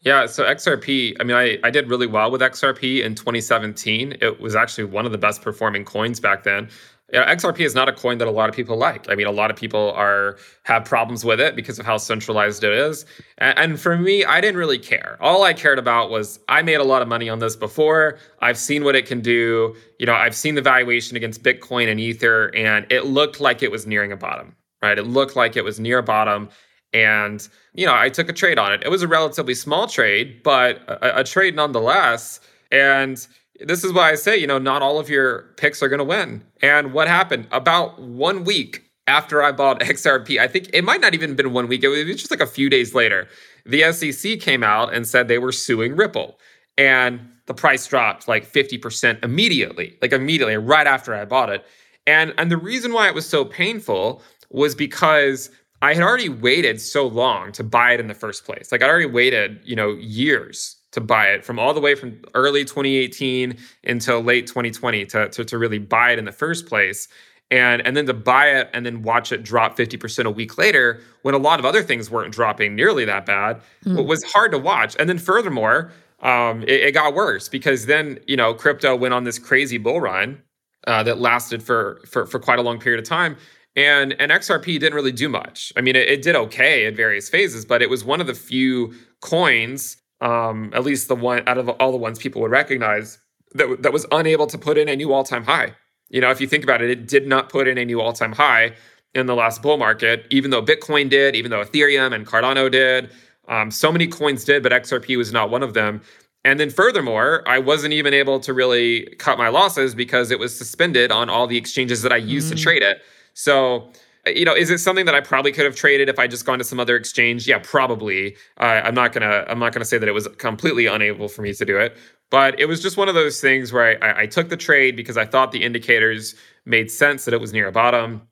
Yeah, 0.00 0.24
so 0.24 0.44
XRP, 0.44 1.14
I 1.20 1.24
mean, 1.24 1.36
I, 1.36 1.58
I 1.62 1.68
did 1.68 1.90
really 1.90 2.06
well 2.06 2.30
with 2.30 2.40
XRP 2.40 3.04
in 3.04 3.14
2017. 3.14 4.16
It 4.22 4.40
was 4.40 4.56
actually 4.56 4.84
one 4.84 5.04
of 5.04 5.12
the 5.12 5.18
best 5.18 5.42
performing 5.42 5.84
coins 5.84 6.20
back 6.20 6.42
then. 6.42 6.70
XRP 7.12 7.60
is 7.60 7.74
not 7.74 7.88
a 7.88 7.92
coin 7.92 8.18
that 8.18 8.26
a 8.26 8.32
lot 8.32 8.48
of 8.48 8.54
people 8.56 8.76
like. 8.76 9.08
I 9.08 9.14
mean, 9.14 9.28
a 9.28 9.32
lot 9.32 9.50
of 9.50 9.56
people 9.56 9.92
are 9.92 10.38
have 10.64 10.84
problems 10.84 11.24
with 11.24 11.40
it 11.40 11.54
because 11.54 11.78
of 11.78 11.86
how 11.86 11.98
centralized 11.98 12.64
it 12.64 12.72
is. 12.72 13.06
And, 13.38 13.58
and, 13.58 13.80
for 13.80 13.96
me, 13.96 14.24
I 14.24 14.40
didn't 14.40 14.56
really 14.56 14.78
care. 14.78 15.16
All 15.20 15.44
I 15.44 15.52
cared 15.52 15.78
about 15.78 16.10
was 16.10 16.40
I 16.48 16.62
made 16.62 16.80
a 16.80 16.84
lot 16.84 17.02
of 17.02 17.08
money 17.08 17.28
on 17.28 17.38
this 17.38 17.54
before. 17.54 18.18
I've 18.40 18.58
seen 18.58 18.82
what 18.82 18.96
it 18.96 19.06
can 19.06 19.20
do. 19.20 19.76
You 20.00 20.06
know, 20.06 20.14
I've 20.14 20.34
seen 20.34 20.56
the 20.56 20.62
valuation 20.62 21.16
against 21.16 21.44
Bitcoin 21.44 21.88
and 21.88 22.00
Ether, 22.00 22.50
and 22.56 22.90
it 22.90 23.06
looked 23.06 23.40
like 23.40 23.62
it 23.62 23.70
was 23.70 23.86
nearing 23.86 24.10
a 24.10 24.16
bottom. 24.16 24.56
Right? 24.82 24.98
It 24.98 25.06
looked 25.06 25.36
like 25.36 25.56
it 25.56 25.64
was 25.64 25.78
near 25.78 25.98
a 25.98 26.02
bottom. 26.02 26.48
And 26.92 27.46
you 27.74 27.86
know, 27.86 27.94
I 27.94 28.08
took 28.08 28.28
a 28.28 28.32
trade 28.32 28.58
on 28.58 28.72
it. 28.72 28.82
It 28.84 28.88
was 28.88 29.02
a 29.02 29.08
relatively 29.08 29.54
small 29.54 29.86
trade, 29.86 30.42
but 30.42 30.78
a, 30.88 31.20
a 31.20 31.24
trade 31.24 31.54
nonetheless. 31.54 32.40
And 32.72 33.24
this 33.60 33.84
is 33.84 33.92
why 33.92 34.10
I 34.10 34.14
say, 34.14 34.36
you 34.36 34.46
know, 34.46 34.58
not 34.58 34.82
all 34.82 34.98
of 34.98 35.08
your 35.08 35.42
picks 35.56 35.82
are 35.82 35.88
going 35.88 35.98
to 35.98 36.04
win. 36.04 36.44
And 36.62 36.92
what 36.92 37.08
happened? 37.08 37.46
About 37.52 38.00
one 38.00 38.44
week 38.44 38.84
after 39.06 39.42
I 39.42 39.52
bought 39.52 39.80
XRP, 39.80 40.38
I 40.38 40.48
think 40.48 40.70
it 40.72 40.84
might 40.84 41.00
not 41.00 41.14
even 41.14 41.30
have 41.30 41.36
been 41.36 41.52
one 41.52 41.68
week, 41.68 41.84
it 41.84 41.88
was 41.88 42.16
just 42.16 42.30
like 42.30 42.40
a 42.40 42.46
few 42.46 42.68
days 42.68 42.94
later, 42.94 43.28
the 43.64 43.92
SEC 43.92 44.40
came 44.40 44.62
out 44.62 44.94
and 44.94 45.06
said 45.06 45.28
they 45.28 45.38
were 45.38 45.52
suing 45.52 45.96
Ripple. 45.96 46.38
And 46.78 47.20
the 47.46 47.54
price 47.54 47.86
dropped 47.86 48.28
like 48.28 48.50
50% 48.50 49.24
immediately, 49.24 49.96
like 50.02 50.12
immediately, 50.12 50.56
right 50.56 50.86
after 50.86 51.14
I 51.14 51.24
bought 51.24 51.48
it. 51.48 51.64
And, 52.06 52.34
and 52.38 52.50
the 52.50 52.56
reason 52.56 52.92
why 52.92 53.08
it 53.08 53.14
was 53.14 53.26
so 53.28 53.44
painful 53.44 54.22
was 54.50 54.74
because 54.74 55.50
I 55.82 55.94
had 55.94 56.02
already 56.02 56.28
waited 56.28 56.80
so 56.80 57.06
long 57.06 57.52
to 57.52 57.64
buy 57.64 57.92
it 57.92 58.00
in 58.00 58.08
the 58.08 58.14
first 58.14 58.44
place. 58.44 58.70
Like 58.70 58.82
I'd 58.82 58.90
already 58.90 59.06
waited, 59.06 59.60
you 59.64 59.76
know, 59.76 59.92
years 59.94 60.76
to 60.96 61.00
buy 61.00 61.26
it 61.26 61.44
from 61.44 61.58
all 61.58 61.74
the 61.74 61.80
way 61.80 61.94
from 61.94 62.18
early 62.34 62.64
2018 62.64 63.56
until 63.84 64.22
late 64.22 64.46
2020 64.46 65.04
to, 65.04 65.28
to, 65.28 65.44
to 65.44 65.58
really 65.58 65.78
buy 65.78 66.10
it 66.10 66.18
in 66.18 66.24
the 66.24 66.32
first 66.32 66.66
place. 66.66 67.06
And 67.50 67.86
and 67.86 67.96
then 67.96 68.06
to 68.06 68.14
buy 68.14 68.46
it 68.46 68.70
and 68.72 68.84
then 68.84 69.02
watch 69.02 69.30
it 69.30 69.44
drop 69.44 69.76
50% 69.76 70.24
a 70.24 70.30
week 70.30 70.58
later 70.58 71.00
when 71.22 71.34
a 71.34 71.38
lot 71.38 71.60
of 71.60 71.66
other 71.66 71.82
things 71.82 72.10
weren't 72.10 72.32
dropping 72.32 72.74
nearly 72.74 73.04
that 73.04 73.24
bad 73.24 73.60
mm. 73.84 74.04
was 74.04 74.24
hard 74.24 74.50
to 74.50 74.58
watch. 74.58 74.96
And 74.98 75.08
then 75.08 75.18
furthermore 75.18 75.92
um, 76.20 76.62
it, 76.62 76.80
it, 76.80 76.92
got 76.92 77.14
worse 77.14 77.48
because 77.48 77.86
then 77.86 78.18
you 78.26 78.36
know 78.36 78.52
crypto 78.52 78.96
went 78.96 79.14
on 79.14 79.22
this 79.24 79.38
crazy 79.38 79.78
bull 79.78 80.00
run 80.00 80.42
uh, 80.88 81.04
that 81.04 81.18
lasted 81.20 81.62
for, 81.62 82.00
for 82.08 82.26
for 82.26 82.40
quite 82.40 82.58
a 82.58 82.62
long 82.62 82.80
period 82.80 82.98
of 82.98 83.08
time. 83.08 83.36
And 83.76 84.14
and 84.18 84.32
xrp 84.32 84.64
didn't 84.64 84.94
really 84.94 85.12
do 85.12 85.28
much. 85.28 85.72
I 85.76 85.82
mean 85.82 85.94
it, 85.94 86.08
it 86.08 86.22
did 86.22 86.34
okay 86.34 86.86
at 86.86 86.96
various 86.96 87.28
phases 87.28 87.64
but 87.64 87.80
it 87.80 87.90
was 87.90 88.04
one 88.04 88.20
of 88.20 88.26
the 88.26 88.34
few 88.34 88.92
coins 89.20 89.98
um, 90.20 90.70
at 90.74 90.84
least 90.84 91.08
the 91.08 91.16
one 91.16 91.42
out 91.46 91.58
of 91.58 91.68
all 91.68 91.92
the 91.92 91.98
ones 91.98 92.18
people 92.18 92.42
would 92.42 92.50
recognize 92.50 93.18
that, 93.54 93.82
that 93.82 93.92
was 93.92 94.06
unable 94.12 94.46
to 94.46 94.58
put 94.58 94.78
in 94.78 94.88
a 94.88 94.96
new 94.96 95.12
all-time 95.12 95.44
high. 95.44 95.74
You 96.08 96.20
know, 96.20 96.30
if 96.30 96.40
you 96.40 96.46
think 96.46 96.64
about 96.64 96.82
it, 96.82 96.90
it 96.90 97.08
did 97.08 97.26
not 97.26 97.48
put 97.48 97.68
in 97.68 97.78
a 97.78 97.84
new 97.84 98.00
all-time 98.00 98.32
high 98.32 98.72
in 99.14 99.26
the 99.26 99.34
last 99.34 99.62
bull 99.62 99.76
market, 99.76 100.26
even 100.30 100.50
though 100.50 100.62
Bitcoin 100.62 101.08
did, 101.08 101.34
even 101.34 101.50
though 101.50 101.64
Ethereum 101.64 102.14
and 102.14 102.26
Cardano 102.26 102.70
did. 102.70 103.10
Um, 103.48 103.70
so 103.70 103.90
many 103.90 104.06
coins 104.06 104.44
did, 104.44 104.62
but 104.62 104.72
XRP 104.72 105.16
was 105.16 105.32
not 105.32 105.50
one 105.50 105.62
of 105.62 105.74
them. 105.74 106.02
And 106.44 106.60
then 106.60 106.70
furthermore, 106.70 107.42
I 107.46 107.58
wasn't 107.58 107.92
even 107.92 108.14
able 108.14 108.38
to 108.40 108.52
really 108.52 109.06
cut 109.18 109.38
my 109.38 109.48
losses 109.48 109.94
because 109.94 110.30
it 110.30 110.38
was 110.38 110.56
suspended 110.56 111.10
on 111.10 111.28
all 111.28 111.46
the 111.46 111.56
exchanges 111.56 112.02
that 112.02 112.12
I 112.12 112.18
used 112.18 112.52
mm. 112.52 112.56
to 112.56 112.62
trade 112.62 112.82
it. 112.82 113.02
So, 113.34 113.90
you 114.26 114.44
know, 114.44 114.54
is 114.54 114.70
it 114.70 114.78
something 114.78 115.06
that 115.06 115.14
I 115.14 115.20
probably 115.20 115.52
could 115.52 115.64
have 115.64 115.76
traded 115.76 116.08
if 116.08 116.18
I 116.18 116.26
just 116.26 116.44
gone 116.44 116.58
to 116.58 116.64
some 116.64 116.80
other 116.80 116.96
exchange? 116.96 117.46
Yeah, 117.46 117.58
probably. 117.62 118.36
Uh, 118.58 118.80
I'm 118.84 118.94
not 118.94 119.12
gonna 119.12 119.44
I'm 119.48 119.58
not 119.58 119.72
gonna 119.72 119.84
say 119.84 119.98
that 119.98 120.08
it 120.08 120.12
was 120.12 120.28
completely 120.38 120.86
unable 120.86 121.28
for 121.28 121.42
me 121.42 121.52
to 121.54 121.64
do 121.64 121.78
it, 121.78 121.96
but 122.30 122.58
it 122.58 122.66
was 122.66 122.82
just 122.82 122.96
one 122.96 123.08
of 123.08 123.14
those 123.14 123.40
things 123.40 123.72
where 123.72 124.02
I, 124.02 124.22
I 124.22 124.26
took 124.26 124.48
the 124.48 124.56
trade 124.56 124.96
because 124.96 125.16
I 125.16 125.24
thought 125.24 125.52
the 125.52 125.62
indicators 125.62 126.34
made 126.64 126.90
sense 126.90 127.24
that 127.24 127.34
it 127.34 127.40
was 127.40 127.52
near 127.52 127.68
a 127.68 127.72
bottom. 127.72 128.22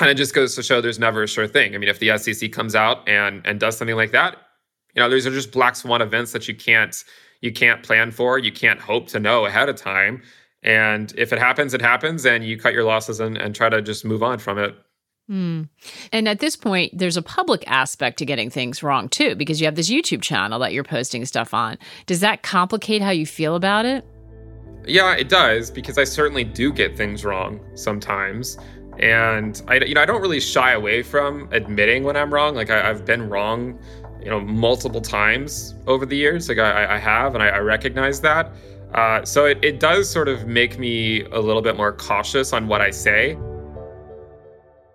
And 0.00 0.10
it 0.10 0.14
just 0.14 0.34
goes 0.34 0.56
to 0.56 0.62
show 0.62 0.80
there's 0.80 0.98
never 0.98 1.22
a 1.22 1.28
sure 1.28 1.46
thing. 1.46 1.74
I 1.74 1.78
mean, 1.78 1.88
if 1.88 2.00
the 2.00 2.18
SEC 2.18 2.52
comes 2.52 2.74
out 2.74 3.08
and 3.08 3.46
and 3.46 3.60
does 3.60 3.76
something 3.76 3.96
like 3.96 4.12
that, 4.12 4.36
you 4.94 5.02
know, 5.02 5.08
these 5.08 5.26
are 5.26 5.30
just 5.30 5.52
black 5.52 5.76
swan 5.76 6.02
events 6.02 6.32
that 6.32 6.48
you 6.48 6.54
can't 6.54 7.04
you 7.40 7.52
can't 7.52 7.82
plan 7.82 8.10
for, 8.10 8.38
you 8.38 8.52
can't 8.52 8.80
hope 8.80 9.08
to 9.08 9.20
know 9.20 9.46
ahead 9.46 9.68
of 9.68 9.76
time. 9.76 10.22
And 10.62 11.12
if 11.18 11.32
it 11.32 11.38
happens, 11.38 11.74
it 11.74 11.82
happens, 11.82 12.24
and 12.24 12.42
you 12.42 12.58
cut 12.58 12.72
your 12.72 12.84
losses 12.84 13.20
and, 13.20 13.36
and 13.36 13.54
try 13.54 13.68
to 13.68 13.82
just 13.82 14.04
move 14.04 14.22
on 14.22 14.38
from 14.38 14.58
it. 14.58 14.74
Mm. 15.30 15.68
And 16.12 16.28
at 16.28 16.40
this 16.40 16.54
point, 16.54 16.96
there's 16.96 17.16
a 17.16 17.22
public 17.22 17.64
aspect 17.66 18.18
to 18.18 18.26
getting 18.26 18.50
things 18.50 18.82
wrong 18.82 19.08
too, 19.08 19.34
because 19.34 19.60
you 19.60 19.66
have 19.66 19.74
this 19.74 19.90
YouTube 19.90 20.22
channel 20.22 20.58
that 20.58 20.72
you're 20.72 20.84
posting 20.84 21.24
stuff 21.24 21.54
on. 21.54 21.78
Does 22.06 22.20
that 22.20 22.42
complicate 22.42 23.00
how 23.00 23.10
you 23.10 23.24
feel 23.24 23.56
about 23.56 23.86
it? 23.86 24.04
Yeah, 24.86 25.14
it 25.14 25.30
does, 25.30 25.70
because 25.70 25.96
I 25.96 26.04
certainly 26.04 26.44
do 26.44 26.72
get 26.72 26.94
things 26.94 27.24
wrong 27.24 27.58
sometimes. 27.74 28.58
And 28.98 29.62
I, 29.66 29.76
you 29.76 29.94
know, 29.94 30.02
I 30.02 30.04
don't 30.04 30.20
really 30.20 30.40
shy 30.40 30.72
away 30.72 31.02
from 31.02 31.48
admitting 31.52 32.04
when 32.04 32.16
I'm 32.16 32.32
wrong. 32.32 32.54
Like 32.54 32.70
I, 32.70 32.86
have 32.86 33.06
been 33.06 33.30
wrong, 33.30 33.78
you 34.22 34.28
know, 34.28 34.40
multiple 34.40 35.00
times 35.00 35.74
over 35.86 36.04
the 36.04 36.16
years. 36.16 36.50
Like 36.50 36.58
I, 36.58 36.96
I 36.96 36.98
have, 36.98 37.34
and 37.34 37.42
I, 37.42 37.48
I 37.48 37.58
recognize 37.58 38.20
that. 38.20 38.52
Uh, 38.92 39.24
so 39.24 39.46
it, 39.46 39.58
it 39.64 39.80
does 39.80 40.08
sort 40.08 40.28
of 40.28 40.46
make 40.46 40.78
me 40.78 41.22
a 41.32 41.40
little 41.40 41.62
bit 41.62 41.76
more 41.76 41.92
cautious 41.92 42.52
on 42.52 42.68
what 42.68 42.80
I 42.80 42.90
say. 42.90 43.38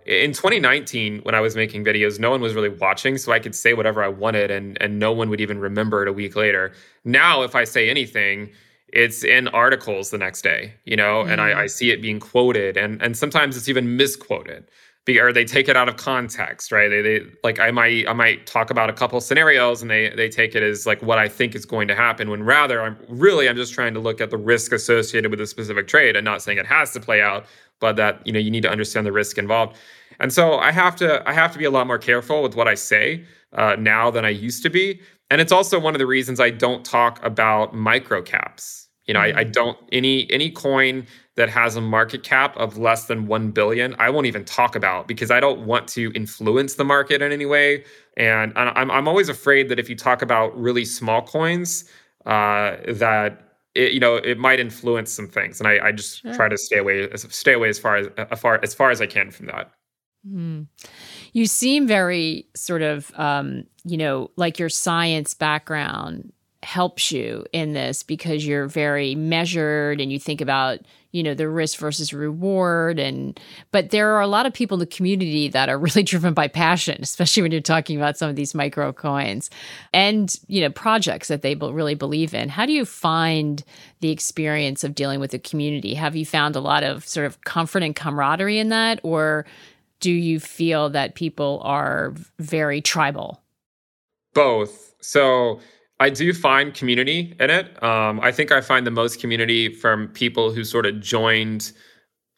In 0.10 0.34
2019, 0.34 1.20
when 1.20 1.36
I 1.36 1.40
was 1.40 1.56
making 1.56 1.86
videos, 1.86 2.20
no 2.20 2.32
one 2.32 2.42
was 2.42 2.56
really 2.56 2.70
watching, 2.70 3.16
so 3.20 3.32
I 3.32 3.38
could 3.38 3.54
say 3.54 3.74
whatever 3.74 4.04
I 4.04 4.08
wanted, 4.08 4.50
and 4.50 4.76
and 4.82 4.98
no 4.98 5.12
one 5.14 5.30
would 5.30 5.40
even 5.40 5.60
remember 5.60 6.02
it 6.02 6.08
a 6.08 6.14
week 6.14 6.36
later. 6.36 6.74
Now, 7.06 7.44
if 7.44 7.54
I 7.54 7.64
say 7.64 7.92
anything, 7.92 8.50
it's 8.88 9.24
in 9.24 9.48
articles 9.50 10.10
the 10.10 10.18
next 10.18 10.42
day, 10.42 10.74
you 10.84 10.96
know, 10.96 11.22
mm-hmm. 11.22 11.30
and 11.30 11.42
I, 11.42 11.62
I, 11.62 11.68
see 11.68 11.92
it 11.92 12.02
being 12.02 12.20
quoted, 12.20 12.76
and 12.76 13.00
and 13.04 13.16
sometimes 13.16 13.56
it's 13.56 13.70
even 13.70 13.98
misquoted, 13.98 14.72
or 15.18 15.32
they 15.32 15.46
take 15.46 15.68
it 15.70 15.78
out 15.78 15.90
of 15.90 15.98
context, 15.98 16.72
right? 16.72 16.90
They, 16.90 17.02
they 17.02 17.22
like 17.44 17.60
I 17.60 17.72
might 17.72 18.08
I 18.08 18.14
might 18.14 18.46
talk 18.46 18.70
about 18.70 18.90
a 18.90 18.94
couple 18.94 19.20
scenarios, 19.22 19.82
and 19.82 19.90
they 19.90 20.10
they 20.10 20.30
take 20.30 20.56
it 20.56 20.62
as 20.62 20.86
like 20.86 21.02
what 21.02 21.18
I 21.18 21.28
think 21.28 21.56
is 21.56 21.66
going 21.66 21.88
to 21.88 21.96
happen, 21.96 22.30
when 22.30 22.44
rather 22.44 22.82
I'm 22.82 22.98
really 23.08 23.48
I'm 23.48 23.56
just 23.56 23.74
trying 23.74 23.94
to 23.94 24.00
look 24.00 24.22
at 24.22 24.30
the 24.30 24.38
risk 24.38 24.72
associated 24.72 25.32
with 25.32 25.42
a 25.42 25.48
specific 25.48 25.88
trade, 25.88 26.16
and 26.16 26.26
not 26.26 26.42
saying 26.42 26.58
it 26.58 26.68
has 26.68 26.92
to 26.94 27.00
play 27.00 27.22
out, 27.22 27.46
but 27.80 27.96
that 27.96 28.26
you 28.28 28.34
know 28.34 28.40
you 28.40 28.52
need 28.52 28.64
to 28.64 28.70
understand 28.70 29.08
the 29.08 29.12
risk 29.12 29.38
involved, 29.38 29.78
and 30.20 30.32
so 30.32 30.60
I 30.60 30.72
have 30.72 30.96
to 30.98 31.28
I 31.28 31.34
have 31.34 31.52
to 31.54 31.58
be 31.58 31.66
a 31.66 31.72
lot 31.72 31.88
more 31.88 31.98
careful 31.98 32.44
with 32.44 32.56
what 32.56 32.68
I 32.68 32.76
say 32.76 33.26
uh, 33.54 33.78
now 33.80 34.12
than 34.12 34.26
I 34.26 34.30
used 34.30 34.62
to 34.64 34.70
be 34.70 35.00
and 35.30 35.42
it's 35.42 35.52
also 35.52 35.80
one 35.80 35.94
of 35.96 36.00
the 36.00 36.08
reasons 36.08 36.40
I 36.40 36.50
don't 36.50 36.84
talk 36.84 37.24
about 37.24 37.74
micro 37.74 38.22
caps. 38.22 38.88
You 39.06 39.14
know, 39.14 39.22
mm-hmm. 39.22 39.38
I, 39.38 39.42
I, 39.42 39.46
mm. 39.46 39.52
don't 39.52 39.78
any 39.92 40.32
any 40.32 40.52
coin 40.52 41.06
that 41.40 41.48
has 41.48 41.78
a 41.78 41.82
market 41.82 42.22
cap 42.22 42.54
of 42.58 42.78
less 42.78 43.06
than 43.06 43.26
one 43.26 43.50
billion, 43.52 43.96
I 43.98 44.10
won't 44.10 44.26
even 44.26 44.44
talk 44.44 44.76
about 44.76 45.08
because 45.08 45.32
I 45.32 45.40
don't 45.40 45.66
want 45.66 45.88
to 45.90 46.12
influence 46.14 46.74
the 46.74 46.84
market 46.84 47.22
in 47.22 47.32
any 47.32 47.46
way. 47.46 47.86
And 48.18 48.52
I'm 48.58 48.92
I'm 48.92 49.08
always 49.08 49.30
afraid 49.30 49.70
that 49.70 49.80
if 49.80 49.90
you 49.90 49.96
talk 49.96 50.22
about 50.22 50.50
really 50.60 50.84
small 50.84 51.22
coins, 51.22 51.86
uh, 52.26 52.76
that 52.90 53.54
it, 53.74 53.94
you 53.94 54.02
know 54.02 54.18
it 54.18 54.38
might 54.38 54.60
influence 54.60 55.14
some 55.14 55.30
things, 55.30 55.62
and 55.62 55.68
I, 55.70 55.80
I 55.88 55.92
just 55.94 56.24
sure. 56.24 56.34
try 56.34 56.50
to 56.50 56.58
stay 56.58 56.80
away 56.80 57.08
stay 57.16 57.54
away 57.54 57.70
as 57.70 57.80
far 57.80 57.96
as, 57.96 58.08
as 58.18 58.40
far 58.42 58.60
as 58.62 58.74
far 58.74 58.92
as 58.92 59.00
I 59.00 59.08
can 59.08 59.32
from 59.32 59.46
that. 59.46 59.72
Mm. 60.28 60.68
You 61.32 61.46
seem 61.46 61.88
very 61.88 62.48
sort 62.54 62.82
of, 62.82 63.14
um, 63.16 63.64
you 63.86 63.96
know, 63.96 64.30
like 64.36 64.60
your 64.60 64.68
science 64.68 65.34
background 65.34 66.34
helps 66.62 67.12
you 67.12 67.46
in 67.54 67.74
this 67.74 68.04
because 68.04 68.46
you're 68.46 68.68
very 68.68 69.16
measured 69.16 70.02
and 70.02 70.12
you 70.12 70.20
think 70.20 70.42
about 70.42 70.80
you 71.12 71.24
know 71.24 71.34
the 71.34 71.48
risk 71.48 71.80
versus 71.80 72.14
reward 72.14 73.00
and 73.00 73.40
but 73.72 73.92
there 73.92 74.14
are 74.14 74.22
a 74.22 74.28
lot 74.28 74.46
of 74.46 74.54
people 74.54 74.76
in 74.76 74.80
the 74.80 74.86
community 74.86 75.48
that 75.48 75.70
are 75.70 75.78
really 75.80 76.04
driven 76.04 76.34
by 76.34 76.48
passion 76.48 76.98
especially 77.02 77.42
when 77.42 77.52
you're 77.52 77.62
talking 77.62 77.98
about 77.98 78.18
some 78.18 78.30
of 78.30 78.36
these 78.36 78.54
micro 78.54 78.92
coins 78.92 79.50
and 79.94 80.36
you 80.48 80.60
know 80.60 80.70
projects 80.70 81.30
that 81.30 81.42
they 81.42 81.56
really 81.56 81.96
believe 81.96 82.34
in 82.34 82.50
how 82.50 82.66
do 82.66 82.74
you 82.74 82.84
find 82.84 83.64
the 84.02 84.12
experience 84.12 84.84
of 84.84 84.94
dealing 84.94 85.20
with 85.20 85.32
the 85.32 85.40
community 85.40 85.94
have 85.94 86.16
you 86.16 86.26
found 86.26 86.56
a 86.56 86.62
lot 86.62 86.84
of 86.84 87.08
sort 87.08 87.26
of 87.26 87.42
comfort 87.42 87.84
and 87.84 87.96
camaraderie 87.96 88.60
in 88.60 88.68
that 88.68 89.00
or 89.02 89.46
do 90.00 90.12
you 90.12 90.40
feel 90.40 90.90
that 90.90 91.16
people 91.16 91.62
are 91.64 92.14
very 92.40 92.82
tribal? 92.82 93.42
Both. 94.34 94.94
So 95.02 95.60
I 96.00 96.10
do 96.10 96.34
find 96.34 96.74
community 96.74 97.36
in 97.40 97.50
it. 97.50 97.82
Um, 97.84 98.20
I 98.22 98.32
think 98.32 98.52
I 98.52 98.62
find 98.62 98.88
the 98.88 98.92
most 98.92 99.20
community 99.20 99.74
from 99.74 100.08
people 100.10 100.54
who 100.54 100.64
sort 100.64 100.86
of 100.86 101.00
joined 101.02 101.74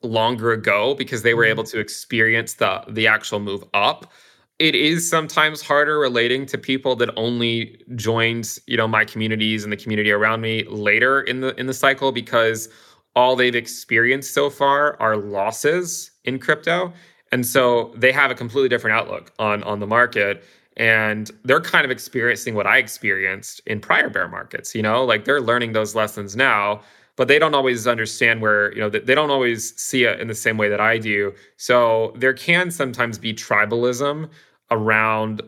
longer 0.02 0.52
ago 0.52 0.95
because 0.95 1.21
they 1.21 1.36
were 1.36 1.45
able 1.45 1.63
mm-hmm. 1.63 1.78
to 1.78 1.80
experience 1.80 2.56
the 2.56 2.84
the 2.89 3.08
actual 3.08 3.39
move 3.39 3.63
up. 3.74 4.12
It 4.58 4.76
is 4.76 5.10
sometimes 5.10 5.62
harder 5.62 6.00
relating 6.00 6.45
to 6.47 6.58
people 6.58 6.95
that 6.97 7.10
only 7.17 7.84
joined, 7.95 8.60
you 8.67 8.78
know, 8.78 8.88
my 8.88 9.06
communities 9.06 9.63
and 9.63 9.71
the 9.71 9.78
community 9.78 10.12
around 10.12 10.41
me 10.41 10.63
later 10.65 11.21
in 11.21 11.41
the 11.41 11.56
in 11.60 11.67
the 11.67 11.74
cycle 11.74 12.12
because 12.12 12.67
all 13.15 13.36
they've 13.36 13.56
experienced 13.56 14.34
so 14.34 14.50
far 14.50 15.00
are 15.02 15.17
losses 15.17 16.12
in 16.24 16.39
crypto 16.39 16.93
and 17.32 17.45
so 17.45 17.93
they 17.95 18.12
have 18.12 18.32
a 18.32 18.36
completely 18.36 18.69
different 18.69 18.95
outlook 18.95 19.32
on 19.39 19.63
on 19.63 19.80
the 19.80 19.88
market 19.88 20.43
and 20.77 21.31
they're 21.43 21.62
kind 21.62 21.86
of 21.86 21.91
experiencing 21.91 22.55
what 22.55 22.65
I 22.65 22.77
experienced 22.77 23.62
in 23.65 23.79
prior 23.79 24.10
bear 24.10 24.27
markets, 24.27 24.73
you 24.73 24.81
know, 24.81 25.03
like 25.03 25.25
they're 25.25 25.41
learning 25.41 25.73
those 25.73 25.95
lessons 25.95 26.36
now, 26.36 26.81
but 27.17 27.27
they 27.27 27.39
don't 27.39 27.53
always 27.53 27.88
understand 27.88 28.41
where, 28.41 28.73
you 28.73 28.79
know, 28.79 28.89
they 28.89 29.13
don't 29.13 29.29
always 29.29 29.75
see 29.79 30.05
it 30.05 30.19
in 30.19 30.27
the 30.27 30.36
same 30.36 30.57
way 30.57 30.69
that 30.69 30.79
I 30.79 30.97
do. 30.97 31.34
So 31.57 32.13
there 32.15 32.34
can 32.34 32.71
sometimes 32.71 33.17
be 33.17 33.34
tribalism 33.34 34.29
around 34.71 35.41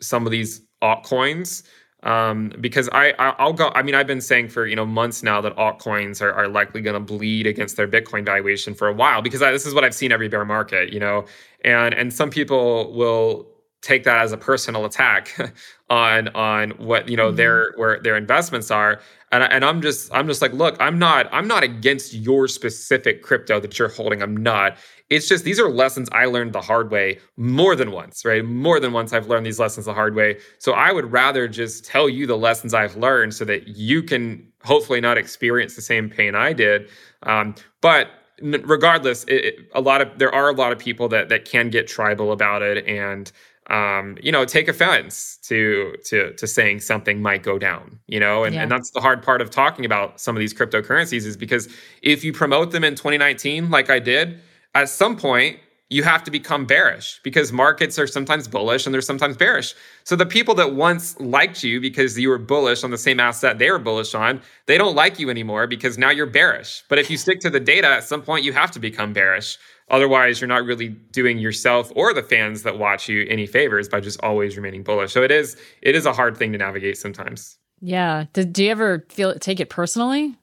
some 0.00 0.26
of 0.26 0.32
these 0.32 0.60
altcoins 0.82 1.64
um, 2.04 2.52
because 2.60 2.88
I, 2.92 3.12
I 3.18 3.44
will 3.44 3.52
go. 3.52 3.72
I 3.74 3.82
mean, 3.82 3.96
I've 3.96 4.06
been 4.06 4.20
saying 4.20 4.48
for 4.50 4.66
you 4.66 4.76
know 4.76 4.86
months 4.86 5.22
now 5.24 5.40
that 5.40 5.56
altcoins 5.56 6.22
are, 6.22 6.32
are 6.32 6.46
likely 6.46 6.80
going 6.80 6.94
to 6.94 7.00
bleed 7.00 7.46
against 7.46 7.76
their 7.76 7.88
Bitcoin 7.88 8.24
valuation 8.24 8.72
for 8.74 8.86
a 8.86 8.92
while 8.92 9.20
because 9.20 9.42
I, 9.42 9.50
this 9.50 9.66
is 9.66 9.74
what 9.74 9.84
I've 9.84 9.94
seen 9.94 10.12
every 10.12 10.28
bear 10.28 10.44
market, 10.44 10.92
you 10.92 11.00
know, 11.00 11.26
and 11.64 11.92
and 11.94 12.12
some 12.12 12.30
people 12.30 12.92
will 12.92 13.48
take 13.80 14.04
that 14.04 14.18
as 14.18 14.32
a 14.32 14.36
personal 14.36 14.84
attack 14.84 15.54
on 15.90 16.28
on 16.28 16.70
what 16.72 17.08
you 17.08 17.16
know 17.16 17.28
mm-hmm. 17.28 17.36
their 17.36 17.72
where 17.76 18.00
their 18.00 18.16
investments 18.16 18.70
are 18.70 19.00
and, 19.30 19.42
and 19.44 19.64
i'm 19.64 19.80
just 19.80 20.12
i'm 20.12 20.26
just 20.26 20.42
like 20.42 20.52
look 20.52 20.76
i'm 20.80 20.98
not 20.98 21.28
i'm 21.32 21.46
not 21.46 21.62
against 21.62 22.12
your 22.12 22.48
specific 22.48 23.22
crypto 23.22 23.60
that 23.60 23.78
you're 23.78 23.88
holding 23.88 24.22
i'm 24.22 24.36
not 24.36 24.76
it's 25.10 25.28
just 25.28 25.44
these 25.44 25.58
are 25.58 25.70
lessons 25.70 26.08
I 26.12 26.26
learned 26.26 26.52
the 26.52 26.60
hard 26.60 26.90
way 26.90 27.18
more 27.36 27.74
than 27.74 27.92
once, 27.92 28.24
right? 28.24 28.44
More 28.44 28.78
than 28.78 28.92
once 28.92 29.12
I've 29.12 29.26
learned 29.26 29.46
these 29.46 29.58
lessons 29.58 29.86
the 29.86 29.94
hard 29.94 30.14
way. 30.14 30.38
So 30.58 30.72
I 30.72 30.92
would 30.92 31.10
rather 31.10 31.48
just 31.48 31.84
tell 31.84 32.08
you 32.08 32.26
the 32.26 32.36
lessons 32.36 32.74
I've 32.74 32.96
learned 32.96 33.34
so 33.34 33.44
that 33.46 33.68
you 33.68 34.02
can 34.02 34.46
hopefully 34.64 35.00
not 35.00 35.16
experience 35.16 35.76
the 35.76 35.82
same 35.82 36.10
pain 36.10 36.34
I 36.34 36.52
did. 36.52 36.90
Um, 37.22 37.54
but 37.80 38.10
regardless, 38.42 39.24
it, 39.24 39.44
it, 39.44 39.70
a 39.74 39.80
lot 39.80 40.02
of 40.02 40.18
there 40.18 40.34
are 40.34 40.50
a 40.50 40.54
lot 40.54 40.72
of 40.72 40.78
people 40.78 41.08
that 41.08 41.28
that 41.30 41.44
can 41.44 41.70
get 41.70 41.88
tribal 41.88 42.32
about 42.32 42.62
it 42.62 42.86
and 42.86 43.32
um, 43.68 44.16
you 44.22 44.32
know, 44.32 44.44
take 44.44 44.66
offense 44.68 45.38
to 45.42 45.94
to 46.06 46.32
to 46.34 46.46
saying 46.46 46.80
something 46.80 47.20
might 47.20 47.42
go 47.42 47.58
down, 47.58 47.98
you 48.06 48.18
know, 48.18 48.44
and, 48.44 48.54
yeah. 48.54 48.62
and 48.62 48.70
that's 48.70 48.90
the 48.90 49.00
hard 49.00 49.22
part 49.22 49.42
of 49.42 49.50
talking 49.50 49.84
about 49.84 50.20
some 50.20 50.34
of 50.34 50.40
these 50.40 50.54
cryptocurrencies 50.54 51.26
is 51.26 51.36
because 51.36 51.68
if 52.02 52.24
you 52.24 52.32
promote 52.32 52.70
them 52.70 52.82
in 52.82 52.94
2019, 52.94 53.70
like 53.70 53.90
I 53.90 53.98
did, 53.98 54.40
at 54.74 54.88
some 54.88 55.16
point 55.16 55.58
you 55.90 56.02
have 56.02 56.22
to 56.22 56.30
become 56.30 56.66
bearish 56.66 57.18
because 57.22 57.50
markets 57.50 57.98
are 57.98 58.06
sometimes 58.06 58.46
bullish 58.46 58.84
and 58.84 58.92
they're 58.92 59.00
sometimes 59.00 59.36
bearish. 59.36 59.74
So 60.04 60.16
the 60.16 60.26
people 60.26 60.54
that 60.56 60.74
once 60.74 61.18
liked 61.18 61.64
you 61.64 61.80
because 61.80 62.18
you 62.18 62.28
were 62.28 62.38
bullish 62.38 62.84
on 62.84 62.90
the 62.90 62.98
same 62.98 63.18
asset 63.20 63.58
they 63.58 63.70
were 63.70 63.78
bullish 63.78 64.14
on, 64.14 64.42
they 64.66 64.76
don't 64.76 64.94
like 64.94 65.18
you 65.18 65.30
anymore 65.30 65.66
because 65.66 65.96
now 65.96 66.10
you're 66.10 66.26
bearish. 66.26 66.84
But 66.88 66.98
if 66.98 67.10
you 67.10 67.16
stick 67.16 67.40
to 67.40 67.50
the 67.50 67.60
data, 67.60 67.88
at 67.88 68.04
some 68.04 68.20
point 68.20 68.44
you 68.44 68.52
have 68.52 68.70
to 68.72 68.78
become 68.78 69.14
bearish. 69.14 69.56
Otherwise, 69.90 70.40
you're 70.40 70.48
not 70.48 70.64
really 70.64 70.88
doing 70.88 71.38
yourself 71.38 71.90
or 71.96 72.12
the 72.12 72.22
fans 72.22 72.62
that 72.62 72.78
watch 72.78 73.08
you 73.08 73.26
any 73.28 73.46
favors 73.46 73.88
by 73.88 74.00
just 74.00 74.20
always 74.22 74.56
remaining 74.56 74.82
bullish. 74.82 75.12
So 75.12 75.22
it 75.22 75.30
is 75.30 75.56
it 75.82 75.94
is 75.94 76.06
a 76.06 76.12
hard 76.12 76.36
thing 76.36 76.52
to 76.52 76.58
navigate 76.58 76.98
sometimes. 76.98 77.58
Yeah. 77.80 78.26
Did, 78.32 78.52
do 78.52 78.64
you 78.64 78.70
ever 78.70 79.06
feel 79.08 79.34
take 79.34 79.60
it 79.60 79.70
personally? 79.70 80.36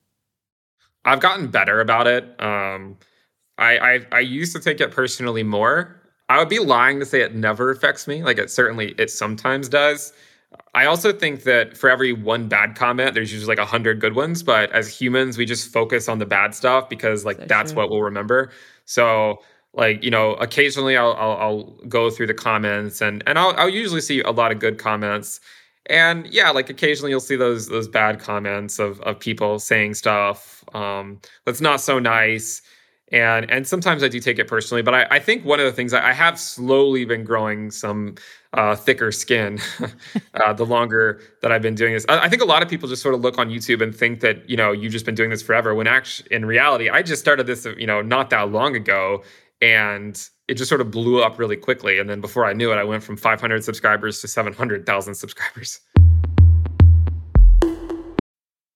I've 1.03 1.19
gotten 1.19 1.47
better 1.47 1.79
about 1.79 2.07
it. 2.07 2.23
Um, 2.41 2.97
I, 3.57 3.77
I 3.77 3.99
I 4.11 4.19
used 4.19 4.55
to 4.55 4.59
take 4.59 4.81
it 4.81 4.91
personally 4.91 5.43
more. 5.43 6.01
I 6.27 6.39
would 6.39 6.49
be 6.49 6.59
lying 6.59 6.99
to 6.99 7.05
say 7.05 7.21
it 7.21 7.35
never 7.35 7.69
affects 7.69 8.07
me. 8.07 8.23
Like 8.23 8.39
it 8.39 8.49
certainly 8.49 8.95
it 8.97 9.11
sometimes 9.11 9.69
does. 9.69 10.11
I 10.73 10.85
also 10.85 11.11
think 11.11 11.43
that 11.43 11.77
for 11.77 11.89
every 11.89 12.13
one 12.13 12.47
bad 12.47 12.75
comment, 12.75 13.13
there's 13.13 13.31
usually 13.31 13.55
like 13.55 13.63
a 13.63 13.69
hundred 13.69 13.99
good 13.99 14.15
ones. 14.15 14.41
But 14.41 14.71
as 14.71 14.89
humans, 14.89 15.37
we 15.37 15.45
just 15.45 15.71
focus 15.71 16.09
on 16.09 16.19
the 16.19 16.25
bad 16.25 16.55
stuff 16.55 16.89
because 16.89 17.25
like 17.25 17.37
so 17.37 17.45
that's 17.45 17.71
true. 17.71 17.81
what 17.81 17.89
we'll 17.89 18.01
remember. 18.01 18.51
So 18.85 19.41
like 19.73 20.03
you 20.03 20.09
know, 20.09 20.33
occasionally 20.35 20.97
I'll, 20.97 21.13
I'll, 21.13 21.37
I'll 21.37 21.63
go 21.87 22.09
through 22.09 22.27
the 22.27 22.33
comments 22.33 23.01
and 23.01 23.23
and 23.27 23.37
I'll 23.37 23.53
I'll 23.57 23.69
usually 23.69 24.01
see 24.01 24.21
a 24.21 24.31
lot 24.31 24.51
of 24.51 24.59
good 24.59 24.77
comments. 24.77 25.39
And 25.87 26.25
yeah, 26.27 26.49
like 26.49 26.69
occasionally 26.69 27.11
you'll 27.11 27.19
see 27.19 27.35
those 27.35 27.67
those 27.67 27.87
bad 27.87 28.19
comments 28.19 28.79
of 28.79 29.01
of 29.01 29.19
people 29.19 29.59
saying 29.59 29.95
stuff 29.95 30.63
um, 30.73 31.19
that's 31.45 31.61
not 31.61 31.81
so 31.81 31.99
nice 31.99 32.61
and 33.15 33.49
and 33.49 33.65
sometimes 33.65 34.03
I 34.03 34.09
do 34.09 34.19
take 34.19 34.39
it 34.39 34.47
personally. 34.47 34.81
But 34.81 34.93
I, 34.93 35.07
I 35.09 35.19
think 35.19 35.45
one 35.45 35.61
of 35.61 35.65
the 35.65 35.71
things 35.71 35.93
I, 35.93 36.09
I 36.09 36.11
have 36.11 36.37
slowly 36.37 37.05
been 37.05 37.23
growing 37.23 37.71
some 37.71 38.15
uh, 38.51 38.75
thicker 38.75 39.11
skin 39.11 39.59
uh, 40.33 40.51
the 40.51 40.65
longer 40.65 41.21
that 41.41 41.49
I've 41.51 41.61
been 41.61 41.75
doing 41.75 41.93
this. 41.93 42.05
I, 42.09 42.25
I, 42.25 42.29
think 42.29 42.41
a 42.41 42.45
lot 42.45 42.61
of 42.61 42.67
people 42.67 42.89
just 42.89 43.01
sort 43.01 43.15
of 43.15 43.21
look 43.21 43.37
on 43.37 43.49
YouTube 43.49 43.81
and 43.81 43.95
think 43.95 44.19
that 44.19 44.47
you 44.49 44.57
know 44.57 44.73
you've 44.73 44.91
just 44.91 45.05
been 45.05 45.15
doing 45.15 45.29
this 45.29 45.41
forever. 45.41 45.73
When 45.73 45.87
actually, 45.87 46.27
in 46.35 46.45
reality, 46.45 46.89
I 46.89 47.01
just 47.01 47.21
started 47.21 47.47
this 47.47 47.65
you 47.77 47.87
know 47.87 48.01
not 48.01 48.29
that 48.31 48.51
long 48.51 48.75
ago, 48.75 49.23
and 49.61 50.21
it 50.49 50.55
just 50.55 50.67
sort 50.67 50.81
of 50.81 50.91
blew 50.91 51.23
up 51.23 51.39
really 51.39 51.57
quickly. 51.57 51.99
And 51.99 52.09
then 52.09 52.19
before 52.19 52.45
I 52.45 52.51
knew 52.51 52.73
it, 52.73 52.75
I 52.75 52.83
went 52.83 53.01
from 53.01 53.15
500 53.15 53.63
subscribers 53.63 54.19
to 54.21 54.27
700,000 54.27 55.15
subscribers. 55.15 55.79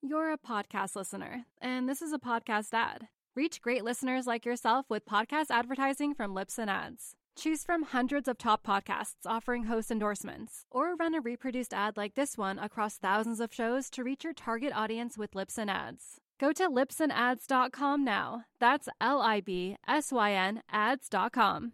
You're 0.01 0.31
a 0.31 0.37
podcast 0.37 0.95
listener, 0.95 1.43
and 1.61 1.89
this 1.89 2.01
is 2.01 2.13
a 2.13 2.19
podcast 2.19 2.69
ad. 2.73 3.09
Reach 3.35 3.61
great 3.61 3.83
listeners 3.83 4.25
like 4.25 4.45
yourself 4.45 4.87
with 4.89 5.05
podcast 5.05 5.51
advertising 5.51 6.15
from 6.15 6.33
Libsyn 6.33 6.67
Ads. 6.67 7.13
Choose 7.37 7.63
from 7.63 7.83
hundreds 7.83 8.27
of 8.27 8.37
top 8.39 8.65
podcasts 8.65 9.25
offering 9.25 9.65
host 9.65 9.91
endorsements, 9.91 10.65
or 10.71 10.95
run 10.95 11.13
a 11.13 11.21
reproduced 11.21 11.73
ad 11.73 11.95
like 11.95 12.15
this 12.15 12.37
one 12.37 12.57
across 12.57 12.97
thousands 12.97 13.39
of 13.39 13.53
shows 13.53 13.89
to 13.91 14.03
reach 14.03 14.23
your 14.23 14.33
target 14.33 14.73
audience 14.75 15.17
with 15.17 15.31
Libsyn 15.31 15.69
Ads. 15.69 16.17
Go 16.39 16.51
to 16.53 16.69
libsynads.com 16.69 18.03
now. 18.03 18.45
That's 18.59 18.89
L 18.99 19.21
I 19.21 19.41
B 19.41 19.77
S 19.87 20.11
Y 20.11 20.31
N 20.33 20.63
ads.com. 20.71 21.73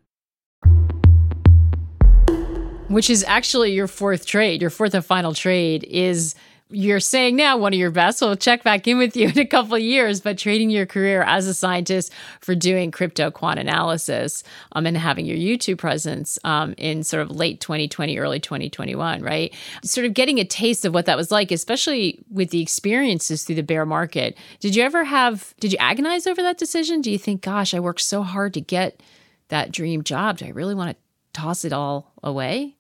Which 2.89 3.09
is 3.09 3.23
actually 3.23 3.71
your 3.71 3.87
fourth 3.87 4.25
trade. 4.25 4.61
Your 4.61 4.69
fourth 4.69 4.93
and 4.93 5.05
final 5.05 5.33
trade 5.33 5.85
is 5.85 6.35
you're 6.69 6.99
saying 6.99 7.35
now 7.35 7.57
one 7.57 7.73
of 7.73 7.79
your 7.79 7.91
best. 7.91 8.21
We'll 8.21 8.35
check 8.35 8.63
back 8.63 8.87
in 8.87 8.97
with 8.97 9.15
you 9.15 9.27
in 9.35 9.37
a 9.37 9.45
couple 9.45 9.77
years, 9.77 10.19
but 10.19 10.37
trading 10.37 10.69
your 10.69 10.85
career 10.85 11.21
as 11.21 11.47
a 11.47 11.53
scientist 11.53 12.11
for 12.41 12.55
doing 12.55 12.91
crypto 12.91 13.29
quant 13.29 13.59
analysis 13.59 14.43
um, 14.71 14.85
and 14.85 14.97
having 14.97 15.25
your 15.25 15.37
YouTube 15.37 15.77
presence 15.77 16.39
um, 16.43 16.73
in 16.77 17.03
sort 17.03 17.21
of 17.21 17.31
late 17.31 17.61
2020, 17.61 18.17
early 18.17 18.39
2021, 18.39 19.21
right? 19.21 19.53
Sort 19.83 20.05
of 20.05 20.13
getting 20.13 20.39
a 20.39 20.45
taste 20.45 20.85
of 20.85 20.93
what 20.93 21.05
that 21.05 21.17
was 21.17 21.31
like, 21.31 21.51
especially 21.51 22.23
with 22.29 22.49
the 22.49 22.61
experiences 22.61 23.43
through 23.43 23.55
the 23.55 23.63
bear 23.63 23.85
market. 23.85 24.37
Did 24.59 24.75
you 24.75 24.83
ever 24.83 25.03
have, 25.03 25.53
did 25.59 25.71
you 25.71 25.77
agonize 25.79 26.25
over 26.25 26.41
that 26.41 26.57
decision? 26.57 27.01
Do 27.01 27.11
you 27.11 27.19
think, 27.19 27.41
gosh, 27.41 27.73
I 27.73 27.79
worked 27.79 28.01
so 28.01 28.23
hard 28.23 28.53
to 28.55 28.61
get 28.61 29.01
that 29.49 29.71
dream 29.71 30.03
job. 30.03 30.39
Do 30.39 30.45
I 30.45 30.49
really 30.49 30.73
want 30.73 30.91
to 30.91 31.39
toss 31.39 31.63
it 31.63 31.73
all 31.73 32.13
away? 32.23 32.75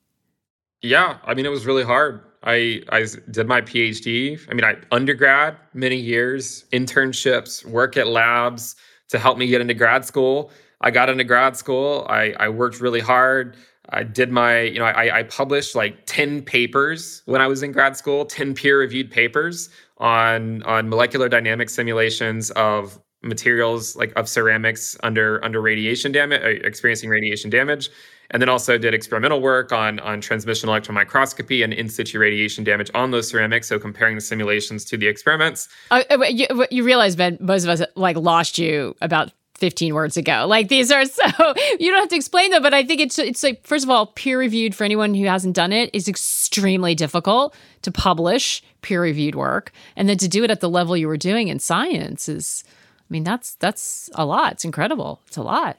Yeah. 0.81 1.17
I 1.23 1.35
mean, 1.35 1.45
it 1.45 1.49
was 1.49 1.65
really 1.65 1.83
hard. 1.83 2.21
I 2.45 2.81
I 2.89 3.05
did 3.31 3.47
my 3.47 3.61
PhD. 3.61 4.39
I 4.49 4.53
mean, 4.53 4.63
I 4.63 4.75
undergrad 4.91 5.57
many 5.73 5.97
years, 5.97 6.65
internships, 6.71 7.65
work 7.65 7.97
at 7.97 8.07
labs 8.07 8.75
to 9.09 9.19
help 9.19 9.37
me 9.37 9.47
get 9.47 9.61
into 9.61 9.73
grad 9.73 10.05
school. 10.05 10.51
I 10.81 10.91
got 10.91 11.09
into 11.09 11.23
grad 11.23 11.57
school. 11.57 12.05
I, 12.09 12.33
I 12.39 12.49
worked 12.49 12.79
really 12.79 12.99
hard. 12.99 13.57
I 13.89 14.03
did 14.03 14.31
my, 14.31 14.61
you 14.61 14.79
know, 14.79 14.85
I, 14.85 15.19
I 15.19 15.23
published 15.23 15.75
like 15.75 16.05
10 16.05 16.41
papers 16.41 17.21
when 17.25 17.41
I 17.41 17.47
was 17.47 17.61
in 17.63 17.71
grad 17.71 17.95
school, 17.95 18.25
10 18.25 18.55
peer-reviewed 18.55 19.11
papers 19.11 19.69
on 19.97 20.63
on 20.63 20.89
molecular 20.89 21.29
dynamic 21.29 21.69
simulations 21.69 22.51
of 22.51 22.99
materials 23.21 23.95
like 23.95 24.11
of 24.15 24.27
ceramics 24.27 24.97
under 25.03 25.43
under 25.43 25.61
radiation 25.61 26.11
damage, 26.11 26.41
uh, 26.43 26.47
experiencing 26.67 27.09
radiation 27.09 27.49
damage 27.49 27.89
and 28.31 28.41
then 28.41 28.49
also 28.49 28.77
did 28.77 28.93
experimental 28.93 29.41
work 29.41 29.71
on, 29.71 29.99
on 29.99 30.21
transmission 30.21 30.69
electron 30.69 30.95
microscopy 30.95 31.63
and 31.63 31.73
in 31.73 31.89
situ 31.89 32.19
radiation 32.19 32.63
damage 32.63 32.89
on 32.93 33.11
those 33.11 33.29
ceramics. 33.29 33.67
So 33.67 33.79
comparing 33.79 34.15
the 34.15 34.21
simulations 34.21 34.85
to 34.85 34.97
the 34.97 35.07
experiments. 35.07 35.67
Uh, 35.91 36.03
uh 36.09 36.23
you, 36.25 36.47
you 36.71 36.83
realize, 36.83 37.15
Ben, 37.15 37.37
most 37.39 37.63
of 37.63 37.69
us 37.69 37.81
like 37.95 38.17
lost 38.17 38.57
you 38.57 38.95
about 39.01 39.31
15 39.55 39.93
words 39.93 40.17
ago. 40.17 40.45
Like 40.47 40.67
these 40.67 40.91
are 40.91 41.05
so 41.05 41.23
you 41.79 41.91
don't 41.91 42.01
have 42.01 42.09
to 42.09 42.15
explain 42.15 42.51
them, 42.51 42.61
but 42.61 42.73
I 42.73 42.83
think 42.83 43.01
it's 43.01 43.17
it's 43.17 43.43
like 43.43 43.65
first 43.65 43.83
of 43.83 43.89
all, 43.89 44.07
peer 44.07 44.37
reviewed 44.37 44.75
for 44.75 44.83
anyone 44.83 45.13
who 45.13 45.25
hasn't 45.25 45.55
done 45.55 45.71
it 45.71 45.89
is 45.93 46.07
extremely 46.07 46.95
difficult 46.95 47.55
to 47.83 47.91
publish 47.91 48.63
peer 48.81 49.01
reviewed 49.01 49.35
work, 49.35 49.71
and 49.95 50.07
then 50.07 50.17
to 50.17 50.27
do 50.27 50.43
it 50.43 50.51
at 50.51 50.59
the 50.59 50.69
level 50.69 50.95
you 50.97 51.07
were 51.07 51.17
doing 51.17 51.47
in 51.47 51.59
science 51.59 52.29
is, 52.29 52.63
I 52.67 53.09
mean, 53.09 53.23
that's 53.23 53.55
that's 53.55 54.09
a 54.15 54.25
lot. 54.25 54.53
It's 54.53 54.65
incredible. 54.65 55.21
It's 55.27 55.37
a 55.37 55.43
lot. 55.43 55.77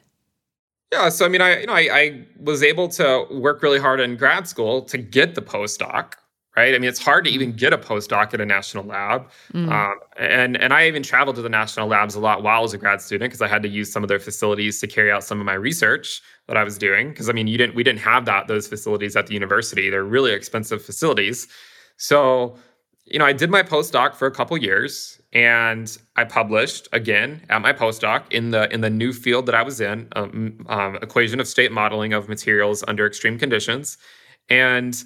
Yeah, 0.97 1.11
so 1.11 1.27
I 1.27 1.29
mean, 1.29 1.43
I 1.43 1.61
you 1.61 1.67
know, 1.67 1.75
I, 1.75 1.89
I 1.93 2.27
was 2.41 2.63
able 2.63 2.89
to 2.89 3.27
work 3.31 3.63
really 3.63 3.79
hard 3.79 4.01
in 4.01 4.17
grad 4.17 4.49
school 4.49 4.81
to 4.83 4.97
get 4.97 5.35
the 5.35 5.43
postdoc, 5.43 6.15
right? 6.57 6.75
I 6.75 6.79
mean, 6.79 6.89
it's 6.89 6.99
hard 6.99 7.27
to 7.27 7.31
even 7.31 7.53
get 7.53 7.75
a 7.75 7.79
postdoc 7.79 8.33
at 8.33 8.41
a 8.41 8.47
national 8.47 8.85
lab, 8.85 9.29
mm. 9.53 9.71
um, 9.71 9.99
and 10.17 10.57
and 10.57 10.73
I 10.73 10.89
even 10.89 11.03
traveled 11.03 11.37
to 11.37 11.43
the 11.43 11.51
national 11.51 11.89
labs 11.89 12.15
a 12.15 12.21
lot 12.21 12.43
while 12.43 12.59
I 12.59 12.63
was 12.63 12.73
a 12.73 12.79
grad 12.79 13.03
student 13.03 13.29
because 13.29 13.43
I 13.43 13.49
had 13.49 13.63
to 13.63 13.69
use 13.69 13.93
some 13.93 14.03
of 14.03 14.09
their 14.09 14.19
facilities 14.19 14.81
to 14.81 14.87
carry 14.87 15.13
out 15.13 15.23
some 15.23 15.39
of 15.39 15.45
my 15.45 15.55
research 15.55 16.23
that 16.47 16.57
I 16.57 16.65
was 16.65 16.79
doing. 16.79 17.11
Because 17.11 17.29
I 17.29 17.33
mean, 17.33 17.47
you 17.47 17.59
didn't 17.59 17.75
we 17.75 17.83
didn't 17.83 18.01
have 18.01 18.25
that 18.25 18.49
those 18.49 18.67
facilities 18.67 19.17
at 19.17 19.27
the 19.27 19.35
university; 19.35 19.91
they're 19.91 20.03
really 20.03 20.33
expensive 20.33 20.83
facilities. 20.83 21.47
So 21.99 22.57
you 23.05 23.19
know, 23.19 23.27
I 23.27 23.35
did 23.35 23.51
my 23.51 23.63
postdoc 23.63 24.15
for 24.15 24.27
a 24.27 24.33
couple 24.33 24.57
years 24.57 25.21
and 25.37 25.99
I 26.17 26.25
published 26.25 26.89
again 26.95 27.43
at 27.51 27.61
my 27.61 27.75
postdoc 27.75 28.33
in 28.33 28.53
the 28.53 28.73
in 28.73 28.81
the 28.81 28.89
new 28.89 29.13
field 29.13 29.45
that 29.47 29.55
I 29.55 29.63
was 29.63 29.83
in, 29.83 30.09
um, 30.17 30.65
um, 30.71 30.97
equation 31.03 31.41
of 31.41 31.47
state 31.47 31.71
modeling 31.71 32.15
of 32.15 32.27
materials 32.27 32.83
under 32.89 33.07
extreme 33.07 33.39
conditions, 33.39 33.99
and 34.49 34.97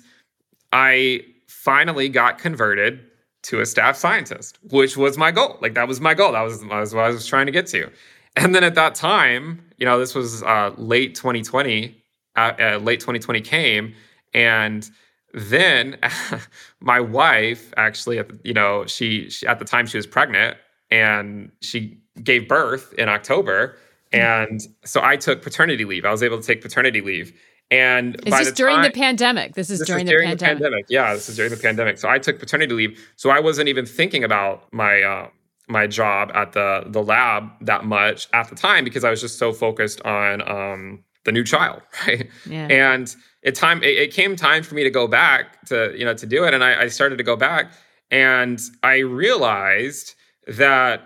I 0.72 1.22
finally 1.49 2.09
got 2.09 2.39
converted 2.39 3.01
to 3.43 3.61
a 3.61 3.66
staff 3.66 3.97
scientist, 3.97 4.61
which 4.70 4.97
was 4.97 5.18
my 5.18 5.33
goal. 5.33 5.59
Like 5.61 5.74
that 5.74 5.89
was 5.89 6.01
my 6.01 6.14
goal. 6.14 6.31
That 6.33 6.43
was, 6.43 6.61
that 6.61 6.78
was 6.78 6.95
what 6.95 7.07
I 7.07 7.09
was 7.09 7.26
trying 7.26 7.47
to 7.47 7.53
get 7.53 7.66
to. 7.68 7.91
And 8.37 8.55
then 8.55 8.62
at 8.62 8.76
that 8.76 8.95
time, 8.95 9.61
you 9.78 9.85
know, 9.85 9.99
this 9.99 10.14
was 10.14 10.45
uh, 10.45 10.72
late 10.76 11.16
2020. 11.16 11.97
Uh, 12.37 12.53
uh, 12.61 12.76
late 12.76 13.01
2020 13.01 13.41
came, 13.41 13.93
and 14.35 14.89
then 15.35 15.99
my 16.81 17.01
wife 17.01 17.72
actually 17.76 18.20
you 18.45 18.55
know 18.55 18.85
she, 18.87 19.31
she, 19.31 19.47
at 19.47 19.59
the 19.59 19.64
time 19.64 19.87
she 19.87 19.97
was 19.97 20.07
pregnant 20.07 20.57
and 20.91 21.51
she 21.61 21.99
gave 22.22 22.49
birth 22.49 22.93
in 22.95 23.09
october 23.09 23.76
hmm. 24.12 24.20
and 24.20 24.61
so 24.85 25.01
i 25.03 25.16
took 25.16 25.43
paternity 25.43 25.85
leave 25.85 26.05
i 26.05 26.11
was 26.11 26.22
able 26.22 26.41
to 26.41 26.47
take 26.47 26.61
paternity 26.61 27.01
leave 27.01 27.33
and 27.70 28.16
this 28.24 28.49
the 28.49 28.53
during 28.53 28.76
time, 28.76 28.85
the 28.85 28.91
pandemic 28.91 29.55
this 29.55 29.70
is 29.70 29.78
this 29.78 29.89
during, 29.89 30.05
the, 30.05 30.12
during 30.12 30.28
pandemic. 30.28 30.59
the, 30.59 30.64
pandemic. 30.64 30.87
yeah 30.89 31.14
this 31.14 31.28
is 31.28 31.37
during 31.37 31.51
the 31.51 31.57
pandemic 31.57 31.99
so 31.99 32.09
i 32.09 32.18
took 32.18 32.39
paternity 32.39 32.74
leave 32.74 33.12
so 33.16 33.31
i 33.31 33.39
wasn't 33.39 33.68
even 33.68 33.87
thinking 33.87 34.24
about 34.24 34.72
my 34.72 35.03
uh, 35.03 35.28
my 35.68 35.87
job 35.87 36.31
at 36.35 36.53
the 36.53 36.83
the 36.87 37.03
lab 37.03 37.49
that 37.61 37.85
much 37.85 38.28
at 38.33 38.49
the 38.49 38.57
time 38.57 38.85
because 38.85 39.05
i 39.05 39.11
was 39.11 39.20
just 39.20 39.39
so 39.39 39.53
focused 39.53 40.01
on 40.03 40.47
um, 40.51 41.05
the 41.24 41.33
new 41.33 41.45
child 41.45 41.81
right 42.07 42.28
yeah. 42.47 42.66
and 42.66 43.14
it 43.43 43.55
time 43.55 43.82
it, 43.82 43.97
it, 43.97 44.12
came 44.12 44.36
time 44.36 44.62
for 44.62 44.74
me 44.74 44.84
to 44.84 44.91
go 44.91 45.07
back 45.07 45.64
to 45.66 45.95
you 45.97 46.05
know 46.05 46.14
to 46.14 46.26
do 46.26 46.45
it 46.45 46.55
and 46.55 46.62
I, 46.62 46.82
I 46.82 46.88
started 46.88 47.16
to 47.16 47.24
go 47.24 47.36
back 47.36 47.72
and 48.11 48.61
i 48.82 48.99
realized 48.99 50.14
that 50.47 51.03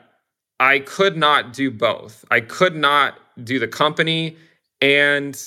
i 0.61 0.78
could 0.78 1.16
not 1.16 1.53
do 1.53 1.70
both. 1.70 2.24
I 2.30 2.41
could 2.41 2.76
not 2.76 3.18
do 3.43 3.59
the 3.59 3.68
company 3.68 4.37
and 4.80 5.41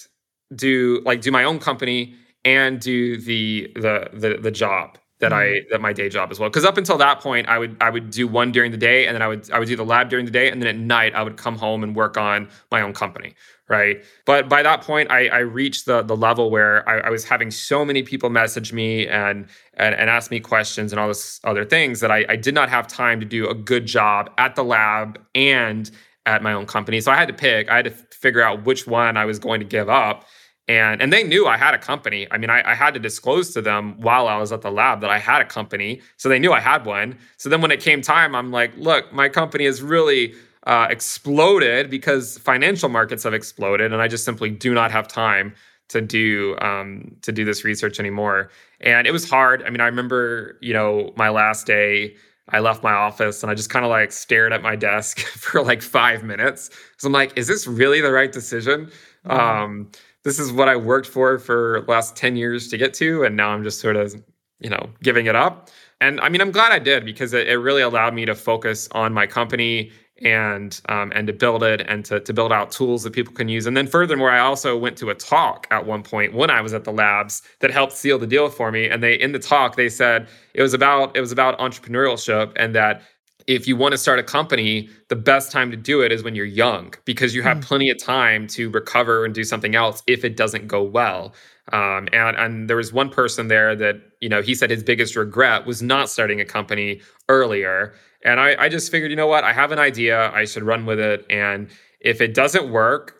do 0.55 1.01
like 1.05 1.21
do 1.21 1.31
my 1.31 1.43
own 1.43 1.59
company 1.59 2.15
and 2.45 2.79
do 2.79 3.17
the 3.17 3.71
the 3.75 4.09
the, 4.13 4.37
the 4.41 4.51
job 4.51 4.97
that 5.19 5.31
mm-hmm. 5.31 5.65
I 5.65 5.71
that 5.71 5.81
my 5.81 5.93
day 5.93 6.09
job 6.09 6.31
as 6.31 6.39
well. 6.39 6.49
Because 6.49 6.65
up 6.65 6.77
until 6.77 6.97
that 6.97 7.19
point, 7.19 7.47
I 7.47 7.57
would 7.57 7.77
I 7.81 7.89
would 7.89 8.11
do 8.11 8.27
one 8.27 8.51
during 8.51 8.71
the 8.71 8.77
day, 8.77 9.07
and 9.07 9.15
then 9.15 9.21
I 9.21 9.27
would 9.27 9.49
I 9.51 9.59
would 9.59 9.67
do 9.67 9.75
the 9.75 9.85
lab 9.85 10.09
during 10.09 10.25
the 10.25 10.31
day, 10.31 10.49
and 10.49 10.61
then 10.61 10.67
at 10.67 10.75
night 10.75 11.15
I 11.15 11.23
would 11.23 11.37
come 11.37 11.57
home 11.57 11.83
and 11.83 11.95
work 11.95 12.17
on 12.17 12.49
my 12.71 12.81
own 12.81 12.93
company, 12.93 13.33
right? 13.67 14.03
But 14.25 14.47
by 14.47 14.61
that 14.63 14.81
point, 14.81 15.09
I, 15.09 15.27
I 15.27 15.39
reached 15.39 15.85
the 15.85 16.03
the 16.03 16.15
level 16.15 16.51
where 16.51 16.87
I, 16.87 16.99
I, 16.99 17.09
was 17.09 17.25
having 17.25 17.49
so 17.49 17.83
many 17.83 18.03
people 18.03 18.29
message 18.29 18.73
me 18.73 19.07
and, 19.07 19.47
and 19.73 19.95
and 19.95 20.09
ask 20.09 20.29
me 20.29 20.39
questions 20.39 20.93
and 20.93 20.99
all 20.99 21.07
this 21.07 21.39
other 21.43 21.65
things 21.65 21.99
that 22.01 22.11
I, 22.11 22.25
I 22.29 22.35
did 22.35 22.53
not 22.53 22.69
have 22.69 22.87
time 22.87 23.19
to 23.19 23.25
do 23.25 23.49
a 23.49 23.55
good 23.55 23.85
job 23.85 24.29
at 24.37 24.55
the 24.55 24.63
lab 24.63 25.19
and 25.33 25.89
at 26.27 26.43
my 26.43 26.53
own 26.53 26.65
company. 26.65 27.01
So 27.01 27.11
I 27.11 27.15
had 27.15 27.27
to 27.29 27.33
pick. 27.33 27.69
I 27.69 27.77
had 27.77 27.85
to 27.85 27.91
figure 27.91 28.41
out 28.41 28.65
which 28.65 28.85
one 28.85 29.17
I 29.17 29.25
was 29.25 29.39
going 29.39 29.61
to 29.61 29.65
give 29.65 29.89
up. 29.89 30.25
And 30.67 31.01
and 31.01 31.13
they 31.13 31.23
knew 31.23 31.47
I 31.47 31.57
had 31.57 31.73
a 31.73 31.77
company. 31.77 32.27
I 32.31 32.37
mean, 32.37 32.49
I, 32.49 32.71
I, 32.71 32.75
had 32.75 32.93
to 32.93 32.99
disclose 32.99 33.53
to 33.53 33.61
them 33.61 33.99
while 34.01 34.27
I 34.27 34.37
was 34.37 34.51
at 34.51 34.61
the 34.61 34.71
lab 34.71 35.01
that 35.01 35.09
I 35.09 35.17
had 35.17 35.41
a 35.41 35.45
company, 35.45 36.01
so 36.17 36.27
they 36.27 36.39
knew 36.39 36.51
I 36.51 36.59
had 36.59 36.85
one. 36.85 37.17
So 37.37 37.49
then 37.49 37.61
when 37.61 37.71
it 37.71 37.79
came 37.79 38.01
time, 38.01 38.35
I'm 38.35 38.51
like, 38.51 38.71
look, 38.75 39.11
my 39.13 39.29
company 39.29 39.65
has 39.65 39.81
really 39.81 40.33
uh, 40.65 40.87
exploded 40.89 41.89
because 41.89 42.37
financial 42.39 42.89
markets 42.89 43.23
have 43.23 43.33
exploded, 43.33 43.93
and 43.93 44.01
I 44.01 44.07
just 44.07 44.25
simply 44.25 44.49
do 44.49 44.73
not 44.73 44.91
have 44.91 45.07
time 45.07 45.53
to 45.89 46.01
do 46.01 46.57
um, 46.59 47.15
to 47.21 47.31
do 47.31 47.45
this 47.45 47.63
research 47.63 47.99
anymore. 47.99 48.49
And 48.81 49.07
it 49.07 49.11
was 49.11 49.29
hard. 49.29 49.63
I 49.63 49.69
mean, 49.69 49.81
I 49.81 49.85
remember, 49.85 50.57
you 50.61 50.73
know, 50.73 51.13
my 51.15 51.29
last 51.29 51.65
day. 51.65 52.15
I 52.49 52.59
left 52.59 52.81
my 52.81 52.93
office 52.93 53.43
and 53.43 53.51
I 53.51 53.55
just 53.55 53.69
kind 53.69 53.83
of 53.83 53.91
like 53.91 54.09
stared 54.13 54.53
at 54.53 54.61
my 54.61 54.77
desk 54.77 55.19
for 55.19 55.61
like 55.61 55.81
five 55.81 56.23
minutes. 56.23 56.69
So 56.95 57.07
I'm 57.07 57.11
like, 57.11 57.37
is 57.37 57.45
this 57.45 57.67
really 57.67 57.99
the 57.99 58.13
right 58.13 58.31
decision? 58.31 58.89
Mm-hmm. 59.25 59.31
Um, 59.31 59.91
this 60.27 60.39
is 60.39 60.51
what 60.51 60.67
I 60.67 60.75
worked 60.75 61.07
for 61.07 61.39
for 61.39 61.83
the 61.85 61.89
last 61.89 62.17
10 62.17 62.35
years 62.35 62.67
to 62.67 62.77
get 62.77 62.93
to. 62.95 63.23
And 63.23 63.37
now 63.37 63.51
I'm 63.51 63.63
just 63.63 63.79
sort 63.79 63.95
of, 63.95 64.13
you 64.59 64.69
know, 64.69 64.89
giving 65.01 65.25
it 65.25 65.37
up. 65.37 65.69
And 66.01 66.19
I 66.19 66.27
mean, 66.27 66.41
I'm 66.41 66.51
glad 66.51 66.73
I 66.73 66.79
did 66.79 67.05
because 67.05 67.33
it, 67.33 67.47
it 67.47 67.55
really 67.59 67.81
allowed 67.81 68.13
me 68.13 68.25
to 68.25 68.35
focus 68.35 68.89
on 68.91 69.13
my 69.13 69.25
company 69.25 69.89
and 70.21 70.81
um, 70.89 71.13
and 71.15 71.27
to 71.27 71.33
build 71.33 71.63
it 71.63 71.81
and 71.87 72.03
to, 72.05 72.19
to 72.19 72.33
build 72.33 72.51
out 72.51 72.71
tools 72.71 73.03
that 73.03 73.13
people 73.13 73.33
can 73.33 73.47
use. 73.47 73.67
And 73.67 73.77
then 73.77 73.87
furthermore, 73.87 74.29
I 74.29 74.39
also 74.39 74.75
went 74.75 74.97
to 74.97 75.11
a 75.11 75.15
talk 75.15 75.65
at 75.71 75.85
one 75.85 76.03
point 76.03 76.33
when 76.33 76.49
I 76.49 76.59
was 76.59 76.73
at 76.73 76.83
the 76.83 76.91
labs 76.91 77.41
that 77.59 77.71
helped 77.71 77.93
seal 77.93 78.19
the 78.19 78.27
deal 78.27 78.49
for 78.49 78.69
me. 78.69 78.89
And 78.89 79.01
they 79.01 79.13
in 79.13 79.31
the 79.31 79.39
talk 79.39 79.77
they 79.77 79.87
said 79.87 80.27
it 80.53 80.61
was 80.61 80.73
about 80.73 81.15
it 81.15 81.21
was 81.21 81.31
about 81.31 81.57
entrepreneurship 81.59 82.51
and 82.57 82.75
that 82.75 83.01
if 83.47 83.65
you 83.65 83.77
want 83.77 83.93
to 83.93 83.97
start 83.97 84.19
a 84.19 84.23
company, 84.23 84.89
the 85.07 85.15
best 85.15 85.51
time 85.51 85.71
to 85.71 85.77
do 85.77 86.01
it 86.01 86.11
is 86.11 86.21
when 86.21 86.35
you're 86.35 86.45
young 86.45 86.93
because 87.05 87.33
you 87.33 87.41
have 87.41 87.57
mm. 87.57 87.63
plenty 87.63 87.89
of 87.89 87.97
time 87.97 88.45
to 88.47 88.69
recover 88.69 89.23
and 89.23 89.33
do 89.33 89.43
something 89.43 89.73
else 89.73 90.03
if 90.05 90.25
it 90.25 90.35
doesn't 90.35 90.67
go 90.67 90.83
well. 90.83 91.33
Um, 91.71 92.07
and 92.13 92.37
and 92.37 92.69
there 92.69 92.77
was 92.77 92.93
one 92.93 93.09
person 93.09 93.47
there 93.47 93.75
that 93.75 93.95
you 94.21 94.29
know 94.29 94.41
he 94.41 94.53
said 94.53 94.69
his 94.69 94.83
biggest 94.83 95.15
regret 95.15 95.65
was 95.65 95.81
not 95.81 96.09
starting 96.09 96.39
a 96.39 96.45
company 96.45 97.01
earlier. 97.29 97.93
And 98.23 98.39
I, 98.39 98.55
I 98.63 98.69
just 98.69 98.91
figured, 98.91 99.11
you 99.11 99.17
know 99.17 99.27
what, 99.27 99.43
I 99.43 99.53
have 99.53 99.71
an 99.71 99.79
idea, 99.79 100.31
I 100.31 100.45
should 100.45 100.63
run 100.63 100.85
with 100.85 100.99
it. 100.99 101.25
And 101.29 101.69
if 102.01 102.19
it 102.19 102.33
doesn't 102.33 102.71
work, 102.71 103.15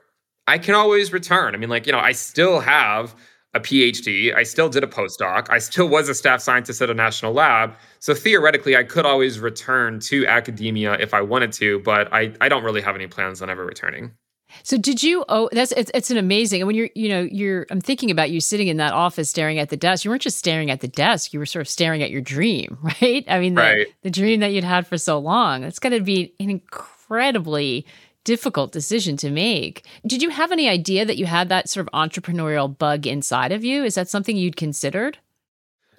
I 0.48 0.58
can 0.58 0.76
always 0.76 1.14
return. 1.14 1.54
I 1.56 1.58
mean, 1.58 1.70
like 1.70 1.86
you 1.86 1.92
know, 1.92 2.00
I 2.00 2.12
still 2.12 2.60
have 2.60 3.16
a 3.58 3.60
PhD. 3.60 4.34
I 4.34 4.44
still 4.44 4.70
did 4.70 4.84
a 4.84 4.88
postdoc. 4.88 5.48
I 5.50 5.58
still 5.58 5.90
was 5.90 6.08
a 6.08 6.14
staff 6.14 6.42
scientist 6.42 6.82
at 6.82 6.90
a 6.90 6.94
national 6.94 7.34
lab. 7.34 7.76
So 8.00 8.14
theoretically, 8.14 8.78
I 8.78 8.84
could 8.84 9.06
always 9.06 9.40
return 9.40 10.00
to 10.02 10.26
academia 10.26 10.94
if 10.94 11.14
I 11.14 11.22
wanted 11.22 11.52
to, 11.54 11.80
but 11.80 12.12
I, 12.14 12.34
I 12.40 12.48
don't 12.48 12.64
really 12.64 12.82
have 12.82 12.96
any 12.96 13.08
plans 13.08 13.42
on 13.42 13.50
ever 13.50 13.66
returning. 13.66 14.14
So 14.64 14.78
did 14.78 15.04
you 15.04 15.26
oh 15.28 15.50
that's 15.52 15.74
it's, 15.74 15.92
it's 15.94 16.10
an 16.10 16.16
amazing 16.16 16.62
and 16.62 16.68
when 16.68 16.76
you're 16.76 16.90
you 16.96 17.10
know 17.10 17.28
you're 17.30 17.66
I'm 17.70 17.82
thinking 17.82 18.10
about 18.10 18.30
you 18.30 18.40
sitting 18.40 18.70
in 18.70 18.78
that 18.78 18.94
office 18.94 19.30
staring 19.30 19.60
at 19.60 19.70
the 19.70 19.76
desk 19.76 20.06
you 20.06 20.10
weren't 20.10 20.22
just 20.22 20.38
staring 20.38 20.72
at 20.72 20.80
the 20.80 20.88
desk 20.88 21.34
you 21.34 21.40
were 21.40 21.46
sort 21.46 21.62
of 21.62 21.68
staring 21.68 22.02
at 22.02 22.12
your 22.12 22.22
dream 22.22 22.78
right 23.02 23.26
I 23.28 23.40
mean 23.40 23.56
the, 23.56 23.62
right. 23.62 23.88
the 24.04 24.10
dream 24.10 24.40
that 24.40 24.54
you'd 24.54 24.64
had 24.64 24.88
for 24.88 24.98
so 24.98 25.20
long 25.20 25.64
it's 25.64 25.80
going 25.80 25.94
to 25.94 26.02
be 26.02 26.34
an 26.40 26.50
incredibly 26.50 27.86
difficult 28.28 28.74
decision 28.74 29.16
to 29.16 29.32
make. 29.32 29.86
Did 30.06 30.22
you 30.22 30.30
have 30.32 30.52
any 30.52 30.68
idea 30.68 31.06
that 31.06 31.16
you 31.16 31.26
had 31.26 31.48
that 31.48 31.70
sort 31.70 31.88
of 31.88 31.94
entrepreneurial 31.94 32.78
bug 32.78 33.08
inside 33.08 33.54
of 33.54 33.64
you? 33.64 33.86
Is 33.86 33.96
that 33.96 34.10
something 34.10 34.36
you'd 34.36 34.58
considered? 34.58 35.18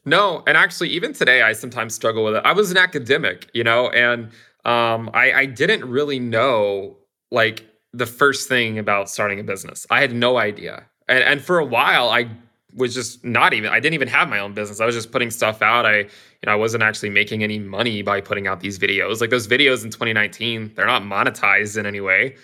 No, 0.04 0.42
and 0.46 0.54
actually, 0.54 0.90
even 0.90 1.14
today, 1.14 1.40
I 1.40 1.54
sometimes 1.54 1.94
struggle 1.94 2.24
with 2.24 2.36
it. 2.36 2.42
I 2.44 2.52
was 2.52 2.70
an 2.70 2.76
academic, 2.76 3.50
you 3.54 3.64
know, 3.64 3.88
and 3.90 4.24
um, 4.66 5.08
I, 5.14 5.32
I 5.32 5.46
didn't 5.46 5.86
really 5.86 6.18
know 6.18 6.98
like 7.30 7.66
the 7.94 8.04
first 8.04 8.46
thing 8.46 8.78
about 8.78 9.08
starting 9.08 9.40
a 9.40 9.42
business. 9.42 9.86
I 9.88 10.02
had 10.02 10.14
no 10.14 10.36
idea, 10.36 10.84
and 11.08 11.24
and 11.24 11.40
for 11.40 11.58
a 11.58 11.64
while, 11.64 12.10
I 12.10 12.28
was 12.74 12.94
just 12.94 13.24
not 13.24 13.54
even 13.54 13.70
I 13.70 13.80
didn't 13.80 13.94
even 13.94 14.08
have 14.08 14.28
my 14.28 14.38
own 14.38 14.52
business. 14.52 14.80
I 14.80 14.86
was 14.86 14.94
just 14.94 15.10
putting 15.10 15.30
stuff 15.30 15.62
out. 15.62 15.86
I 15.86 15.98
you 15.98 16.46
know 16.46 16.52
I 16.52 16.56
wasn't 16.56 16.82
actually 16.82 17.10
making 17.10 17.42
any 17.42 17.58
money 17.58 18.02
by 18.02 18.20
putting 18.20 18.46
out 18.46 18.60
these 18.60 18.78
videos. 18.78 19.20
Like 19.20 19.30
those 19.30 19.48
videos 19.48 19.84
in 19.84 19.90
2019, 19.90 20.72
they're 20.74 20.86
not 20.86 21.02
monetized 21.02 21.78
in 21.78 21.86
any 21.86 22.00
way. 22.00 22.36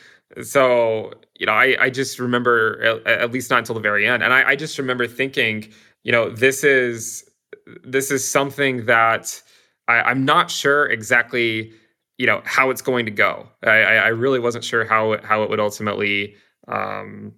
So 0.42 1.12
you 1.38 1.46
know 1.46 1.52
I 1.52 1.76
I 1.78 1.90
just 1.90 2.18
remember 2.18 3.02
at, 3.06 3.06
at 3.06 3.32
least 3.32 3.50
not 3.50 3.58
until 3.60 3.74
the 3.74 3.80
very 3.80 4.06
end, 4.06 4.22
and 4.22 4.32
I, 4.32 4.50
I 4.50 4.56
just 4.56 4.78
remember 4.78 5.06
thinking 5.06 5.68
you 6.02 6.12
know 6.12 6.30
this 6.30 6.64
is 6.64 7.28
this 7.82 8.10
is 8.10 8.28
something 8.28 8.86
that 8.86 9.42
I, 9.88 10.00
I'm 10.00 10.24
not 10.24 10.50
sure 10.50 10.86
exactly 10.86 11.72
you 12.18 12.26
know 12.26 12.40
how 12.44 12.70
it's 12.70 12.82
going 12.82 13.04
to 13.04 13.10
go. 13.10 13.46
I, 13.62 13.82
I 13.82 14.08
really 14.08 14.38
wasn't 14.38 14.64
sure 14.64 14.84
how 14.84 15.18
how 15.22 15.42
it 15.42 15.50
would 15.50 15.60
ultimately 15.60 16.34
um, 16.68 17.32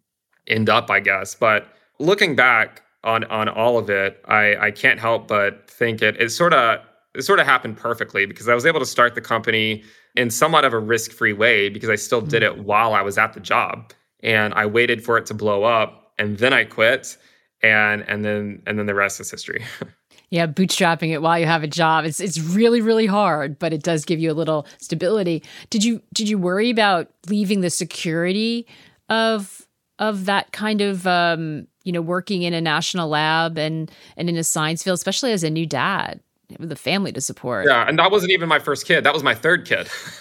end 0.46 0.68
up, 0.68 0.90
I 0.90 1.00
guess, 1.00 1.34
but 1.34 1.68
looking 1.98 2.36
back 2.36 2.82
on 3.04 3.24
on 3.24 3.48
all 3.48 3.78
of 3.78 3.90
it, 3.90 4.22
I 4.26 4.56
I 4.56 4.70
can't 4.70 5.00
help 5.00 5.28
but 5.28 5.70
think 5.70 6.02
it 6.02 6.20
it 6.20 6.30
sort 6.30 6.52
of 6.52 6.80
it 7.14 7.22
sort 7.22 7.40
of 7.40 7.46
happened 7.46 7.76
perfectly 7.76 8.26
because 8.26 8.48
I 8.48 8.54
was 8.54 8.66
able 8.66 8.80
to 8.80 8.86
start 8.86 9.14
the 9.14 9.20
company 9.20 9.82
in 10.16 10.30
somewhat 10.30 10.64
of 10.64 10.72
a 10.72 10.78
risk-free 10.78 11.32
way 11.32 11.68
because 11.68 11.88
I 11.88 11.94
still 11.94 12.20
did 12.20 12.42
mm-hmm. 12.42 12.60
it 12.60 12.64
while 12.64 12.94
I 12.94 13.02
was 13.02 13.18
at 13.18 13.32
the 13.32 13.40
job 13.40 13.92
and 14.22 14.54
I 14.54 14.66
waited 14.66 15.04
for 15.04 15.18
it 15.18 15.26
to 15.26 15.34
blow 15.34 15.64
up 15.64 16.12
and 16.18 16.38
then 16.38 16.52
I 16.52 16.64
quit 16.64 17.16
and 17.62 18.02
and 18.08 18.24
then 18.24 18.62
and 18.66 18.78
then 18.78 18.86
the 18.86 18.94
rest 18.94 19.20
is 19.20 19.30
history. 19.30 19.64
yeah, 20.30 20.46
bootstrapping 20.46 21.10
it 21.12 21.22
while 21.22 21.38
you 21.38 21.46
have 21.46 21.62
a 21.62 21.68
job. 21.68 22.04
It's 22.04 22.20
it's 22.20 22.38
really 22.38 22.80
really 22.80 23.06
hard, 23.06 23.58
but 23.58 23.72
it 23.72 23.82
does 23.82 24.04
give 24.04 24.20
you 24.20 24.30
a 24.30 24.34
little 24.34 24.66
stability. 24.78 25.42
Did 25.70 25.84
you 25.84 26.02
did 26.12 26.28
you 26.28 26.38
worry 26.38 26.70
about 26.70 27.10
leaving 27.28 27.60
the 27.60 27.70
security 27.70 28.66
of 29.08 29.66
of 29.98 30.26
that 30.26 30.52
kind 30.52 30.80
of 30.80 31.06
um 31.06 31.66
you 31.86 31.92
know, 31.92 32.02
working 32.02 32.42
in 32.42 32.52
a 32.52 32.60
national 32.60 33.08
lab 33.08 33.56
and 33.56 33.90
and 34.16 34.28
in 34.28 34.36
a 34.36 34.44
science 34.44 34.82
field, 34.82 34.96
especially 34.96 35.30
as 35.32 35.44
a 35.44 35.50
new 35.50 35.64
dad 35.64 36.20
with 36.58 36.70
a 36.72 36.76
family 36.76 37.12
to 37.12 37.20
support. 37.20 37.66
Yeah, 37.66 37.88
and 37.88 37.98
that 37.98 38.10
wasn't 38.10 38.32
even 38.32 38.48
my 38.48 38.58
first 38.58 38.86
kid. 38.86 39.04
That 39.04 39.14
was 39.14 39.22
my 39.22 39.34
third 39.34 39.64
kid. 39.64 39.88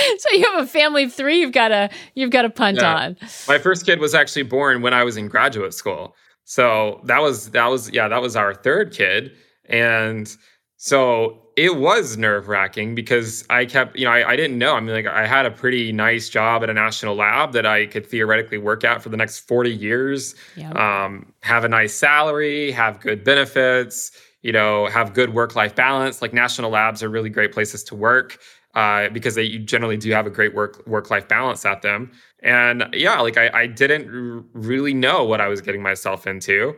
so 0.18 0.28
you 0.32 0.44
have 0.52 0.64
a 0.64 0.66
family 0.66 1.04
of 1.04 1.14
three 1.14 1.40
you've 1.40 1.52
got 1.52 1.68
to 1.68 1.88
you've 2.14 2.30
got 2.30 2.42
to 2.42 2.50
punt 2.50 2.78
yeah. 2.78 2.94
on. 2.94 3.16
My 3.46 3.58
first 3.58 3.86
kid 3.86 4.00
was 4.00 4.14
actually 4.14 4.42
born 4.42 4.82
when 4.82 4.92
I 4.92 5.04
was 5.04 5.16
in 5.16 5.28
graduate 5.28 5.74
school. 5.74 6.16
So 6.44 7.00
that 7.04 7.20
was 7.22 7.50
that 7.50 7.66
was 7.66 7.92
yeah, 7.92 8.08
that 8.08 8.20
was 8.20 8.34
our 8.34 8.52
third 8.52 8.92
kid. 8.92 9.30
And 9.66 10.34
so 10.76 11.40
it 11.60 11.76
was 11.76 12.16
nerve 12.16 12.48
wracking 12.48 12.94
because 12.94 13.44
I 13.50 13.66
kept, 13.66 13.94
you 13.94 14.06
know, 14.06 14.10
I, 14.10 14.30
I, 14.30 14.36
didn't 14.36 14.56
know. 14.56 14.76
I 14.76 14.80
mean, 14.80 14.94
like, 14.94 15.06
I 15.06 15.26
had 15.26 15.44
a 15.44 15.50
pretty 15.50 15.92
nice 15.92 16.30
job 16.30 16.62
at 16.62 16.70
a 16.70 16.72
national 16.72 17.16
lab 17.16 17.52
that 17.52 17.66
I 17.66 17.84
could 17.84 18.06
theoretically 18.06 18.56
work 18.56 18.82
at 18.82 19.02
for 19.02 19.10
the 19.10 19.18
next 19.18 19.40
40 19.40 19.70
years, 19.70 20.34
yep. 20.56 20.74
um, 20.74 21.30
have 21.42 21.64
a 21.64 21.68
nice 21.68 21.92
salary, 21.92 22.70
have 22.70 22.98
good 23.00 23.24
benefits, 23.24 24.10
you 24.40 24.52
know, 24.52 24.86
have 24.86 25.12
good 25.12 25.34
work 25.34 25.54
life 25.54 25.74
balance. 25.74 26.22
Like, 26.22 26.32
national 26.32 26.70
labs 26.70 27.02
are 27.02 27.10
really 27.10 27.28
great 27.28 27.52
places 27.52 27.84
to 27.84 27.94
work 27.94 28.38
uh, 28.74 29.10
because 29.10 29.34
they 29.34 29.58
generally 29.58 29.98
do 29.98 30.10
have 30.12 30.26
a 30.26 30.30
great 30.30 30.54
work 30.54 30.82
work 30.86 31.10
life 31.10 31.28
balance 31.28 31.66
at 31.66 31.82
them. 31.82 32.10
And 32.42 32.88
yeah, 32.94 33.20
like, 33.20 33.36
I, 33.36 33.50
I 33.52 33.66
didn't 33.66 34.06
r- 34.08 34.42
really 34.54 34.94
know 34.94 35.24
what 35.24 35.42
I 35.42 35.48
was 35.48 35.60
getting 35.60 35.82
myself 35.82 36.26
into. 36.26 36.74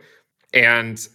And 0.53 1.07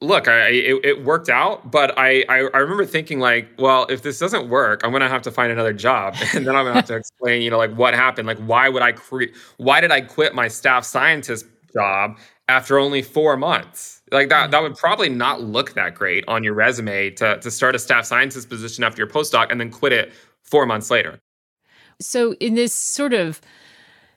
look, 0.00 0.28
I 0.28 0.48
it, 0.48 0.84
it, 0.84 1.04
worked 1.04 1.28
out, 1.28 1.70
but 1.70 1.96
I, 1.98 2.24
I, 2.28 2.48
I 2.54 2.58
remember 2.58 2.86
thinking 2.86 3.20
like, 3.20 3.48
well, 3.58 3.86
if 3.90 4.02
this 4.02 4.18
doesn't 4.18 4.48
work, 4.48 4.80
I'm 4.82 4.92
gonna 4.92 5.08
have 5.08 5.22
to 5.22 5.30
find 5.30 5.52
another 5.52 5.72
job, 5.72 6.14
and 6.34 6.46
then 6.46 6.56
I'm 6.56 6.64
gonna 6.64 6.74
have 6.74 6.86
to 6.86 6.96
explain, 6.96 7.42
you 7.42 7.50
know, 7.50 7.58
like 7.58 7.74
what 7.74 7.94
happened, 7.94 8.26
like 8.26 8.38
why 8.38 8.68
would 8.68 8.82
I 8.82 8.92
create, 8.92 9.34
why 9.58 9.80
did 9.80 9.90
I 9.90 10.00
quit 10.00 10.34
my 10.34 10.48
staff 10.48 10.84
scientist 10.84 11.46
job 11.72 12.18
after 12.48 12.78
only 12.78 13.02
four 13.02 13.36
months? 13.36 14.02
Like 14.10 14.28
that, 14.30 14.44
mm-hmm. 14.44 14.50
that 14.52 14.62
would 14.62 14.76
probably 14.76 15.08
not 15.08 15.42
look 15.42 15.74
that 15.74 15.94
great 15.94 16.24
on 16.26 16.42
your 16.42 16.54
resume 16.54 17.10
to 17.10 17.38
to 17.38 17.50
start 17.50 17.74
a 17.74 17.78
staff 17.78 18.06
scientist 18.06 18.48
position 18.48 18.84
after 18.84 19.00
your 19.00 19.08
postdoc 19.08 19.48
and 19.50 19.60
then 19.60 19.70
quit 19.70 19.92
it 19.92 20.12
four 20.42 20.66
months 20.66 20.90
later. 20.90 21.20
So 22.00 22.32
in 22.40 22.54
this 22.54 22.72
sort 22.72 23.12
of 23.12 23.40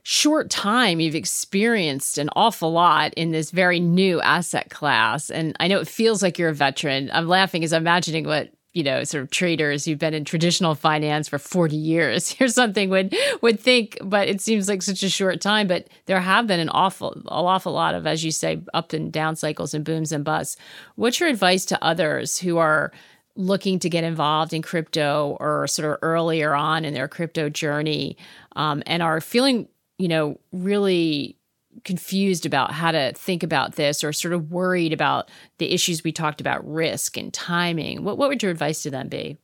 short 0.03 0.49
time, 0.49 0.99
you've 0.99 1.15
experienced 1.15 2.17
an 2.17 2.29
awful 2.35 2.71
lot 2.71 3.13
in 3.15 3.31
this 3.31 3.51
very 3.51 3.79
new 3.79 4.21
asset 4.21 4.69
class. 4.69 5.29
And 5.29 5.55
I 5.59 5.67
know 5.67 5.79
it 5.79 5.87
feels 5.87 6.21
like 6.21 6.37
you're 6.37 6.49
a 6.49 6.53
veteran. 6.53 7.09
I'm 7.13 7.27
laughing 7.27 7.63
as 7.63 7.73
I'm 7.73 7.83
imagining 7.83 8.25
what 8.25 8.51
you 8.73 8.81
know, 8.81 9.03
sort 9.03 9.23
of 9.23 9.29
traders 9.29 9.85
who've 9.85 9.99
been 9.99 10.15
in 10.15 10.25
traditional 10.25 10.73
finance 10.73 11.27
for 11.27 11.37
40 11.37 11.75
years. 11.75 12.29
Here's 12.37 12.55
something 12.55 12.89
would 12.89 13.15
would 13.41 13.59
think, 13.59 13.97
but 14.01 14.27
it 14.27 14.41
seems 14.41 14.67
like 14.67 14.81
such 14.81 15.03
a 15.03 15.09
short 15.09 15.41
time. 15.41 15.67
But 15.67 15.87
there 16.07 16.19
have 16.19 16.47
been 16.47 16.59
an 16.59 16.69
awful, 16.69 17.13
an 17.13 17.23
awful 17.27 17.71
lot 17.71 17.93
of, 17.93 18.07
as 18.07 18.25
you 18.25 18.31
say, 18.31 18.61
up 18.73 18.91
and 18.93 19.13
down 19.13 19.35
cycles 19.35 19.75
and 19.75 19.85
booms 19.85 20.11
and 20.11 20.25
busts. 20.25 20.57
What's 20.95 21.19
your 21.19 21.29
advice 21.29 21.65
to 21.65 21.83
others 21.83 22.39
who 22.39 22.57
are 22.57 22.91
looking 23.35 23.79
to 23.79 23.89
get 23.89 24.03
involved 24.03 24.53
in 24.53 24.61
crypto 24.61 25.37
or 25.39 25.67
sort 25.67 25.91
of 25.91 25.97
earlier 26.01 26.53
on 26.53 26.85
in 26.85 26.93
their 26.93 27.07
crypto 27.07 27.49
journey 27.49 28.15
um, 28.55 28.83
and 28.85 29.01
are 29.01 29.21
feeling 29.21 29.67
you 29.97 30.07
know, 30.07 30.39
really 30.51 31.37
confused 31.83 32.45
about 32.45 32.71
how 32.71 32.91
to 32.91 33.11
think 33.13 33.41
about 33.41 33.75
this 33.75 34.03
or 34.03 34.13
sort 34.13 34.33
of 34.33 34.51
worried 34.51 34.93
about 34.93 35.29
the 35.57 35.73
issues 35.73 36.03
we 36.03 36.11
talked 36.11 36.39
about 36.39 36.63
risk 36.71 37.17
and 37.17 37.33
timing 37.33 38.03
what, 38.03 38.15
what 38.15 38.29
would 38.29 38.43
your 38.43 38.51
advice 38.51 38.83
to 38.83 38.91
them 38.91 39.07
be 39.07 39.35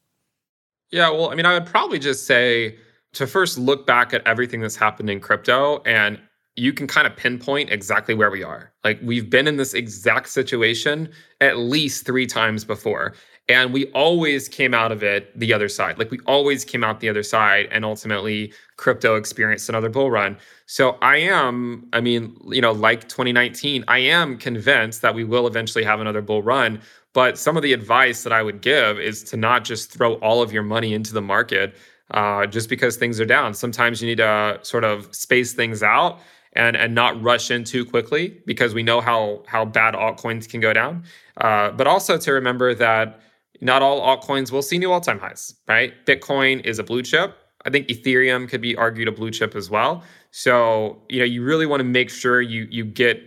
yeah 0.92 1.10
well 1.10 1.32
i 1.32 1.36
mean 1.36 1.48
i 1.48 1.54
would 1.56 1.66
probably 1.66 1.98
just 1.98 2.28
say 2.28 2.78
to 3.14 3.26
first 3.26 3.58
look 3.58 3.88
back 3.88 4.14
at 4.14 4.22
everything 4.28 4.62
that's 4.62 4.76
happened 4.76 5.10
in 5.10 5.20
crypto 5.20 5.82
and 5.88 6.20
you 6.60 6.74
can 6.74 6.88
kind 6.88 7.08
of 7.08 7.16
pinpoint 7.16 7.72
exactly 7.72 8.14
where 8.14 8.30
we 8.30 8.44
are. 8.44 8.72
Like 8.84 9.00
we've 9.02 9.30
been 9.30 9.48
in 9.48 9.58
this 9.58 9.74
exact 9.74 10.30
situation 10.30 11.10
at 11.42 11.58
least 11.58 12.06
three 12.06 12.28
times 12.28 12.66
before. 12.66 13.14
And 13.50 13.74
we 13.74 13.88
always 13.88 14.48
came 14.48 14.76
out 14.76 14.92
of 14.92 15.02
it 15.02 15.38
the 15.38 15.54
other 15.54 15.68
side. 15.68 15.98
Like 15.98 16.12
we 16.12 16.20
always 16.28 16.64
came 16.64 16.84
out 16.84 17.00
the 17.00 17.10
other 17.10 17.24
side 17.24 17.68
and 17.72 17.84
ultimately 17.84 18.54
crypto 18.78 19.16
experienced 19.16 19.68
another 19.70 19.90
bull 19.90 20.12
run. 20.12 20.38
So 20.68 20.98
I 21.02 21.18
am, 21.18 21.90
I 21.92 22.00
mean, 22.00 22.38
you 22.48 22.62
know, 22.62 22.72
like 22.72 23.10
2019, 23.10 23.84
I 23.88 23.98
am 23.98 24.38
convinced 24.38 25.02
that 25.02 25.16
we 25.16 25.24
will 25.24 25.48
eventually 25.48 25.84
have 25.84 26.00
another 26.00 26.22
bull 26.22 26.44
run. 26.44 26.80
But 27.14 27.40
some 27.40 27.58
of 27.58 27.64
the 27.64 27.74
advice 27.74 28.22
that 28.24 28.32
I 28.32 28.44
would 28.44 28.62
give 28.62 29.00
is 29.00 29.24
to 29.26 29.38
not 29.38 29.66
just 29.66 29.92
throw 29.92 30.14
all 30.16 30.44
of 30.44 30.54
your 30.54 30.64
money 30.64 30.94
into 30.94 31.12
the 31.12 31.22
market 31.22 31.76
uh, 32.12 32.46
just 32.46 32.70
because 32.70 32.98
things 32.98 33.20
are 33.20 33.26
down. 33.26 33.56
Sometimes 33.56 34.00
you 34.00 34.08
need 34.08 34.20
to 34.20 34.60
sort 34.62 34.84
of 34.84 35.14
space 35.14 35.54
things 35.54 35.82
out 35.82 36.20
and 36.54 36.76
and 36.76 36.96
not 36.96 37.22
rush 37.22 37.52
in 37.52 37.64
too 37.64 37.86
quickly 37.86 38.42
because 38.46 38.74
we 38.74 38.84
know 38.84 39.02
how 39.02 39.44
how 39.48 39.66
bad 39.66 39.94
altcoins 39.94 40.48
can 40.48 40.60
go 40.60 40.74
down. 40.74 41.04
Uh, 41.38 41.72
but 41.72 41.88
also 41.88 42.18
to 42.18 42.32
remember 42.32 42.74
that 42.76 43.22
not 43.62 43.82
all 43.82 44.02
altcoins 44.02 44.52
will 44.52 44.62
see 44.62 44.78
new 44.78 44.92
all-time 44.92 45.20
highs, 45.20 45.56
right? 45.68 45.94
Bitcoin 46.06 46.66
is 46.66 46.80
a 46.80 46.84
blue 46.84 47.04
chip. 47.04 47.38
I 47.66 47.70
think 47.70 47.88
Ethereum 47.88 48.48
could 48.48 48.62
be 48.62 48.76
argued 48.76 49.08
a 49.08 49.12
blue 49.12 49.32
chip 49.32 49.56
as 49.56 49.70
well. 49.70 50.04
So, 50.32 51.02
you 51.10 51.20
know, 51.20 51.26
you 51.26 51.44
really 51.44 51.66
want 51.66 51.82
to 51.82 51.86
make 51.86 52.10
sure 52.10 52.42
you 52.42 52.68
you 52.70 52.86
get 52.86 53.22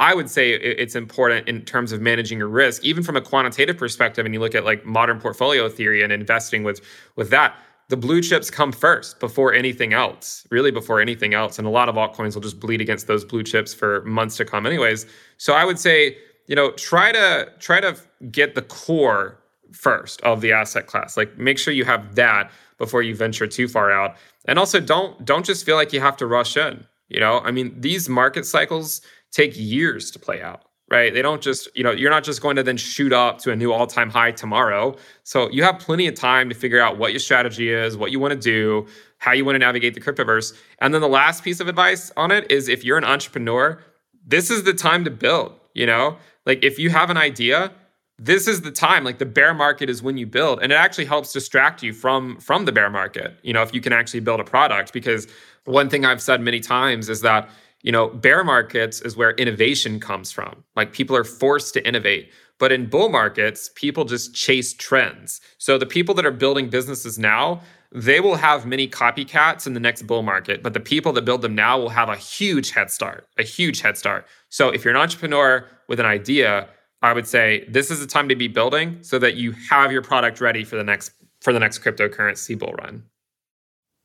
I 0.00 0.14
would 0.14 0.30
say 0.30 0.52
it's 0.52 0.94
important 0.94 1.48
in 1.48 1.64
terms 1.64 1.90
of 1.90 2.00
managing 2.00 2.38
your 2.38 2.48
risk, 2.48 2.84
even 2.84 3.02
from 3.02 3.16
a 3.16 3.20
quantitative 3.20 3.76
perspective. 3.76 4.24
And 4.24 4.32
you 4.32 4.40
look 4.40 4.54
at 4.54 4.64
like 4.64 4.84
modern 4.84 5.18
portfolio 5.18 5.68
theory 5.68 6.02
and 6.02 6.12
investing 6.12 6.62
with 6.62 6.80
with 7.16 7.30
that, 7.30 7.56
the 7.88 7.96
blue 7.96 8.20
chips 8.20 8.50
come 8.50 8.70
first 8.70 9.18
before 9.18 9.52
anything 9.52 9.92
else, 9.92 10.46
really 10.50 10.70
before 10.70 11.00
anything 11.00 11.34
else. 11.34 11.58
And 11.58 11.66
a 11.66 11.70
lot 11.70 11.88
of 11.88 11.96
altcoins 11.96 12.34
will 12.34 12.42
just 12.42 12.60
bleed 12.60 12.80
against 12.80 13.06
those 13.06 13.24
blue 13.24 13.42
chips 13.42 13.74
for 13.74 14.04
months 14.04 14.36
to 14.36 14.44
come, 14.44 14.66
anyways. 14.66 15.06
So 15.38 15.54
I 15.54 15.64
would 15.64 15.78
say, 15.80 16.16
you 16.46 16.54
know, 16.54 16.70
try 16.72 17.10
to 17.10 17.50
try 17.58 17.80
to 17.80 17.96
get 18.30 18.54
the 18.54 18.62
core 18.62 19.38
first 19.72 20.20
of 20.22 20.40
the 20.40 20.52
asset 20.52 20.86
class. 20.86 21.16
Like 21.16 21.38
make 21.38 21.58
sure 21.58 21.72
you 21.72 21.84
have 21.84 22.14
that 22.14 22.50
before 22.78 23.02
you 23.02 23.14
venture 23.14 23.46
too 23.46 23.68
far 23.68 23.90
out. 23.90 24.16
And 24.46 24.58
also 24.58 24.80
don't 24.80 25.24
don't 25.24 25.44
just 25.44 25.64
feel 25.64 25.76
like 25.76 25.92
you 25.92 26.00
have 26.00 26.16
to 26.18 26.26
rush 26.26 26.56
in. 26.56 26.86
You 27.08 27.20
know, 27.20 27.40
I 27.40 27.50
mean, 27.50 27.74
these 27.80 28.08
market 28.08 28.44
cycles 28.46 29.00
take 29.30 29.52
years 29.54 30.10
to 30.10 30.18
play 30.18 30.42
out, 30.42 30.64
right? 30.90 31.12
They 31.12 31.22
don't 31.22 31.40
just, 31.40 31.68
you 31.74 31.82
know, 31.82 31.90
you're 31.90 32.10
not 32.10 32.24
just 32.24 32.42
going 32.42 32.56
to 32.56 32.62
then 32.62 32.76
shoot 32.76 33.12
up 33.12 33.38
to 33.40 33.50
a 33.50 33.56
new 33.56 33.72
all-time 33.72 34.10
high 34.10 34.32
tomorrow. 34.32 34.94
So 35.22 35.50
you 35.50 35.62
have 35.62 35.78
plenty 35.78 36.06
of 36.06 36.14
time 36.14 36.48
to 36.50 36.54
figure 36.54 36.80
out 36.80 36.98
what 36.98 37.12
your 37.12 37.20
strategy 37.20 37.70
is, 37.70 37.96
what 37.96 38.10
you 38.10 38.20
want 38.20 38.32
to 38.32 38.38
do, 38.38 38.86
how 39.18 39.32
you 39.32 39.44
want 39.44 39.54
to 39.54 39.58
navigate 39.58 39.94
the 39.94 40.00
cryptoverse. 40.00 40.54
And 40.80 40.92
then 40.92 41.00
the 41.00 41.08
last 41.08 41.42
piece 41.42 41.60
of 41.60 41.68
advice 41.68 42.12
on 42.16 42.30
it 42.30 42.50
is 42.50 42.68
if 42.68 42.84
you're 42.84 42.98
an 42.98 43.04
entrepreneur, 43.04 43.82
this 44.26 44.50
is 44.50 44.64
the 44.64 44.74
time 44.74 45.04
to 45.04 45.10
build, 45.10 45.58
you 45.74 45.86
know? 45.86 46.18
Like 46.44 46.62
if 46.62 46.78
you 46.78 46.90
have 46.90 47.08
an 47.08 47.16
idea, 47.16 47.72
this 48.18 48.48
is 48.48 48.62
the 48.62 48.70
time 48.70 49.04
like 49.04 49.18
the 49.18 49.26
bear 49.26 49.54
market 49.54 49.88
is 49.88 50.02
when 50.02 50.16
you 50.16 50.26
build 50.26 50.60
and 50.62 50.72
it 50.72 50.74
actually 50.74 51.04
helps 51.04 51.32
distract 51.32 51.82
you 51.82 51.92
from 51.92 52.38
from 52.40 52.64
the 52.64 52.72
bear 52.72 52.90
market 52.90 53.38
you 53.42 53.52
know 53.52 53.62
if 53.62 53.72
you 53.72 53.80
can 53.80 53.92
actually 53.92 54.20
build 54.20 54.40
a 54.40 54.44
product 54.44 54.92
because 54.92 55.26
one 55.64 55.88
thing 55.88 56.04
i've 56.04 56.22
said 56.22 56.40
many 56.40 56.60
times 56.60 57.08
is 57.08 57.20
that 57.20 57.48
you 57.82 57.92
know 57.92 58.08
bear 58.08 58.44
markets 58.44 59.00
is 59.00 59.16
where 59.16 59.32
innovation 59.32 60.00
comes 60.00 60.32
from. 60.32 60.64
Like 60.76 60.92
people 60.92 61.16
are 61.16 61.24
forced 61.24 61.74
to 61.74 61.86
innovate 61.86 62.30
but 62.58 62.72
in 62.72 62.86
bull 62.86 63.08
markets 63.08 63.70
people 63.74 64.04
just 64.04 64.34
chase 64.34 64.74
trends. 64.74 65.40
So 65.58 65.78
the 65.78 65.86
people 65.86 66.14
that 66.16 66.26
are 66.26 66.32
building 66.32 66.68
businesses 66.68 67.18
now 67.18 67.62
they 67.90 68.20
will 68.20 68.36
have 68.36 68.66
many 68.66 68.86
copycats 68.86 69.66
in 69.66 69.72
the 69.72 69.80
next 69.80 70.02
bull 70.02 70.22
market 70.22 70.62
but 70.62 70.74
the 70.74 70.80
people 70.80 71.12
that 71.12 71.24
build 71.24 71.42
them 71.42 71.54
now 71.54 71.78
will 71.78 71.88
have 71.88 72.08
a 72.08 72.16
huge 72.16 72.70
head 72.70 72.90
start 72.90 73.26
a 73.38 73.42
huge 73.42 73.80
head 73.80 73.96
start. 73.96 74.26
So 74.48 74.70
if 74.70 74.84
you're 74.84 74.94
an 74.94 75.00
entrepreneur 75.00 75.66
with 75.88 76.00
an 76.00 76.06
idea 76.06 76.68
I 77.02 77.12
would 77.12 77.26
say 77.26 77.64
this 77.68 77.90
is 77.90 78.00
the 78.00 78.06
time 78.06 78.28
to 78.28 78.36
be 78.36 78.48
building 78.48 78.98
so 79.02 79.18
that 79.18 79.36
you 79.36 79.52
have 79.70 79.92
your 79.92 80.02
product 80.02 80.40
ready 80.40 80.64
for 80.64 80.76
the 80.76 80.84
next 80.84 81.12
for 81.40 81.52
the 81.52 81.60
next 81.60 81.78
cryptocurrency 81.78 82.58
bull 82.58 82.72
run. 82.72 83.04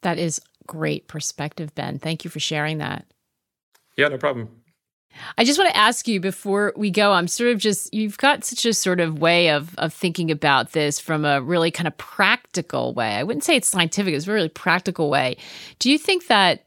That 0.03 0.19
is 0.19 0.39
great 0.67 1.07
perspective, 1.07 1.73
Ben. 1.73 1.97
Thank 1.97 2.23
you 2.23 2.29
for 2.29 2.39
sharing 2.39 2.77
that. 2.77 3.05
Yeah, 3.97 4.09
no 4.09 4.17
problem. 4.17 4.49
I 5.37 5.43
just 5.43 5.59
want 5.59 5.69
to 5.69 5.77
ask 5.77 6.07
you 6.07 6.19
before 6.19 6.73
we 6.75 6.89
go, 6.89 7.11
I'm 7.11 7.27
sort 7.27 7.51
of 7.51 7.59
just 7.59 7.93
you've 7.93 8.17
got 8.17 8.43
such 8.43 8.65
a 8.65 8.73
sort 8.73 8.99
of 8.99 9.19
way 9.19 9.49
of 9.49 9.75
of 9.77 9.93
thinking 9.93 10.31
about 10.31 10.71
this 10.71 10.99
from 10.99 11.25
a 11.25 11.41
really 11.41 11.71
kind 11.71 11.87
of 11.87 11.97
practical 11.97 12.93
way. 12.93 13.15
I 13.15 13.23
wouldn't 13.23 13.43
say 13.43 13.55
it's 13.55 13.67
scientific, 13.67 14.13
it's 14.13 14.27
a 14.27 14.31
really 14.31 14.49
practical 14.49 15.09
way. 15.09 15.37
Do 15.79 15.89
you 15.89 15.97
think 15.97 16.27
that 16.27 16.65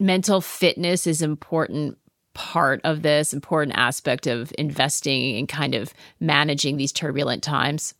mental 0.00 0.40
fitness 0.40 1.06
is 1.06 1.22
important 1.22 1.98
part 2.34 2.80
of 2.84 3.02
this 3.02 3.32
important 3.32 3.76
aspect 3.76 4.26
of 4.26 4.52
investing 4.58 5.36
and 5.36 5.48
kind 5.48 5.74
of 5.74 5.92
managing 6.20 6.76
these 6.76 6.92
turbulent 6.92 7.42
times? 7.42 7.94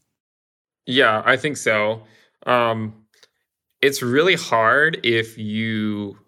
Yeah, 0.87 1.23
I 1.25 1.37
think 1.37 1.57
so. 1.57 2.03
Um, 2.47 2.95
it's 3.81 4.03
really 4.03 4.35
hard 4.35 5.01
if 5.05 5.37
you 5.39 6.19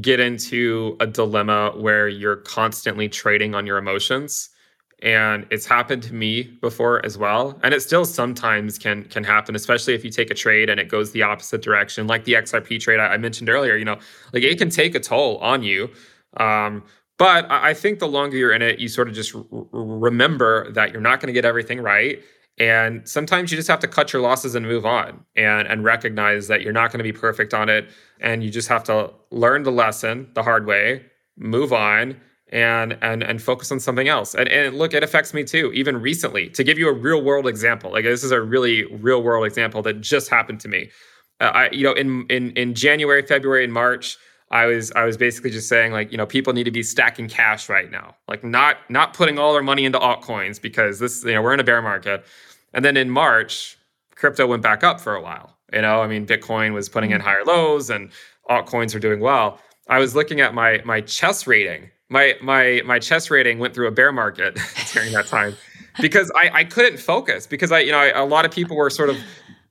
get 0.00 0.20
into 0.20 0.96
a 1.00 1.06
dilemma 1.06 1.72
where 1.76 2.08
you're 2.08 2.36
constantly 2.36 3.08
trading 3.08 3.54
on 3.54 3.66
your 3.66 3.78
emotions 3.78 4.48
and 5.02 5.46
it's 5.50 5.66
happened 5.66 6.02
to 6.04 6.14
me 6.14 6.44
before 6.62 7.04
as 7.04 7.18
well 7.18 7.58
and 7.62 7.74
it 7.74 7.82
still 7.82 8.04
sometimes 8.04 8.78
can 8.78 9.04
can 9.04 9.22
happen 9.22 9.54
especially 9.54 9.92
if 9.92 10.02
you 10.02 10.10
take 10.10 10.30
a 10.30 10.34
trade 10.34 10.70
and 10.70 10.80
it 10.80 10.88
goes 10.88 11.12
the 11.12 11.22
opposite 11.22 11.60
direction 11.60 12.06
like 12.06 12.24
the 12.24 12.32
xrp 12.34 12.80
trade 12.80 13.00
i, 13.00 13.08
I 13.08 13.16
mentioned 13.18 13.50
earlier 13.50 13.76
you 13.76 13.84
know 13.84 13.98
like 14.32 14.44
it 14.44 14.56
can 14.56 14.70
take 14.70 14.94
a 14.94 15.00
toll 15.00 15.36
on 15.38 15.62
you 15.62 15.90
um, 16.38 16.82
but 17.18 17.50
I 17.50 17.74
think 17.74 17.98
the 17.98 18.08
longer 18.08 18.36
you're 18.36 18.52
in 18.52 18.62
it, 18.62 18.78
you 18.78 18.88
sort 18.88 19.08
of 19.08 19.14
just 19.14 19.34
r- 19.34 19.44
remember 19.72 20.72
that 20.72 20.92
you're 20.92 21.00
not 21.00 21.20
going 21.20 21.28
to 21.28 21.32
get 21.32 21.44
everything 21.44 21.80
right. 21.80 22.22
And 22.58 23.08
sometimes 23.08 23.50
you 23.50 23.56
just 23.56 23.68
have 23.68 23.80
to 23.80 23.88
cut 23.88 24.12
your 24.12 24.20
losses 24.22 24.54
and 24.54 24.66
move 24.66 24.84
on 24.84 25.24
and, 25.36 25.66
and 25.68 25.84
recognize 25.84 26.48
that 26.48 26.62
you're 26.62 26.72
not 26.72 26.90
going 26.92 26.98
to 26.98 27.04
be 27.04 27.12
perfect 27.12 27.54
on 27.54 27.68
it. 27.68 27.88
And 28.20 28.42
you 28.42 28.50
just 28.50 28.68
have 28.68 28.84
to 28.84 29.10
learn 29.30 29.62
the 29.62 29.72
lesson 29.72 30.28
the 30.34 30.42
hard 30.42 30.66
way, 30.66 31.04
move 31.36 31.72
on, 31.72 32.20
and 32.52 32.98
and 33.00 33.22
and 33.22 33.42
focus 33.42 33.72
on 33.72 33.80
something 33.80 34.08
else. 34.08 34.34
And, 34.34 34.48
and 34.48 34.76
look, 34.76 34.92
it 34.92 35.02
affects 35.02 35.32
me 35.32 35.42
too, 35.42 35.72
even 35.72 36.00
recently. 36.00 36.50
To 36.50 36.62
give 36.62 36.78
you 36.78 36.88
a 36.88 36.92
real 36.92 37.22
world 37.22 37.46
example, 37.46 37.90
like 37.90 38.04
this 38.04 38.22
is 38.22 38.30
a 38.30 38.42
really 38.42 38.84
real 38.96 39.22
world 39.22 39.46
example 39.46 39.82
that 39.82 40.00
just 40.02 40.28
happened 40.28 40.60
to 40.60 40.68
me. 40.68 40.90
Uh, 41.40 41.44
I, 41.44 41.70
you 41.70 41.82
know, 41.82 41.94
in 41.94 42.26
in 42.28 42.50
in 42.50 42.74
January, 42.74 43.22
February, 43.22 43.64
and 43.64 43.72
March, 43.72 44.18
I 44.52 44.66
was 44.66 44.92
I 44.92 45.04
was 45.04 45.16
basically 45.16 45.50
just 45.50 45.68
saying 45.68 45.92
like 45.92 46.12
you 46.12 46.18
know 46.18 46.26
people 46.26 46.52
need 46.52 46.64
to 46.64 46.70
be 46.70 46.82
stacking 46.82 47.26
cash 47.26 47.68
right 47.68 47.90
now, 47.90 48.14
like 48.28 48.44
not 48.44 48.76
not 48.90 49.14
putting 49.14 49.38
all 49.38 49.54
their 49.54 49.62
money 49.62 49.86
into 49.86 49.98
altcoins 49.98 50.60
because 50.60 50.98
this 50.98 51.24
you 51.24 51.32
know 51.32 51.42
we're 51.42 51.54
in 51.54 51.60
a 51.60 51.64
bear 51.64 51.80
market. 51.80 52.24
And 52.74 52.84
then 52.84 52.96
in 52.96 53.10
March, 53.10 53.78
crypto 54.14 54.46
went 54.46 54.62
back 54.62 54.84
up 54.84 55.00
for 55.00 55.14
a 55.14 55.22
while. 55.22 55.56
You 55.72 55.82
know, 55.82 56.02
I 56.02 56.06
mean, 56.06 56.26
Bitcoin 56.26 56.74
was 56.74 56.88
putting 56.88 57.10
in 57.10 57.18
mm-hmm. 57.18 57.26
higher 57.26 57.44
lows 57.44 57.88
and 57.90 58.10
altcoins 58.48 58.94
are 58.94 58.98
doing 58.98 59.20
well. 59.20 59.58
I 59.88 59.98
was 59.98 60.14
looking 60.14 60.40
at 60.40 60.52
my 60.54 60.82
my 60.84 61.00
chess 61.00 61.46
rating. 61.46 61.90
My 62.10 62.36
my 62.42 62.82
my 62.84 62.98
chess 62.98 63.30
rating 63.30 63.58
went 63.58 63.74
through 63.74 63.88
a 63.88 63.90
bear 63.90 64.12
market 64.12 64.58
during 64.92 65.12
that 65.12 65.26
time 65.26 65.56
because 66.00 66.30
I, 66.36 66.50
I 66.52 66.64
couldn't 66.64 66.98
focus 66.98 67.46
because 67.46 67.72
I 67.72 67.80
you 67.80 67.92
know 67.92 67.98
I, 67.98 68.08
a 68.08 68.26
lot 68.26 68.44
of 68.44 68.50
people 68.50 68.76
were 68.76 68.90
sort 68.90 69.08
of 69.08 69.16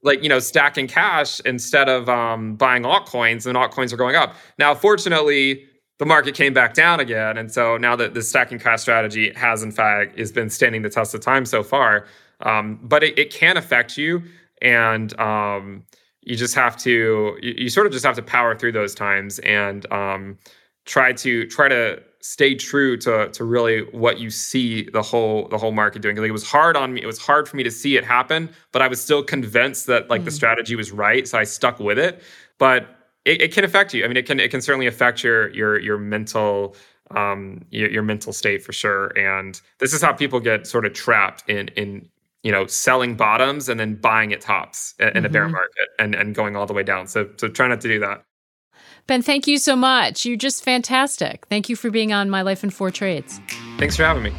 like 0.04 0.24
you 0.24 0.30
know 0.30 0.40
stacking 0.40 0.88
cash 0.88 1.40
instead 1.42 1.90
of 1.90 2.10
um, 2.10 2.56
buying 2.56 2.84
altcoins 2.84 3.46
and 3.46 3.58
altcoins 3.58 3.94
are 3.94 3.98
going 3.98 4.16
up. 4.16 4.36
Now 4.58 4.74
fortunately 4.76 5.66
the 6.02 6.06
market 6.08 6.34
came 6.34 6.54
back 6.54 6.74
down 6.74 7.00
again 7.00 7.38
and 7.38 7.52
so 7.52 7.78
now 7.78 7.96
that 7.96 8.16
the 8.16 8.24
stacking 8.24 8.58
cash 8.58 8.82
strategy 8.82 9.32
has 9.36 9.62
in 9.62 9.72
fact 9.72 10.18
has 10.18 10.32
been 10.32 10.50
standing 10.50 10.82
the 10.82 10.90
test 10.90 11.14
of 11.14 11.22
time 11.22 11.46
so 11.46 11.62
far 11.62 12.08
um, 12.42 12.80
but 12.82 13.04
it, 13.04 13.20
it, 13.20 13.32
can 13.32 13.56
affect 13.56 13.98
you 13.98 14.24
and 14.64 15.18
um, 15.20 15.84
you 16.22 16.36
just 16.36 16.56
have 16.56 16.76
to 16.76 17.38
you, 17.44 17.54
you, 17.56 17.70
sort 17.70 17.86
of 17.86 17.94
just 17.94 18.04
have 18.04 18.16
to 18.16 18.24
power 18.24 18.56
through 18.56 18.72
those 18.72 18.96
times 18.96 19.38
and 19.40 19.92
um, 19.92 20.40
try 20.92 21.14
to 21.14 21.46
try 21.48 21.70
to 21.70 22.04
stay 22.20 22.54
true 22.54 22.98
to 22.98 23.30
to 23.30 23.44
really 23.46 23.82
what 23.92 24.20
you 24.20 24.30
see 24.30 24.90
the 24.92 25.02
whole 25.02 25.48
the 25.48 25.58
whole 25.58 25.72
market 25.72 26.02
doing. 26.02 26.18
Like 26.18 26.28
it 26.28 26.32
was 26.32 26.48
hard 26.48 26.76
on 26.76 26.94
me. 26.94 27.02
It 27.02 27.06
was 27.06 27.18
hard 27.18 27.48
for 27.48 27.56
me 27.56 27.64
to 27.64 27.72
see 27.72 27.96
it 27.96 28.04
happen, 28.04 28.50
but 28.74 28.82
I 28.82 28.90
was 28.90 29.02
still 29.02 29.24
convinced 29.24 29.88
that 29.88 30.10
like 30.10 30.22
mm. 30.22 30.26
the 30.26 30.32
strategy 30.32 30.76
was 30.76 30.92
right, 30.92 31.26
so 31.26 31.38
I 31.38 31.46
stuck 31.46 31.80
with 31.80 31.98
it. 31.98 32.22
But 32.58 32.90
it, 33.24 33.42
it, 33.42 33.54
can 33.54 33.64
affect 33.64 33.94
you. 33.94 34.04
I 34.04 34.08
mean, 34.08 34.18
it 34.18 34.26
can 34.26 34.40
it 34.40 34.52
can 34.52 34.62
certainly 34.62 34.86
affect 34.86 35.24
your 35.24 35.50
your 35.52 35.80
your 35.80 35.98
mental 35.98 36.76
um 37.12 37.64
your, 37.72 37.90
your 37.90 38.04
mental 38.04 38.34
state 38.34 38.62
for 38.62 38.74
sure. 38.74 39.18
And 39.18 39.60
this 39.80 39.94
is 39.94 40.02
how 40.02 40.12
people 40.12 40.42
get 40.42 40.68
sort 40.68 40.86
of 40.86 40.92
trapped 40.92 41.50
in 41.50 41.70
in 41.70 42.10
you 42.44 42.52
know 42.52 42.68
selling 42.68 43.16
bottoms 43.16 43.70
and 43.70 43.80
then 43.80 43.96
buying 43.96 44.34
at 44.34 44.42
tops 44.42 44.94
in 45.00 45.08
mm-hmm. 45.08 45.26
a 45.26 45.30
bear 45.30 45.48
market 45.48 45.88
and 46.00 46.16
and 46.16 46.36
going 46.36 46.58
all 46.58 46.66
the 46.66 46.74
way 46.74 46.84
down. 46.84 47.08
So 47.08 47.30
so 47.38 47.48
try 47.48 47.70
not 47.70 47.80
to 47.80 47.88
do 47.88 48.00
that. 48.02 48.26
Ben, 49.08 49.22
thank 49.22 49.48
you 49.48 49.58
so 49.58 49.76
much. 49.76 50.26
You're 50.26 50.38
just 50.38 50.64
fantastic. 50.64 51.46
Thank 51.48 51.70
you 51.70 51.76
for 51.76 51.90
being 51.90 52.14
on 52.14 52.30
My 52.30 52.42
Life 52.42 52.64
in 52.64 52.70
Four 52.70 52.92
Trades. 52.92 53.42
Thanks 53.78 53.96
for 53.96 54.04
having 54.04 54.24
me. 54.24 54.32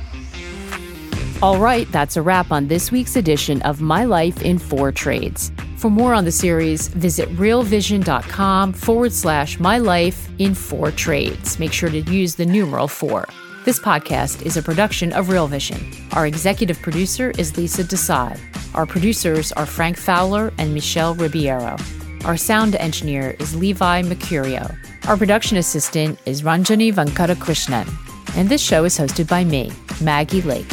All 1.43 1.59
right, 1.59 1.91
that's 1.91 2.17
a 2.17 2.23
wrap 2.23 2.53
on 2.53 2.69
this 2.69 2.93
week's 2.93 3.17
edition 3.17 3.61
of 3.63 3.81
My 3.81 4.05
Life 4.05 4.43
in 4.43 4.59
Four 4.59 4.93
Trades. 4.93 5.51
For 5.77 5.91
more 5.91 6.15
on 6.15 6.25
the 6.25 6.31
series, 6.31 6.87
visit 6.87 7.29
realvision.com 7.31 8.73
forward 8.73 9.13
slash 9.13 9.59
my 9.59 9.79
life 9.79 10.29
in 10.39 10.55
four 10.55 10.93
trades. 10.93 11.59
Make 11.59 11.73
sure 11.73 11.91
to 11.91 11.99
use 12.03 12.37
the 12.37 12.47
numeral 12.47 12.87
four. 12.87 13.27
This 13.65 13.81
podcast 13.81 14.47
is 14.47 14.57
a 14.57 14.63
production 14.63 15.13
of 15.13 15.29
Real 15.29 15.49
Vision. 15.49 15.81
Our 16.13 16.29
executive 16.29 16.81
producer 16.81 17.33
is 17.37 17.57
Lisa 17.57 17.83
Desai. 17.83 18.39
Our 18.77 18.87
producers 18.87 19.51
are 19.53 19.67
Frank 19.67 19.97
Fowler 19.97 20.53
and 20.59 20.73
Michelle 20.73 21.15
Ribeiro. 21.17 21.77
Our 22.25 22.37
sound 22.37 22.77
engineer 22.77 23.35
is 23.41 23.57
Levi 23.57 24.03
Mercurio. 24.03 24.77
Our 25.09 25.17
production 25.17 25.57
assistant 25.57 26.21
is 26.25 26.43
Ranjani 26.43 26.93
Venkatakrishnan. 26.93 27.93
And 28.37 28.49
this 28.49 28.63
show 28.63 28.85
is 28.85 28.97
hosted 28.97 29.29
by 29.29 29.43
me, 29.43 29.73
Maggie 30.01 30.41
Lake. 30.43 30.71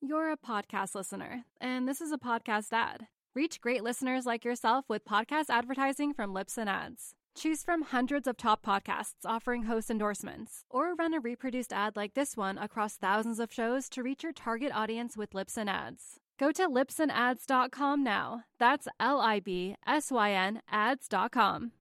You're 0.00 0.30
a 0.30 0.36
podcast 0.36 0.94
listener, 0.94 1.42
and 1.60 1.88
this 1.88 2.00
is 2.00 2.12
a 2.12 2.16
podcast 2.16 2.72
ad. 2.72 3.08
Reach 3.34 3.60
great 3.60 3.82
listeners 3.82 4.24
like 4.24 4.44
yourself 4.44 4.84
with 4.88 5.04
podcast 5.04 5.46
advertising 5.50 6.14
from 6.14 6.32
Libsyn 6.32 6.68
Ads. 6.68 7.14
Choose 7.36 7.64
from 7.64 7.82
hundreds 7.82 8.28
of 8.28 8.36
top 8.36 8.64
podcasts 8.64 9.24
offering 9.24 9.64
host 9.64 9.90
endorsements, 9.90 10.64
or 10.70 10.94
run 10.94 11.14
a 11.14 11.18
reproduced 11.18 11.72
ad 11.72 11.96
like 11.96 12.14
this 12.14 12.36
one 12.36 12.56
across 12.56 12.94
thousands 12.96 13.40
of 13.40 13.52
shows 13.52 13.88
to 13.88 14.04
reach 14.04 14.22
your 14.22 14.32
target 14.32 14.70
audience 14.72 15.16
with 15.16 15.32
Libsyn 15.32 15.68
Ads. 15.68 16.19
Go 16.40 16.50
to 16.52 16.70
libsynads.com 16.70 18.02
now. 18.02 18.44
That's 18.58 18.88
L 18.98 19.20
I 19.20 19.40
B 19.40 19.76
S 19.86 20.10
Y 20.10 20.30
N 20.32 20.62
ads.com. 20.72 21.72